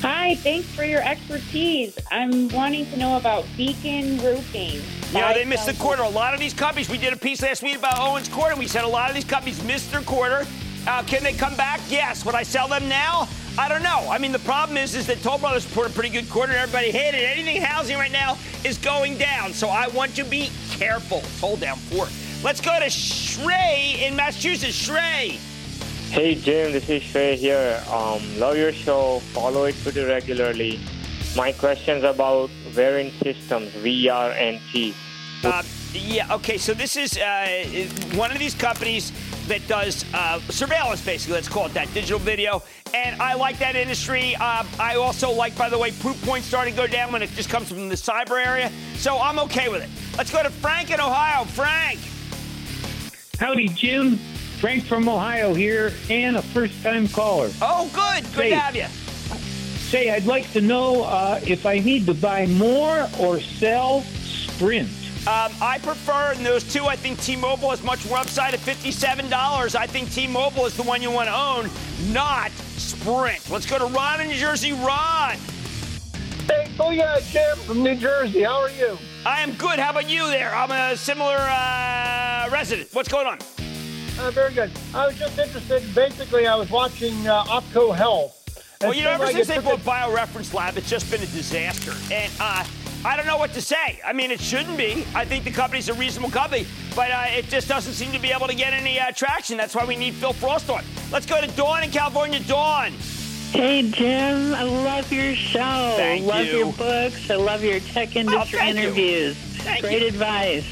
Hi, 0.00 0.36
thanks 0.36 0.66
for 0.68 0.84
your 0.84 1.02
expertise. 1.02 1.98
I'm 2.10 2.48
wanting 2.48 2.86
to 2.86 2.96
know 2.96 3.18
about 3.18 3.44
Beacon 3.58 4.18
Roofing. 4.18 4.80
Yeah, 5.12 5.34
they 5.34 5.44
missed 5.44 5.66
the 5.66 5.74
quarter. 5.74 6.02
A 6.02 6.08
lot 6.08 6.32
of 6.32 6.40
these 6.40 6.54
companies, 6.54 6.88
we 6.88 6.96
did 6.96 7.12
a 7.12 7.16
piece 7.16 7.42
last 7.42 7.62
week 7.62 7.76
about 7.76 7.98
Owens 7.98 8.28
Corning. 8.28 8.58
We 8.58 8.66
said 8.66 8.84
a 8.84 8.88
lot 8.88 9.10
of 9.10 9.14
these 9.14 9.24
companies 9.24 9.62
missed 9.62 9.92
their 9.92 10.00
quarter. 10.00 10.46
Uh, 10.86 11.02
can 11.02 11.22
they 11.22 11.34
come 11.34 11.54
back? 11.56 11.80
Yes. 11.88 12.24
Would 12.24 12.34
I 12.34 12.42
sell 12.42 12.66
them 12.68 12.88
now? 12.88 13.28
I 13.58 13.68
don't 13.68 13.82
know. 13.82 14.08
I 14.10 14.16
mean, 14.16 14.32
the 14.32 14.38
problem 14.40 14.78
is, 14.78 14.94
is 14.94 15.06
that 15.08 15.22
Toll 15.22 15.38
Brothers 15.38 15.70
put 15.72 15.86
a 15.86 15.90
pretty 15.90 16.08
good 16.08 16.28
quarter, 16.30 16.52
and 16.52 16.60
everybody 16.60 16.90
hated 16.90 17.18
it. 17.18 17.38
Anything 17.38 17.60
housing 17.60 17.98
right 17.98 18.10
now 18.10 18.38
is 18.64 18.78
going 18.78 19.18
down, 19.18 19.52
so 19.52 19.68
I 19.68 19.88
want 19.88 20.14
to 20.16 20.24
be 20.24 20.50
careful. 20.70 21.22
Toll 21.38 21.56
down 21.56 21.76
four. 21.76 22.06
Let's 22.42 22.62
go 22.62 22.78
to 22.78 22.86
Shrey 22.86 24.00
in 24.00 24.16
Massachusetts. 24.16 24.88
Shrey. 24.88 25.38
Hey 26.10 26.34
Jim, 26.34 26.72
this 26.72 26.88
is 26.88 27.02
Shrey 27.02 27.36
here. 27.36 27.82
Um, 27.90 28.20
love 28.38 28.56
your 28.56 28.72
show. 28.72 29.20
Follow 29.32 29.64
it 29.64 29.74
pretty 29.82 30.02
regularly. 30.02 30.80
My 31.36 31.52
question's 31.52 32.04
about 32.04 32.50
Verint 32.70 33.12
Systems, 33.22 33.70
VR 33.72 34.34
and 34.34 34.60
T. 34.72 34.94
Uh, 35.44 35.62
yeah. 35.92 36.34
Okay. 36.34 36.58
So 36.58 36.74
this 36.74 36.96
is 36.96 37.18
uh, 37.18 37.64
one 38.14 38.30
of 38.30 38.38
these 38.38 38.54
companies 38.54 39.12
that 39.48 39.66
does 39.68 40.04
uh, 40.14 40.40
surveillance, 40.50 41.04
basically. 41.04 41.34
Let's 41.34 41.48
call 41.48 41.66
it 41.66 41.74
that 41.74 41.92
digital 41.94 42.18
video. 42.18 42.62
And 42.94 43.20
I 43.20 43.34
like 43.34 43.58
that 43.58 43.76
industry. 43.76 44.34
Uh, 44.36 44.64
I 44.78 44.96
also 44.96 45.30
like, 45.30 45.56
by 45.56 45.68
the 45.68 45.78
way, 45.78 45.90
Proofpoint 45.90 46.42
starting 46.42 46.74
to 46.74 46.80
go 46.80 46.86
down 46.86 47.12
when 47.12 47.22
it 47.22 47.30
just 47.30 47.48
comes 47.48 47.68
from 47.68 47.88
the 47.88 47.94
cyber 47.94 48.44
area. 48.44 48.70
So 48.96 49.18
I'm 49.18 49.38
okay 49.40 49.68
with 49.68 49.82
it. 49.82 49.90
Let's 50.16 50.30
go 50.30 50.42
to 50.42 50.50
Frank 50.50 50.90
in 50.90 51.00
Ohio. 51.00 51.44
Frank. 51.44 51.98
Howdy, 53.38 53.68
Jim. 53.68 54.18
Frank 54.60 54.84
from 54.84 55.08
Ohio 55.08 55.54
here, 55.54 55.92
and 56.08 56.36
a 56.36 56.42
first-time 56.42 57.08
caller. 57.08 57.50
Oh, 57.60 57.90
good. 57.92 58.22
Good 58.32 58.32
say, 58.32 58.50
to 58.50 58.56
have 58.56 58.76
you. 58.76 58.86
Say, 59.90 60.10
I'd 60.10 60.24
like 60.24 60.48
to 60.52 60.60
know 60.60 61.02
uh, 61.02 61.40
if 61.44 61.66
I 61.66 61.80
need 61.80 62.06
to 62.06 62.14
buy 62.14 62.46
more 62.46 63.08
or 63.18 63.40
sell 63.40 64.02
Sprint. 64.02 64.88
Um, 65.24 65.52
I 65.62 65.78
prefer 65.80 66.34
those 66.34 66.64
two. 66.64 66.86
I 66.86 66.96
think 66.96 67.20
T-Mobile 67.20 67.70
has 67.70 67.80
much 67.84 68.04
more 68.08 68.18
upside 68.18 68.54
at 68.54 68.60
$57. 68.60 69.76
I 69.76 69.86
think 69.86 70.10
T-Mobile 70.10 70.66
is 70.66 70.76
the 70.76 70.82
one 70.82 71.00
you 71.00 71.12
want 71.12 71.28
to 71.28 71.34
own, 71.34 71.70
not 72.12 72.50
Sprint. 72.50 73.48
Let's 73.48 73.64
go 73.64 73.78
to 73.78 73.86
Ron 73.86 74.20
in 74.20 74.26
New 74.26 74.34
Jersey. 74.34 74.72
Ron. 74.72 75.36
Hey, 76.48 76.66
Booyah, 76.76 77.22
Jim 77.30 77.56
from 77.58 77.84
New 77.84 77.94
Jersey. 77.94 78.42
How 78.42 78.62
are 78.62 78.70
you? 78.70 78.98
I 79.24 79.42
am 79.42 79.52
good. 79.52 79.78
How 79.78 79.90
about 79.90 80.10
you 80.10 80.26
there? 80.26 80.52
I'm 80.52 80.72
a 80.72 80.96
similar 80.96 81.36
uh, 81.36 82.48
resident. 82.50 82.88
What's 82.92 83.08
going 83.08 83.28
on? 83.28 83.38
Uh, 84.18 84.32
very 84.32 84.52
good. 84.52 84.72
I 84.92 85.06
was 85.06 85.16
just 85.16 85.38
interested. 85.38 85.94
Basically, 85.94 86.48
I 86.48 86.56
was 86.56 86.68
watching 86.68 87.28
uh, 87.28 87.44
OPKO 87.44 87.94
Health. 87.94 88.38
Well, 88.80 88.92
you 88.92 89.04
know, 89.04 89.12
ever 89.12 89.28
since 89.28 89.46
they 89.46 89.60
bought 89.60 89.78
BioReference 89.78 90.52
Lab, 90.52 90.76
it's 90.76 90.90
just 90.90 91.08
been 91.12 91.22
a 91.22 91.26
disaster. 91.26 91.92
And 92.12 92.32
uh, 92.40 92.64
I 93.04 93.16
don't 93.16 93.26
know 93.26 93.36
what 93.36 93.52
to 93.54 93.60
say. 93.60 94.00
I 94.04 94.12
mean, 94.12 94.30
it 94.30 94.40
shouldn't 94.40 94.78
be. 94.78 95.04
I 95.14 95.24
think 95.24 95.42
the 95.44 95.50
company's 95.50 95.88
a 95.88 95.94
reasonable 95.94 96.30
company, 96.30 96.66
but 96.94 97.10
uh, 97.10 97.24
it 97.30 97.46
just 97.48 97.68
doesn't 97.68 97.94
seem 97.94 98.12
to 98.12 98.18
be 98.20 98.30
able 98.30 98.46
to 98.46 98.54
get 98.54 98.72
any 98.72 99.00
uh, 99.00 99.10
traction. 99.10 99.56
That's 99.56 99.74
why 99.74 99.84
we 99.84 99.96
need 99.96 100.14
Phil 100.14 100.32
Frost 100.32 100.70
on. 100.70 100.84
Let's 101.10 101.26
go 101.26 101.40
to 101.40 101.48
Dawn 101.48 101.82
in 101.82 101.90
California. 101.90 102.38
Dawn. 102.40 102.92
Hey, 103.50 103.90
Jim. 103.90 104.54
I 104.54 104.62
love 104.62 105.12
your 105.12 105.34
show. 105.34 105.94
Thank 105.96 106.26
love 106.26 106.46
you. 106.46 106.58
your 106.58 106.72
books. 106.74 107.28
I 107.28 107.34
love 107.34 107.64
your 107.64 107.80
tech 107.80 108.14
industry 108.14 108.58
thank 108.58 108.76
you. 108.76 108.82
interviews. 108.82 109.36
Great 109.80 110.02
you. 110.02 110.08
advice. 110.08 110.64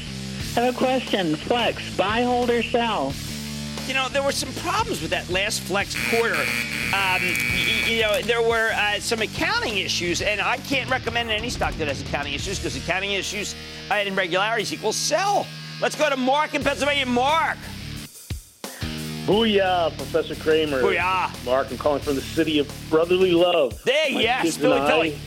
I 0.57 0.61
have 0.61 0.75
a 0.75 0.77
question. 0.77 1.35
Flex, 1.35 1.95
buy, 1.95 2.23
hold, 2.23 2.49
or 2.49 2.63
sell? 2.63 3.13
You 3.91 3.97
know, 3.97 4.07
there 4.07 4.23
were 4.23 4.31
some 4.31 4.53
problems 4.63 5.01
with 5.01 5.11
that 5.11 5.29
last 5.29 5.59
flex 5.63 5.97
quarter. 6.09 6.41
Um, 6.95 7.21
you 7.85 8.01
know, 8.01 8.21
there 8.21 8.41
were 8.41 8.71
uh, 8.73 9.01
some 9.01 9.21
accounting 9.21 9.79
issues, 9.79 10.21
and 10.21 10.39
I 10.39 10.55
can't 10.59 10.89
recommend 10.89 11.29
any 11.29 11.49
stock 11.49 11.73
that 11.73 11.89
has 11.89 12.01
accounting 12.01 12.33
issues 12.33 12.57
because 12.57 12.77
accounting 12.77 13.11
issues 13.11 13.53
uh, 13.89 13.95
and 13.95 14.07
irregularities 14.07 14.71
equals 14.71 14.95
sell. 14.95 15.45
Let's 15.81 15.97
go 15.97 16.09
to 16.09 16.15
Mark 16.15 16.55
in 16.55 16.63
Pennsylvania. 16.63 17.05
Mark. 17.05 17.57
Booyah, 19.25 19.93
Professor 19.97 20.35
Cramer. 20.35 20.81
Booyah. 20.81 21.43
Mark, 21.43 21.69
I'm 21.69 21.77
calling 21.77 22.01
from 22.01 22.15
the 22.15 22.21
city 22.21 22.59
of 22.59 22.73
brotherly 22.89 23.33
love. 23.33 23.83
There, 23.83 24.13
My 24.13 24.21
yes, 24.21 24.43
kids 24.43 24.57
Philly, 24.57 24.79
I- 24.79 24.87
Philly. 24.89 25.19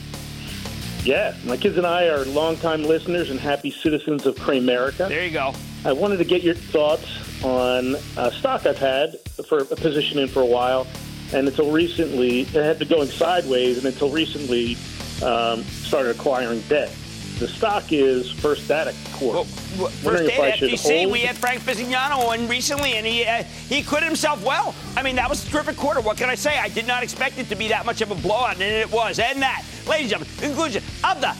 Yeah, 1.03 1.35
my 1.45 1.55
kids 1.55 1.77
and 1.77 1.85
I 1.85 2.07
are 2.07 2.25
longtime 2.25 2.81
listeners 2.81 3.29
and 3.29 3.39
happy 3.39 3.69
citizens 3.69 4.25
of 4.25 4.35
Cramerica. 4.37 5.07
There 5.07 5.23
you 5.23 5.29
go. 5.29 5.53
I 5.85 5.93
wanted 5.93 6.17
to 6.17 6.23
get 6.23 6.41
your 6.41 6.55
thoughts 6.55 7.43
on 7.43 7.95
a 8.17 8.31
stock 8.31 8.65
I've 8.65 8.79
had 8.79 9.19
for 9.47 9.59
a 9.59 9.65
position 9.65 10.17
in 10.17 10.27
for 10.27 10.41
a 10.41 10.45
while, 10.45 10.87
and 11.31 11.47
until 11.47 11.69
recently, 11.69 12.41
it 12.41 12.47
had 12.47 12.79
been 12.79 12.87
going 12.87 13.07
sideways, 13.07 13.77
and 13.77 13.85
until 13.85 14.09
recently, 14.09 14.77
um, 15.23 15.61
started 15.63 16.15
acquiring 16.15 16.61
debt. 16.61 16.91
The 17.37 17.47
stock 17.47 17.91
is 17.93 18.31
First 18.31 18.67
Data 18.67 18.95
Corp. 19.13 19.35
Well, 19.35 19.45
First 19.45 20.25
Data 20.25 20.65
FDC, 20.65 21.11
we 21.11 21.19
had 21.19 21.37
Frank 21.37 21.61
Bisignano 21.61 22.29
on 22.29 22.47
recently, 22.47 22.93
and 22.93 23.05
he 23.05 23.23
uh, 23.23 23.43
he 23.43 23.81
acquitted 23.81 24.07
himself 24.07 24.43
well. 24.43 24.73
I 24.97 25.03
mean, 25.03 25.15
that 25.17 25.29
was 25.29 25.45
a 25.45 25.51
terrific 25.51 25.77
quarter. 25.77 26.01
What 26.01 26.17
can 26.17 26.31
I 26.31 26.35
say? 26.35 26.57
I 26.57 26.69
did 26.69 26.87
not 26.87 27.03
expect 27.03 27.37
it 27.37 27.47
to 27.49 27.55
be 27.55 27.67
that 27.67 27.85
much 27.85 28.01
of 28.01 28.09
a 28.09 28.15
blowout, 28.15 28.53
and 28.53 28.63
it 28.63 28.91
was. 28.91 29.19
And 29.19 29.39
that, 29.43 29.63
ladies 29.87 30.11
and 30.13 30.25
gentlemen, 30.25 30.37
conclusion 30.39 30.83
of 31.03 31.21
the 31.21 31.35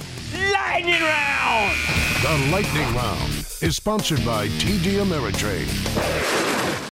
Lightning 0.53 1.01
Round. 1.01 1.75
The 2.21 2.51
Lightning 2.51 2.95
Round 2.95 3.44
is 3.61 3.75
sponsored 3.75 4.23
by 4.25 4.47
TD 4.47 4.99
Ameritrade. 5.03 6.94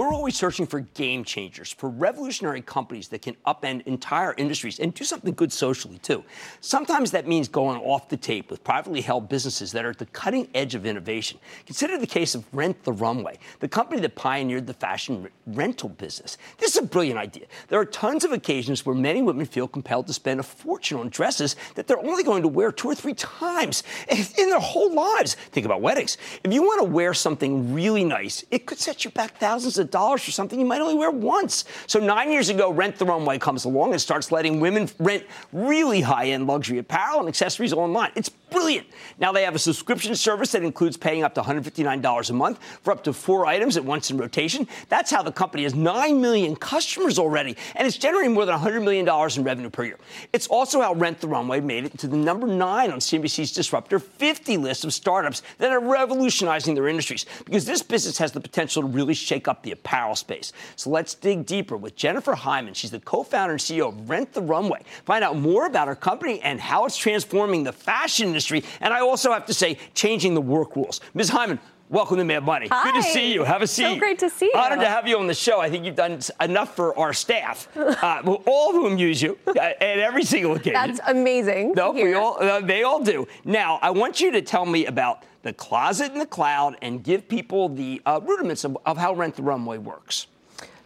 We're 0.00 0.14
always 0.14 0.34
searching 0.34 0.66
for 0.66 0.80
game 0.80 1.24
changers, 1.24 1.70
for 1.70 1.90
revolutionary 1.90 2.62
companies 2.62 3.08
that 3.08 3.20
can 3.20 3.36
upend 3.46 3.82
entire 3.86 4.32
industries 4.38 4.80
and 4.80 4.94
do 4.94 5.04
something 5.04 5.34
good 5.34 5.52
socially, 5.52 5.98
too. 5.98 6.24
Sometimes 6.62 7.10
that 7.10 7.28
means 7.28 7.48
going 7.48 7.82
off 7.82 8.08
the 8.08 8.16
tape 8.16 8.50
with 8.50 8.64
privately 8.64 9.02
held 9.02 9.28
businesses 9.28 9.72
that 9.72 9.84
are 9.84 9.90
at 9.90 9.98
the 9.98 10.06
cutting 10.06 10.48
edge 10.54 10.74
of 10.74 10.86
innovation. 10.86 11.38
Consider 11.66 11.98
the 11.98 12.06
case 12.06 12.34
of 12.34 12.46
Rent 12.54 12.82
the 12.84 12.94
Runway, 12.94 13.38
the 13.58 13.68
company 13.68 14.00
that 14.00 14.14
pioneered 14.14 14.66
the 14.66 14.72
fashion 14.72 15.28
rental 15.48 15.90
business. 15.90 16.38
This 16.56 16.70
is 16.70 16.78
a 16.78 16.86
brilliant 16.86 17.18
idea. 17.18 17.44
There 17.68 17.78
are 17.78 17.84
tons 17.84 18.24
of 18.24 18.32
occasions 18.32 18.86
where 18.86 18.96
many 18.96 19.20
women 19.20 19.44
feel 19.44 19.68
compelled 19.68 20.06
to 20.06 20.14
spend 20.14 20.40
a 20.40 20.42
fortune 20.42 20.98
on 20.98 21.10
dresses 21.10 21.56
that 21.74 21.86
they're 21.86 22.00
only 22.00 22.22
going 22.22 22.40
to 22.40 22.48
wear 22.48 22.72
two 22.72 22.88
or 22.88 22.94
three 22.94 23.12
times 23.12 23.82
in 24.08 24.48
their 24.48 24.60
whole 24.60 24.94
lives. 24.94 25.34
Think 25.34 25.66
about 25.66 25.82
weddings. 25.82 26.16
If 26.42 26.54
you 26.54 26.62
want 26.62 26.80
to 26.80 26.88
wear 26.88 27.12
something 27.12 27.74
really 27.74 28.02
nice, 28.02 28.46
it 28.50 28.64
could 28.64 28.78
set 28.78 29.04
you 29.04 29.10
back 29.10 29.36
thousands 29.36 29.76
of 29.76 29.89
dollars 29.90 30.22
for 30.22 30.30
something 30.30 30.58
you 30.58 30.66
might 30.66 30.80
only 30.80 30.94
wear 30.94 31.10
once. 31.10 31.64
So 31.86 31.98
nine 31.98 32.30
years 32.30 32.48
ago, 32.48 32.70
Rent 32.70 32.96
the 32.96 33.04
Runway 33.04 33.38
comes 33.38 33.64
along 33.64 33.92
and 33.92 34.00
starts 34.00 34.32
letting 34.32 34.60
women 34.60 34.88
rent 34.98 35.24
really 35.52 36.00
high-end 36.00 36.46
luxury 36.46 36.78
apparel 36.78 37.20
and 37.20 37.28
accessories 37.28 37.72
online. 37.72 38.12
It's 38.14 38.28
brilliant. 38.50 38.86
Now 39.18 39.32
they 39.32 39.44
have 39.44 39.54
a 39.54 39.58
subscription 39.58 40.14
service 40.14 40.52
that 40.52 40.62
includes 40.62 40.96
paying 40.96 41.22
up 41.22 41.34
to 41.34 41.42
$159 41.42 42.30
a 42.30 42.32
month 42.32 42.58
for 42.82 42.92
up 42.92 43.04
to 43.04 43.12
four 43.12 43.46
items 43.46 43.76
at 43.76 43.84
once 43.84 44.10
in 44.10 44.18
rotation. 44.18 44.66
That's 44.88 45.10
how 45.10 45.22
the 45.22 45.32
company 45.32 45.62
has 45.62 45.74
9 45.74 46.20
million 46.20 46.56
customers 46.56 47.18
already, 47.18 47.56
and 47.76 47.86
it's 47.86 47.96
generating 47.96 48.34
more 48.34 48.46
than 48.46 48.58
$100 48.58 48.82
million 48.82 49.08
in 49.08 49.44
revenue 49.44 49.70
per 49.70 49.84
year. 49.84 49.98
It's 50.32 50.46
also 50.46 50.80
how 50.80 50.94
Rent 50.94 51.20
the 51.20 51.28
Runway 51.28 51.60
made 51.60 51.84
it 51.84 51.98
to 51.98 52.06
the 52.06 52.16
number 52.16 52.46
nine 52.46 52.90
on 52.90 52.98
CNBC's 52.98 53.52
Disruptor 53.52 53.98
50 53.98 54.56
list 54.56 54.84
of 54.84 54.92
startups 54.92 55.42
that 55.58 55.70
are 55.70 55.80
revolutionizing 55.80 56.74
their 56.74 56.88
industries, 56.88 57.26
because 57.44 57.64
this 57.64 57.82
business 57.82 58.18
has 58.18 58.32
the 58.32 58.40
potential 58.40 58.82
to 58.82 58.88
really 58.88 59.14
shake 59.14 59.48
up 59.48 59.62
the 59.62 59.72
apparel 59.72 60.16
space. 60.16 60.52
So 60.76 60.90
let's 60.90 61.14
dig 61.14 61.46
deeper 61.46 61.76
with 61.76 61.96
Jennifer 61.96 62.34
Hyman. 62.34 62.74
She's 62.74 62.90
the 62.90 63.00
co-founder 63.00 63.52
and 63.52 63.60
CEO 63.60 63.88
of 63.88 64.10
Rent 64.10 64.32
the 64.32 64.42
Runway. 64.42 64.82
Find 65.04 65.22
out 65.22 65.36
more 65.36 65.66
about 65.66 65.88
her 65.88 65.94
company 65.94 66.40
and 66.40 66.60
how 66.60 66.84
it's 66.84 66.96
transforming 66.96 67.64
the 67.64 67.72
fashion 67.72 68.28
industry 68.28 68.39
industry. 68.40 68.64
And 68.80 68.94
I 68.94 69.00
also 69.00 69.32
have 69.32 69.46
to 69.46 69.54
say, 69.54 69.76
changing 69.94 70.34
the 70.34 70.40
work 70.40 70.74
rules. 70.76 71.00
Ms. 71.14 71.28
Hyman, 71.28 71.58
Welcome 71.90 72.18
to 72.18 72.24
Mad 72.24 72.44
Money. 72.44 72.68
Hi. 72.70 72.84
Good 72.84 73.02
to 73.02 73.02
see 73.02 73.32
you. 73.32 73.42
Have 73.42 73.62
a 73.62 73.66
seat. 73.66 73.82
So 73.82 73.98
great 73.98 74.20
to 74.20 74.30
see 74.30 74.44
you. 74.44 74.52
Honored 74.54 74.78
to 74.78 74.86
have 74.86 75.08
you 75.08 75.18
on 75.18 75.26
the 75.26 75.34
show. 75.34 75.60
I 75.60 75.68
think 75.68 75.84
you've 75.84 75.96
done 75.96 76.20
enough 76.40 76.76
for 76.76 76.96
our 76.96 77.12
staff, 77.12 77.66
uh, 77.76 78.36
all 78.46 78.70
of 78.70 78.76
whom 78.76 78.96
use 78.96 79.20
you 79.20 79.36
uh, 79.48 79.58
at 79.58 79.82
every 79.82 80.22
single 80.22 80.54
occasion. 80.54 80.74
That's 80.74 81.00
amazing. 81.08 81.72
No, 81.72 81.90
we 81.90 82.14
all, 82.14 82.40
uh, 82.40 82.60
they 82.60 82.84
all 82.84 83.02
do. 83.02 83.26
Now, 83.44 83.80
I 83.82 83.90
want 83.90 84.20
you 84.20 84.30
to 84.30 84.40
tell 84.40 84.66
me 84.66 84.86
about 84.86 85.24
the 85.42 85.52
closet 85.52 86.12
in 86.12 86.20
the 86.20 86.26
cloud 86.26 86.76
and 86.80 87.02
give 87.02 87.26
people 87.26 87.68
the 87.68 88.00
uh, 88.06 88.20
rudiments 88.22 88.62
of, 88.62 88.78
of 88.86 88.96
how 88.96 89.12
Rent 89.12 89.34
the 89.34 89.42
Runway 89.42 89.78
works. 89.78 90.28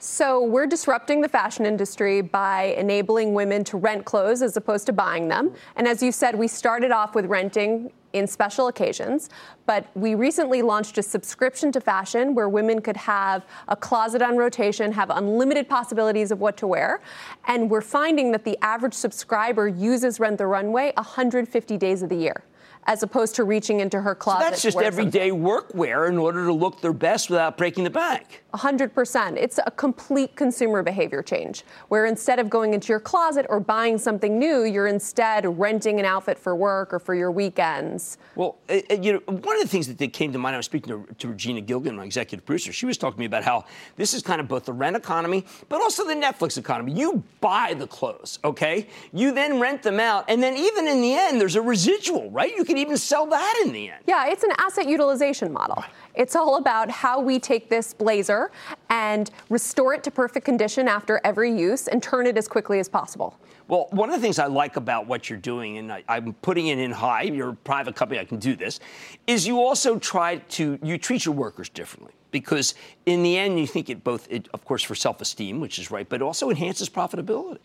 So, 0.07 0.45
we're 0.45 0.67
disrupting 0.67 1.23
the 1.23 1.31
fashion 1.31 1.65
industry 1.65 2.21
by 2.21 2.75
enabling 2.77 3.33
women 3.33 3.65
to 3.65 3.79
rent 3.79 4.05
clothes 4.05 4.43
as 4.43 4.55
opposed 4.55 4.85
to 4.85 4.93
buying 4.93 5.29
them. 5.29 5.55
And 5.77 5.89
as 5.89 6.03
you 6.03 6.13
said, 6.13 6.35
we 6.35 6.47
started 6.47 6.91
off 6.91 7.15
with 7.15 7.25
renting 7.25 7.91
in 8.13 8.27
special 8.27 8.69
occasions, 8.69 9.31
but 9.65 9.87
we 9.95 10.15
recently 10.15 10.61
launched 10.61 10.99
a 10.99 11.03
subscription 11.03 11.73
to 11.73 11.81
fashion 11.81 12.35
where 12.35 12.51
women 12.51 12.83
could 12.83 12.99
have 12.99 13.47
a 13.69 13.75
closet 13.75 14.21
on 14.21 14.37
rotation, 14.37 14.93
have 14.93 15.09
unlimited 15.09 15.71
possibilities 15.71 16.31
of 16.31 16.39
what 16.39 16.59
to 16.59 16.67
wear. 16.67 17.01
And 17.47 17.71
we're 17.71 17.81
finding 17.81 18.31
that 18.33 18.45
the 18.45 18.59
average 18.61 18.93
subscriber 18.93 19.69
uses 19.69 20.21
Rent 20.21 20.37
the 20.37 20.47
Runway 20.47 20.93
150 20.99 21.79
days 21.79 22.03
of 22.03 22.11
the 22.11 22.17
year 22.17 22.45
as 22.87 23.03
opposed 23.03 23.35
to 23.37 23.45
reaching 23.45 23.81
into 23.81 24.01
her 24.01 24.15
closet. 24.15 24.45
So 24.45 24.51
that's 24.51 24.63
just 24.63 24.79
everyday 24.79 25.31
workwear 25.31 26.09
in 26.09 26.19
order 26.19 26.45
to 26.45 26.53
look 26.53 26.81
their 26.81 26.93
best 26.93 27.31
without 27.31 27.57
breaking 27.57 27.85
the 27.85 27.91
bank. 27.91 28.45
100%. 28.55 29.37
It's 29.37 29.59
a 29.65 29.71
complete 29.71 30.37
consumer 30.37 30.83
behavior 30.83 31.23
change 31.23 31.65
where 31.89 32.07
instead 32.07 32.39
of 32.39 32.49
going 32.49 32.75
into 32.75 32.89
your 32.89 33.01
closet 33.01 33.47
or 33.49 33.59
buying 33.59 33.99
something 33.99 34.39
new, 34.39 34.65
you're 34.65 34.87
instead 34.87 35.45
renting 35.59 35.99
an 35.99 36.05
outfit 36.05 36.39
for 36.39 36.55
work 36.55 36.93
or 36.93 36.99
for 36.99 37.15
your 37.15 37.31
weekends. 37.31 38.19
Well, 38.37 38.59
uh, 38.69 38.81
you 39.01 39.15
know, 39.15 39.21
one 39.27 39.57
of 39.57 39.63
the 39.63 39.69
things 39.69 39.93
that 39.93 40.13
came 40.13 40.33
to 40.33 40.39
mind, 40.39 40.55
I 40.55 40.59
was 40.59 40.67
speaking 40.67 41.07
to, 41.07 41.15
to 41.15 41.29
Regina 41.29 41.61
Gilgan, 41.61 41.97
my 41.97 42.05
executive 42.05 42.45
producer. 42.45 42.73
She 42.73 42.87
was 42.87 42.97
talking 42.99 43.17
to 43.17 43.21
me 43.21 43.27
about 43.27 43.45
how 43.45 43.65
this 43.97 44.15
is 44.15 44.23
kind 44.23 44.41
of 44.41 44.49
both 44.49 44.65
the 44.65 44.73
rent 44.73 44.97
economy, 44.97 45.45
but 45.69 45.81
also 45.81 46.07
the 46.07 46.15
Netflix 46.15 46.59
economy. 46.59 46.93
You 46.93 47.23
buy 47.41 47.75
the 47.75 47.87
clothes, 47.87 48.39
okay? 48.45 48.89
You 49.13 49.33
then 49.33 49.61
rent 49.61 49.83
them 49.83 49.99
out, 49.99 50.25
and 50.29 50.43
then 50.43 50.57
even 50.57 50.87
in 50.87 51.01
the 51.01 51.15
end, 51.15 51.41
there's 51.41 51.57
a 51.57 51.63
residual, 51.63 52.31
right? 52.31 52.55
You 52.55 52.65
can 52.65 52.74
even 52.79 52.97
sell 52.97 53.27
that 53.27 53.63
in 53.65 53.73
the 53.73 53.91
end. 53.91 54.03
Yeah, 54.07 54.27
it's 54.29 54.45
an 54.45 54.53
asset 54.59 54.89
utilization 54.89 55.53
model. 55.53 55.85
It's 56.15 56.37
all 56.37 56.57
about 56.57 56.91
how 56.91 57.21
we 57.21 57.39
take 57.39 57.69
this 57.69 57.93
blazer 57.93 58.51
and 58.89 59.31
restore 59.51 59.95
it 59.95 60.05
to 60.05 60.11
perfect 60.11 60.45
condition 60.45 60.89
after 60.89 61.21
every 61.25 61.57
use 61.57 61.89
and 61.89 62.03
turn 62.03 62.27
it 62.27 62.37
as 62.37 62.47
quickly 62.49 62.79
as 62.79 62.89
possible. 62.89 63.39
Well, 63.67 63.89
one 63.91 64.11
of 64.11 64.17
the 64.17 64.21
things 64.21 64.39
I 64.39 64.47
like 64.47 64.77
about 64.77 65.07
what 65.07 65.31
you're 65.31 65.39
doing, 65.39 65.79
and 65.79 65.91
I, 65.91 66.03
am 66.09 66.35
putting 66.35 66.67
it 66.67 66.79
in 66.79 66.91
high, 66.91 67.23
you're 67.23 67.51
a 67.51 67.55
private 67.55 67.97
company, 67.97 68.21
I 68.21 68.25
can 68.25 68.39
do 68.39 68.55
this, 68.55 68.79
is 69.27 69.47
you 69.47 69.61
also 69.61 69.99
try 69.99 70.37
to, 70.37 70.79
you 70.83 70.99
treat 70.99 71.25
your 71.25 71.35
workers 71.35 71.71
differently. 71.71 72.13
Because 72.31 72.75
in 73.07 73.23
the 73.23 73.39
end, 73.39 73.59
you 73.61 73.67
think 73.67 73.89
it 73.89 74.03
both, 74.03 74.27
it, 74.31 74.49
of 74.53 74.65
course, 74.65 74.83
for 74.83 74.95
self 74.97 75.21
esteem, 75.21 75.61
which 75.61 75.79
is 75.79 75.91
right, 75.91 76.09
but 76.09 76.21
also 76.21 76.51
enhances 76.51 76.91
profitability. 76.91 77.61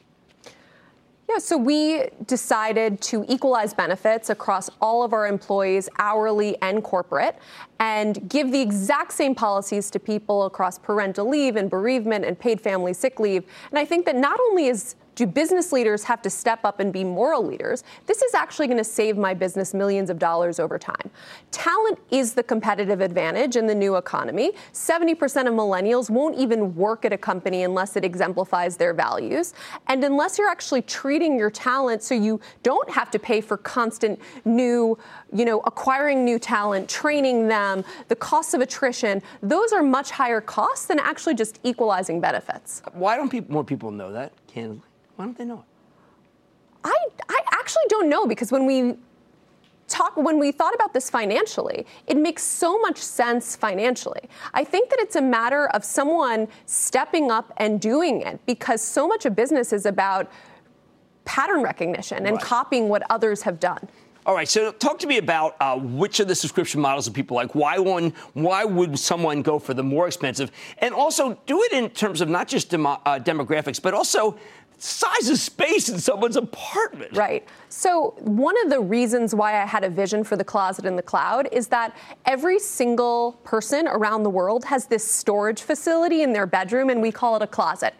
Yeah, 1.29 1.37
so 1.37 1.57
we 1.57 2.09
decided 2.25 3.01
to 3.01 3.23
equalize 3.27 3.71
benefits 3.71 4.31
across 4.31 4.67
all 4.81 5.03
of 5.03 5.13
our 5.13 5.27
employees, 5.27 5.87
hourly 5.99 6.59
and 6.63 6.83
corporate, 6.83 7.37
and 7.79 8.27
give 8.27 8.51
the 8.51 8.59
exact 8.59 9.13
same 9.13 9.35
policies 9.35 9.91
to 9.91 9.99
people 9.99 10.45
across 10.45 10.79
parental 10.79 11.29
leave 11.29 11.55
and 11.55 11.69
bereavement 11.69 12.25
and 12.25 12.39
paid 12.39 12.59
family 12.59 12.93
sick 12.93 13.19
leave. 13.19 13.43
And 13.69 13.77
I 13.77 13.85
think 13.85 14.07
that 14.07 14.15
not 14.15 14.39
only 14.39 14.69
is 14.69 14.95
do 15.19 15.27
business 15.27 15.73
leaders 15.73 16.05
have 16.05 16.21
to 16.21 16.29
step 16.29 16.63
up 16.63 16.79
and 16.79 16.93
be 16.93 17.03
moral 17.03 17.45
leaders? 17.45 17.83
This 18.05 18.21
is 18.21 18.33
actually 18.33 18.67
going 18.67 18.77
to 18.77 18.85
save 18.85 19.17
my 19.17 19.33
business 19.33 19.73
millions 19.73 20.09
of 20.09 20.17
dollars 20.17 20.61
over 20.61 20.79
time. 20.79 21.11
Talent 21.51 21.99
is 22.09 22.33
the 22.33 22.41
competitive 22.41 23.01
advantage 23.01 23.57
in 23.57 23.67
the 23.67 23.75
new 23.75 23.97
economy. 23.97 24.53
70% 24.71 25.11
of 25.45 25.53
millennials 25.53 26.09
won't 26.09 26.37
even 26.37 26.73
work 26.73 27.03
at 27.03 27.11
a 27.11 27.17
company 27.17 27.63
unless 27.63 27.97
it 27.97 28.05
exemplifies 28.05 28.77
their 28.77 28.93
values. 28.93 29.53
And 29.87 30.05
unless 30.05 30.37
you're 30.37 30.47
actually 30.47 30.83
treating 30.83 31.37
your 31.37 31.51
talent 31.51 32.01
so 32.01 32.15
you 32.15 32.39
don't 32.63 32.89
have 32.89 33.11
to 33.11 33.19
pay 33.19 33.41
for 33.41 33.57
constant 33.57 34.21
new, 34.45 34.97
you 35.33 35.43
know, 35.43 35.59
acquiring 35.65 36.23
new 36.23 36.39
talent, 36.39 36.87
training 36.87 37.49
them, 37.49 37.83
the 38.07 38.15
costs 38.15 38.53
of 38.53 38.61
attrition, 38.61 39.21
those 39.43 39.73
are 39.73 39.83
much 39.83 40.11
higher 40.11 40.39
costs 40.39 40.85
than 40.85 40.97
actually 40.97 41.35
just 41.35 41.59
equalizing 41.65 42.21
benefits. 42.21 42.81
Why 42.93 43.17
don't 43.17 43.49
more 43.49 43.65
people 43.65 43.91
know 43.91 44.13
that, 44.13 44.31
candidly? 44.47 44.88
Why 45.19 45.25
don't 45.25 45.37
they 45.37 45.43
know 45.43 45.65
it? 45.65 45.65
I, 46.85 46.95
I 47.27 47.41
actually 47.51 47.83
don't 47.89 48.07
know 48.07 48.25
because 48.25 48.53
when 48.53 48.65
we 48.65 48.95
talk 49.89 50.15
when 50.15 50.39
we 50.39 50.53
thought 50.53 50.73
about 50.73 50.93
this 50.93 51.09
financially 51.09 51.85
it 52.07 52.15
makes 52.15 52.43
so 52.43 52.77
much 52.77 52.99
sense 52.99 53.55
financially 53.55 54.21
i 54.53 54.63
think 54.63 54.87
that 54.91 54.99
it's 54.99 55.15
a 55.15 55.21
matter 55.21 55.67
of 55.69 55.83
someone 55.83 56.47
stepping 56.67 57.31
up 57.31 57.51
and 57.57 57.81
doing 57.81 58.21
it 58.21 58.39
because 58.45 58.83
so 58.83 59.07
much 59.07 59.25
of 59.25 59.35
business 59.35 59.73
is 59.73 59.87
about 59.87 60.31
pattern 61.25 61.63
recognition 61.63 62.27
and 62.27 62.35
right. 62.35 62.45
copying 62.45 62.87
what 62.87 63.01
others 63.09 63.41
have 63.41 63.59
done 63.59 63.89
all 64.25 64.35
right, 64.35 64.47
so 64.47 64.71
talk 64.73 64.99
to 64.99 65.07
me 65.07 65.17
about 65.17 65.55
uh, 65.59 65.75
which 65.79 66.19
of 66.19 66.27
the 66.27 66.35
subscription 66.35 66.81
models 66.81 67.05
that 67.05 67.15
people 67.15 67.35
like. 67.35 67.55
Why 67.55 67.79
one? 67.79 68.13
Why 68.33 68.63
would 68.63 68.99
someone 68.99 69.41
go 69.41 69.57
for 69.57 69.73
the 69.73 69.81
more 69.81 70.05
expensive? 70.05 70.51
And 70.77 70.93
also 70.93 71.39
do 71.47 71.63
it 71.63 71.71
in 71.71 71.89
terms 71.89 72.21
of 72.21 72.29
not 72.29 72.47
just 72.47 72.69
demo, 72.69 73.01
uh, 73.05 73.17
demographics, 73.17 73.81
but 73.81 73.95
also 73.95 74.37
size 74.79 75.29
of 75.29 75.37
space 75.37 75.89
in 75.89 75.99
someone's 75.99 76.37
apartment. 76.37 77.15
Right. 77.15 77.45
So, 77.67 78.15
one 78.19 78.55
of 78.63 78.69
the 78.69 78.79
reasons 78.79 79.35
why 79.35 79.61
I 79.61 79.65
had 79.65 79.83
a 79.83 79.89
vision 79.89 80.23
for 80.23 80.35
the 80.35 80.43
closet 80.43 80.85
in 80.85 80.95
the 80.95 81.01
cloud 81.01 81.49
is 81.51 81.67
that 81.67 81.95
every 82.25 82.59
single 82.59 83.33
person 83.43 83.87
around 83.87 84.23
the 84.23 84.29
world 84.29 84.65
has 84.65 84.87
this 84.87 85.09
storage 85.09 85.61
facility 85.61 86.23
in 86.23 86.33
their 86.33 86.47
bedroom, 86.47 86.89
and 86.89 87.01
we 87.01 87.11
call 87.11 87.35
it 87.35 87.41
a 87.41 87.47
closet. 87.47 87.93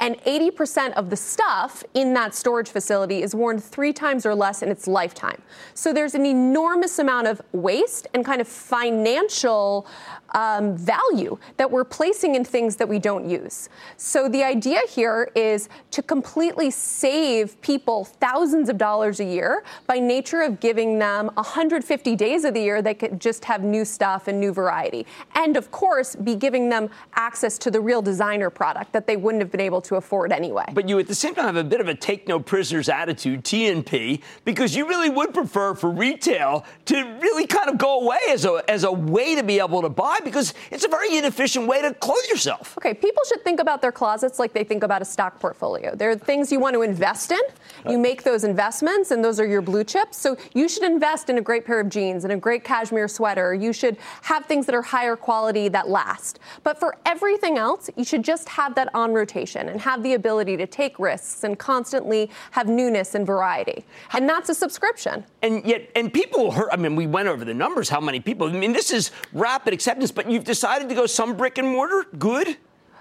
And 0.00 0.16
80% 0.24 0.92
of 0.94 1.10
the 1.10 1.16
stuff 1.16 1.84
in 1.94 2.14
that 2.14 2.34
storage 2.34 2.68
facility 2.68 3.22
is 3.22 3.34
worn 3.34 3.58
three 3.58 3.92
times 3.92 4.26
or 4.26 4.34
less 4.34 4.62
in 4.62 4.70
its 4.70 4.86
lifetime. 4.86 5.40
So 5.74 5.92
there's 5.92 6.14
an 6.14 6.26
enormous 6.26 6.98
amount 6.98 7.26
of 7.26 7.40
waste 7.52 8.06
and 8.14 8.24
kind 8.24 8.40
of 8.40 8.48
financial 8.48 9.86
um, 10.34 10.76
value 10.76 11.38
that 11.56 11.70
we're 11.70 11.84
placing 11.84 12.34
in 12.34 12.44
things 12.44 12.76
that 12.76 12.88
we 12.88 12.98
don't 12.98 13.28
use. 13.28 13.68
So 13.96 14.28
the 14.28 14.44
idea 14.44 14.80
here 14.88 15.30
is 15.34 15.68
to 15.92 16.02
completely 16.18 16.68
save 16.68 17.60
people 17.60 18.04
thousands 18.04 18.68
of 18.68 18.76
dollars 18.76 19.20
a 19.20 19.24
year 19.24 19.62
by 19.86 20.00
nature 20.00 20.42
of 20.42 20.58
giving 20.58 20.98
them 20.98 21.26
150 21.34 22.16
days 22.16 22.42
of 22.44 22.54
the 22.54 22.60
year 22.60 22.82
they 22.82 22.92
could 22.92 23.20
just 23.20 23.44
have 23.44 23.62
new 23.62 23.84
stuff 23.84 24.26
and 24.26 24.40
new 24.40 24.52
variety. 24.52 25.06
And 25.36 25.56
of 25.56 25.70
course, 25.70 26.16
be 26.16 26.34
giving 26.34 26.70
them 26.70 26.90
access 27.14 27.56
to 27.58 27.70
the 27.70 27.80
real 27.80 28.02
designer 28.02 28.50
product 28.50 28.92
that 28.94 29.06
they 29.06 29.16
wouldn't 29.16 29.40
have 29.40 29.52
been 29.52 29.60
able 29.60 29.80
to 29.82 29.94
afford 29.94 30.32
anyway. 30.32 30.64
But 30.72 30.88
you 30.88 30.98
at 30.98 31.06
the 31.06 31.14
same 31.14 31.36
time 31.36 31.44
have 31.44 31.54
a 31.54 31.62
bit 31.62 31.80
of 31.80 31.86
a 31.86 31.94
take 31.94 32.26
no 32.26 32.40
prisoners 32.40 32.88
attitude, 32.88 33.44
TNP, 33.44 34.20
because 34.44 34.74
you 34.74 34.88
really 34.88 35.10
would 35.10 35.32
prefer 35.32 35.76
for 35.76 35.88
retail 35.88 36.64
to 36.86 36.96
really 37.22 37.46
kind 37.46 37.70
of 37.70 37.78
go 37.78 38.00
away 38.00 38.18
as 38.30 38.44
a, 38.44 38.60
as 38.66 38.82
a 38.82 38.90
way 38.90 39.36
to 39.36 39.44
be 39.44 39.60
able 39.60 39.82
to 39.82 39.88
buy 39.88 40.18
because 40.24 40.52
it's 40.72 40.84
a 40.84 40.88
very 40.88 41.16
inefficient 41.16 41.68
way 41.68 41.80
to 41.80 41.94
clothe 41.94 42.26
yourself. 42.28 42.76
Okay, 42.76 42.92
people 42.92 43.22
should 43.28 43.44
think 43.44 43.60
about 43.60 43.80
their 43.80 43.92
closets 43.92 44.40
like 44.40 44.52
they 44.52 44.64
think 44.64 44.82
about 44.82 45.00
a 45.00 45.04
stock 45.04 45.38
portfolio. 45.38 45.94
There 46.08 46.16
are 46.16 46.18
things 46.18 46.50
you 46.50 46.58
want 46.58 46.72
to 46.72 46.80
invest 46.80 47.32
in. 47.32 47.40
You 47.86 47.98
make 47.98 48.22
those 48.22 48.42
investments, 48.42 49.10
and 49.10 49.22
those 49.22 49.38
are 49.38 49.46
your 49.46 49.60
blue 49.60 49.84
chips. 49.84 50.16
So 50.16 50.38
you 50.54 50.66
should 50.66 50.84
invest 50.84 51.28
in 51.28 51.36
a 51.36 51.42
great 51.42 51.66
pair 51.66 51.80
of 51.80 51.90
jeans 51.90 52.24
and 52.24 52.32
a 52.32 52.36
great 52.36 52.64
cashmere 52.64 53.08
sweater. 53.08 53.52
You 53.52 53.74
should 53.74 53.98
have 54.22 54.46
things 54.46 54.64
that 54.64 54.74
are 54.74 54.80
higher 54.80 55.16
quality 55.16 55.68
that 55.68 55.86
last. 55.86 56.38
But 56.62 56.80
for 56.80 56.96
everything 57.04 57.58
else, 57.58 57.90
you 57.94 58.04
should 58.04 58.24
just 58.24 58.48
have 58.48 58.74
that 58.76 58.88
on 58.94 59.12
rotation 59.12 59.68
and 59.68 59.82
have 59.82 60.02
the 60.02 60.14
ability 60.14 60.56
to 60.56 60.66
take 60.66 60.98
risks 60.98 61.44
and 61.44 61.58
constantly 61.58 62.30
have 62.52 62.68
newness 62.68 63.14
and 63.14 63.26
variety. 63.26 63.84
And 64.14 64.26
that's 64.26 64.48
a 64.48 64.54
subscription. 64.54 65.26
And 65.42 65.62
yet, 65.66 65.90
and 65.94 66.10
people 66.10 66.52
heard, 66.52 66.70
I 66.72 66.76
mean, 66.76 66.96
we 66.96 67.06
went 67.06 67.28
over 67.28 67.44
the 67.44 67.52
numbers, 67.52 67.90
how 67.90 68.00
many 68.00 68.20
people, 68.20 68.48
I 68.48 68.52
mean, 68.52 68.72
this 68.72 68.90
is 68.90 69.10
rapid 69.34 69.74
acceptance, 69.74 70.10
but 70.10 70.30
you've 70.30 70.44
decided 70.44 70.88
to 70.88 70.94
go 70.94 71.04
some 71.04 71.36
brick 71.36 71.58
and 71.58 71.68
mortar? 71.68 72.06
Good? 72.18 72.56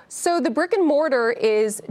So 0.10 0.40
the 0.40 0.50
brick 0.50 0.74
and 0.74 0.86
mortar 0.86 1.32
is 1.32 1.82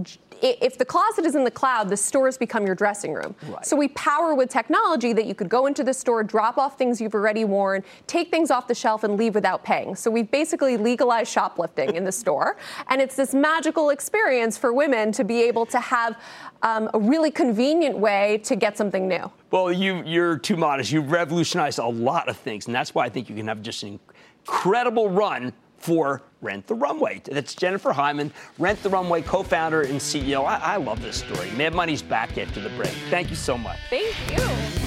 if 0.43 0.79
the 0.79 0.85
closet 0.85 1.25
is 1.25 1.35
in 1.35 1.45
the 1.45 1.51
cloud, 1.51 1.89
the 1.89 1.97
stores 1.97 2.39
become 2.39 2.67
your 2.67 2.75
dressing 2.75 3.13
room. 3.13 3.35
Right. 3.49 3.65
So 3.65 3.77
we 3.77 3.89
power 3.89 4.35
with 4.35 4.49
technology 4.49 5.13
that 5.13 5.27
you 5.27 5.35
could 5.35 5.49
go 5.49 5.67
into 5.67 5.83
the 5.85 5.95
store, 5.95 6.23
drop 6.23 6.59
off 6.59 6.79
things 6.79 7.01
you've 7.01 7.15
already 7.15 7.45
worn, 7.45 7.83
take 8.07 8.31
things 8.31 8.51
off 8.51 8.69
the 8.69 8.75
shelf, 8.75 9.05
and 9.05 9.17
leave 9.17 9.35
without 9.35 9.65
paying. 9.65 9.95
So 9.95 10.11
we've 10.11 10.31
basically 10.31 10.77
legalized 10.77 11.31
shoplifting 11.31 11.95
in 11.95 12.05
the 12.05 12.13
store. 12.13 12.57
And 12.89 13.01
it's 13.01 13.17
this 13.17 13.35
magical 13.35 13.91
experience 13.91 14.57
for 14.59 14.73
women 14.73 15.13
to 15.13 15.25
be 15.25 15.43
able 15.43 15.67
to 15.67 15.81
have 15.81 16.17
um, 16.63 16.91
a 16.95 16.99
really 16.99 17.31
convenient 17.31 17.99
way 17.99 18.39
to 18.45 18.57
get 18.57 18.77
something 18.77 19.09
new. 19.09 19.31
Well, 19.51 19.73
you, 19.73 20.03
you're 20.05 20.39
too 20.39 20.57
modest. 20.57 20.93
You've 20.93 21.11
revolutionized 21.11 21.79
a 21.79 21.87
lot 21.87 22.29
of 22.29 22.37
things. 22.37 22.67
And 22.67 22.75
that's 22.75 22.95
why 22.95 23.05
I 23.05 23.09
think 23.09 23.29
you 23.29 23.37
can 23.37 23.49
have 23.49 23.63
just 23.63 23.83
an 23.83 24.01
incredible 24.47 25.09
run 25.11 25.53
for 25.79 26.23
Rent 26.43 26.67
the 26.67 26.75
Runway. 26.75 27.23
That's 27.25 27.55
Jennifer 27.55 27.93
Hyman, 27.93 28.33
Rent 28.59 28.83
the 28.83 28.91
Runway 28.91 29.23
co 29.23 29.43
founder 29.43 29.83
and 29.83 30.01
CEO. 30.01 30.45
I, 30.45 30.59
I 30.59 30.77
love 30.77 31.03
this 31.03 31.19
story. 31.19 31.51
Mad 31.53 31.75
Money's 31.75 32.03
back 32.03 32.39
after 32.39 32.61
the 32.61 32.71
break. 32.71 32.93
Thank 33.11 33.31
you 33.31 33.37
so 33.37 33.57
much. 33.57 33.79
Thank 33.91 34.15
you. 34.31 34.87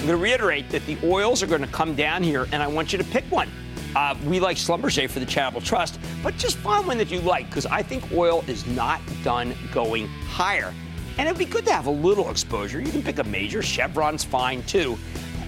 I'm 0.00 0.06
going 0.06 0.18
to 0.18 0.22
reiterate 0.22 0.70
that 0.70 0.86
the 0.86 0.96
oils 1.04 1.42
are 1.42 1.46
going 1.46 1.60
to 1.60 1.66
come 1.66 1.94
down 1.94 2.22
here, 2.22 2.48
and 2.52 2.62
I 2.62 2.66
want 2.66 2.90
you 2.90 2.96
to 2.96 3.04
pick 3.04 3.24
one. 3.24 3.50
Uh, 3.94 4.16
we 4.24 4.40
like 4.40 4.56
Schlumberger 4.56 5.10
for 5.10 5.20
the 5.20 5.26
Charitable 5.26 5.60
Trust, 5.60 6.00
but 6.22 6.36
just 6.38 6.56
find 6.58 6.86
one 6.86 6.96
that 6.96 7.10
you 7.10 7.20
like 7.20 7.46
because 7.46 7.66
I 7.66 7.82
think 7.82 8.10
oil 8.12 8.42
is 8.46 8.66
not 8.68 9.02
done 9.22 9.54
going 9.72 10.06
higher. 10.06 10.72
And 11.20 11.28
it'd 11.28 11.38
be 11.38 11.44
good 11.44 11.66
to 11.66 11.72
have 11.74 11.84
a 11.84 11.90
little 11.90 12.30
exposure. 12.30 12.80
You 12.80 12.90
can 12.90 13.02
pick 13.02 13.18
a 13.18 13.24
major. 13.24 13.60
Chevron's 13.60 14.24
fine 14.24 14.62
too. 14.62 14.96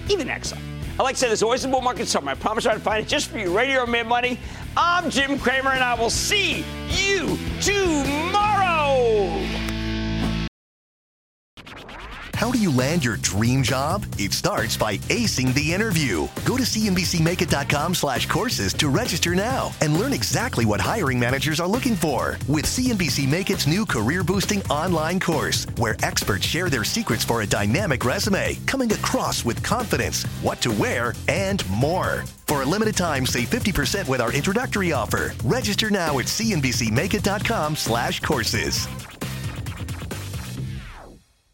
Even 0.07 0.27
Exxon. 0.27 0.59
I 0.99 1.01
like 1.01 1.15
to 1.15 1.21
say 1.21 1.25
there's 1.25 1.41
always 1.41 1.65
a 1.65 1.67
bull 1.67 1.81
market 1.81 2.07
somewhere. 2.07 2.35
I 2.35 2.37
promise 2.37 2.67
I'll 2.67 2.77
find 2.77 3.03
it 3.03 3.09
just 3.09 3.29
for 3.29 3.39
you. 3.39 3.57
Radio 3.57 3.83
Mad 3.87 4.05
Money. 4.05 4.37
I'm 4.77 5.09
Jim 5.09 5.39
Cramer, 5.39 5.71
and 5.71 5.83
I 5.83 5.95
will 5.95 6.11
see 6.11 6.63
you 6.89 7.39
tomorrow. 7.59 9.62
How 12.43 12.51
do 12.51 12.59
you 12.59 12.75
land 12.75 13.05
your 13.05 13.15
dream 13.15 13.63
job? 13.63 14.05
It 14.19 14.33
starts 14.33 14.75
by 14.75 14.97
acing 15.07 15.53
the 15.53 15.73
interview. 15.73 16.27
Go 16.43 16.57
to 16.57 16.63
cnbcmakeit.com 16.63 17.95
slash 17.95 18.25
courses 18.25 18.73
to 18.73 18.89
register 18.89 19.33
now 19.33 19.71
and 19.79 19.97
learn 19.97 20.11
exactly 20.11 20.65
what 20.65 20.81
hiring 20.81 21.17
managers 21.17 21.61
are 21.61 21.67
looking 21.69 21.95
for 21.95 22.37
with 22.49 22.65
CNBC 22.65 23.29
Make 23.29 23.49
It's 23.49 23.65
new 23.65 23.85
career 23.85 24.25
boosting 24.25 24.61
online 24.63 25.21
course, 25.21 25.65
where 25.77 25.95
experts 26.03 26.45
share 26.45 26.69
their 26.69 26.83
secrets 26.83 27.23
for 27.23 27.43
a 27.43 27.47
dynamic 27.47 28.03
resume, 28.03 28.57
coming 28.65 28.91
across 28.91 29.45
with 29.45 29.63
confidence, 29.63 30.23
what 30.41 30.59
to 30.63 30.71
wear, 30.73 31.13
and 31.29 31.65
more. 31.69 32.25
For 32.45 32.61
a 32.61 32.65
limited 32.65 32.97
time, 32.97 33.25
save 33.25 33.51
50% 33.51 34.09
with 34.09 34.19
our 34.19 34.33
introductory 34.33 34.91
offer. 34.91 35.31
Register 35.45 35.89
now 35.89 36.19
at 36.19 36.25
cnbcmakeit.com 36.25 37.77
slash 37.77 38.19
courses. 38.19 38.85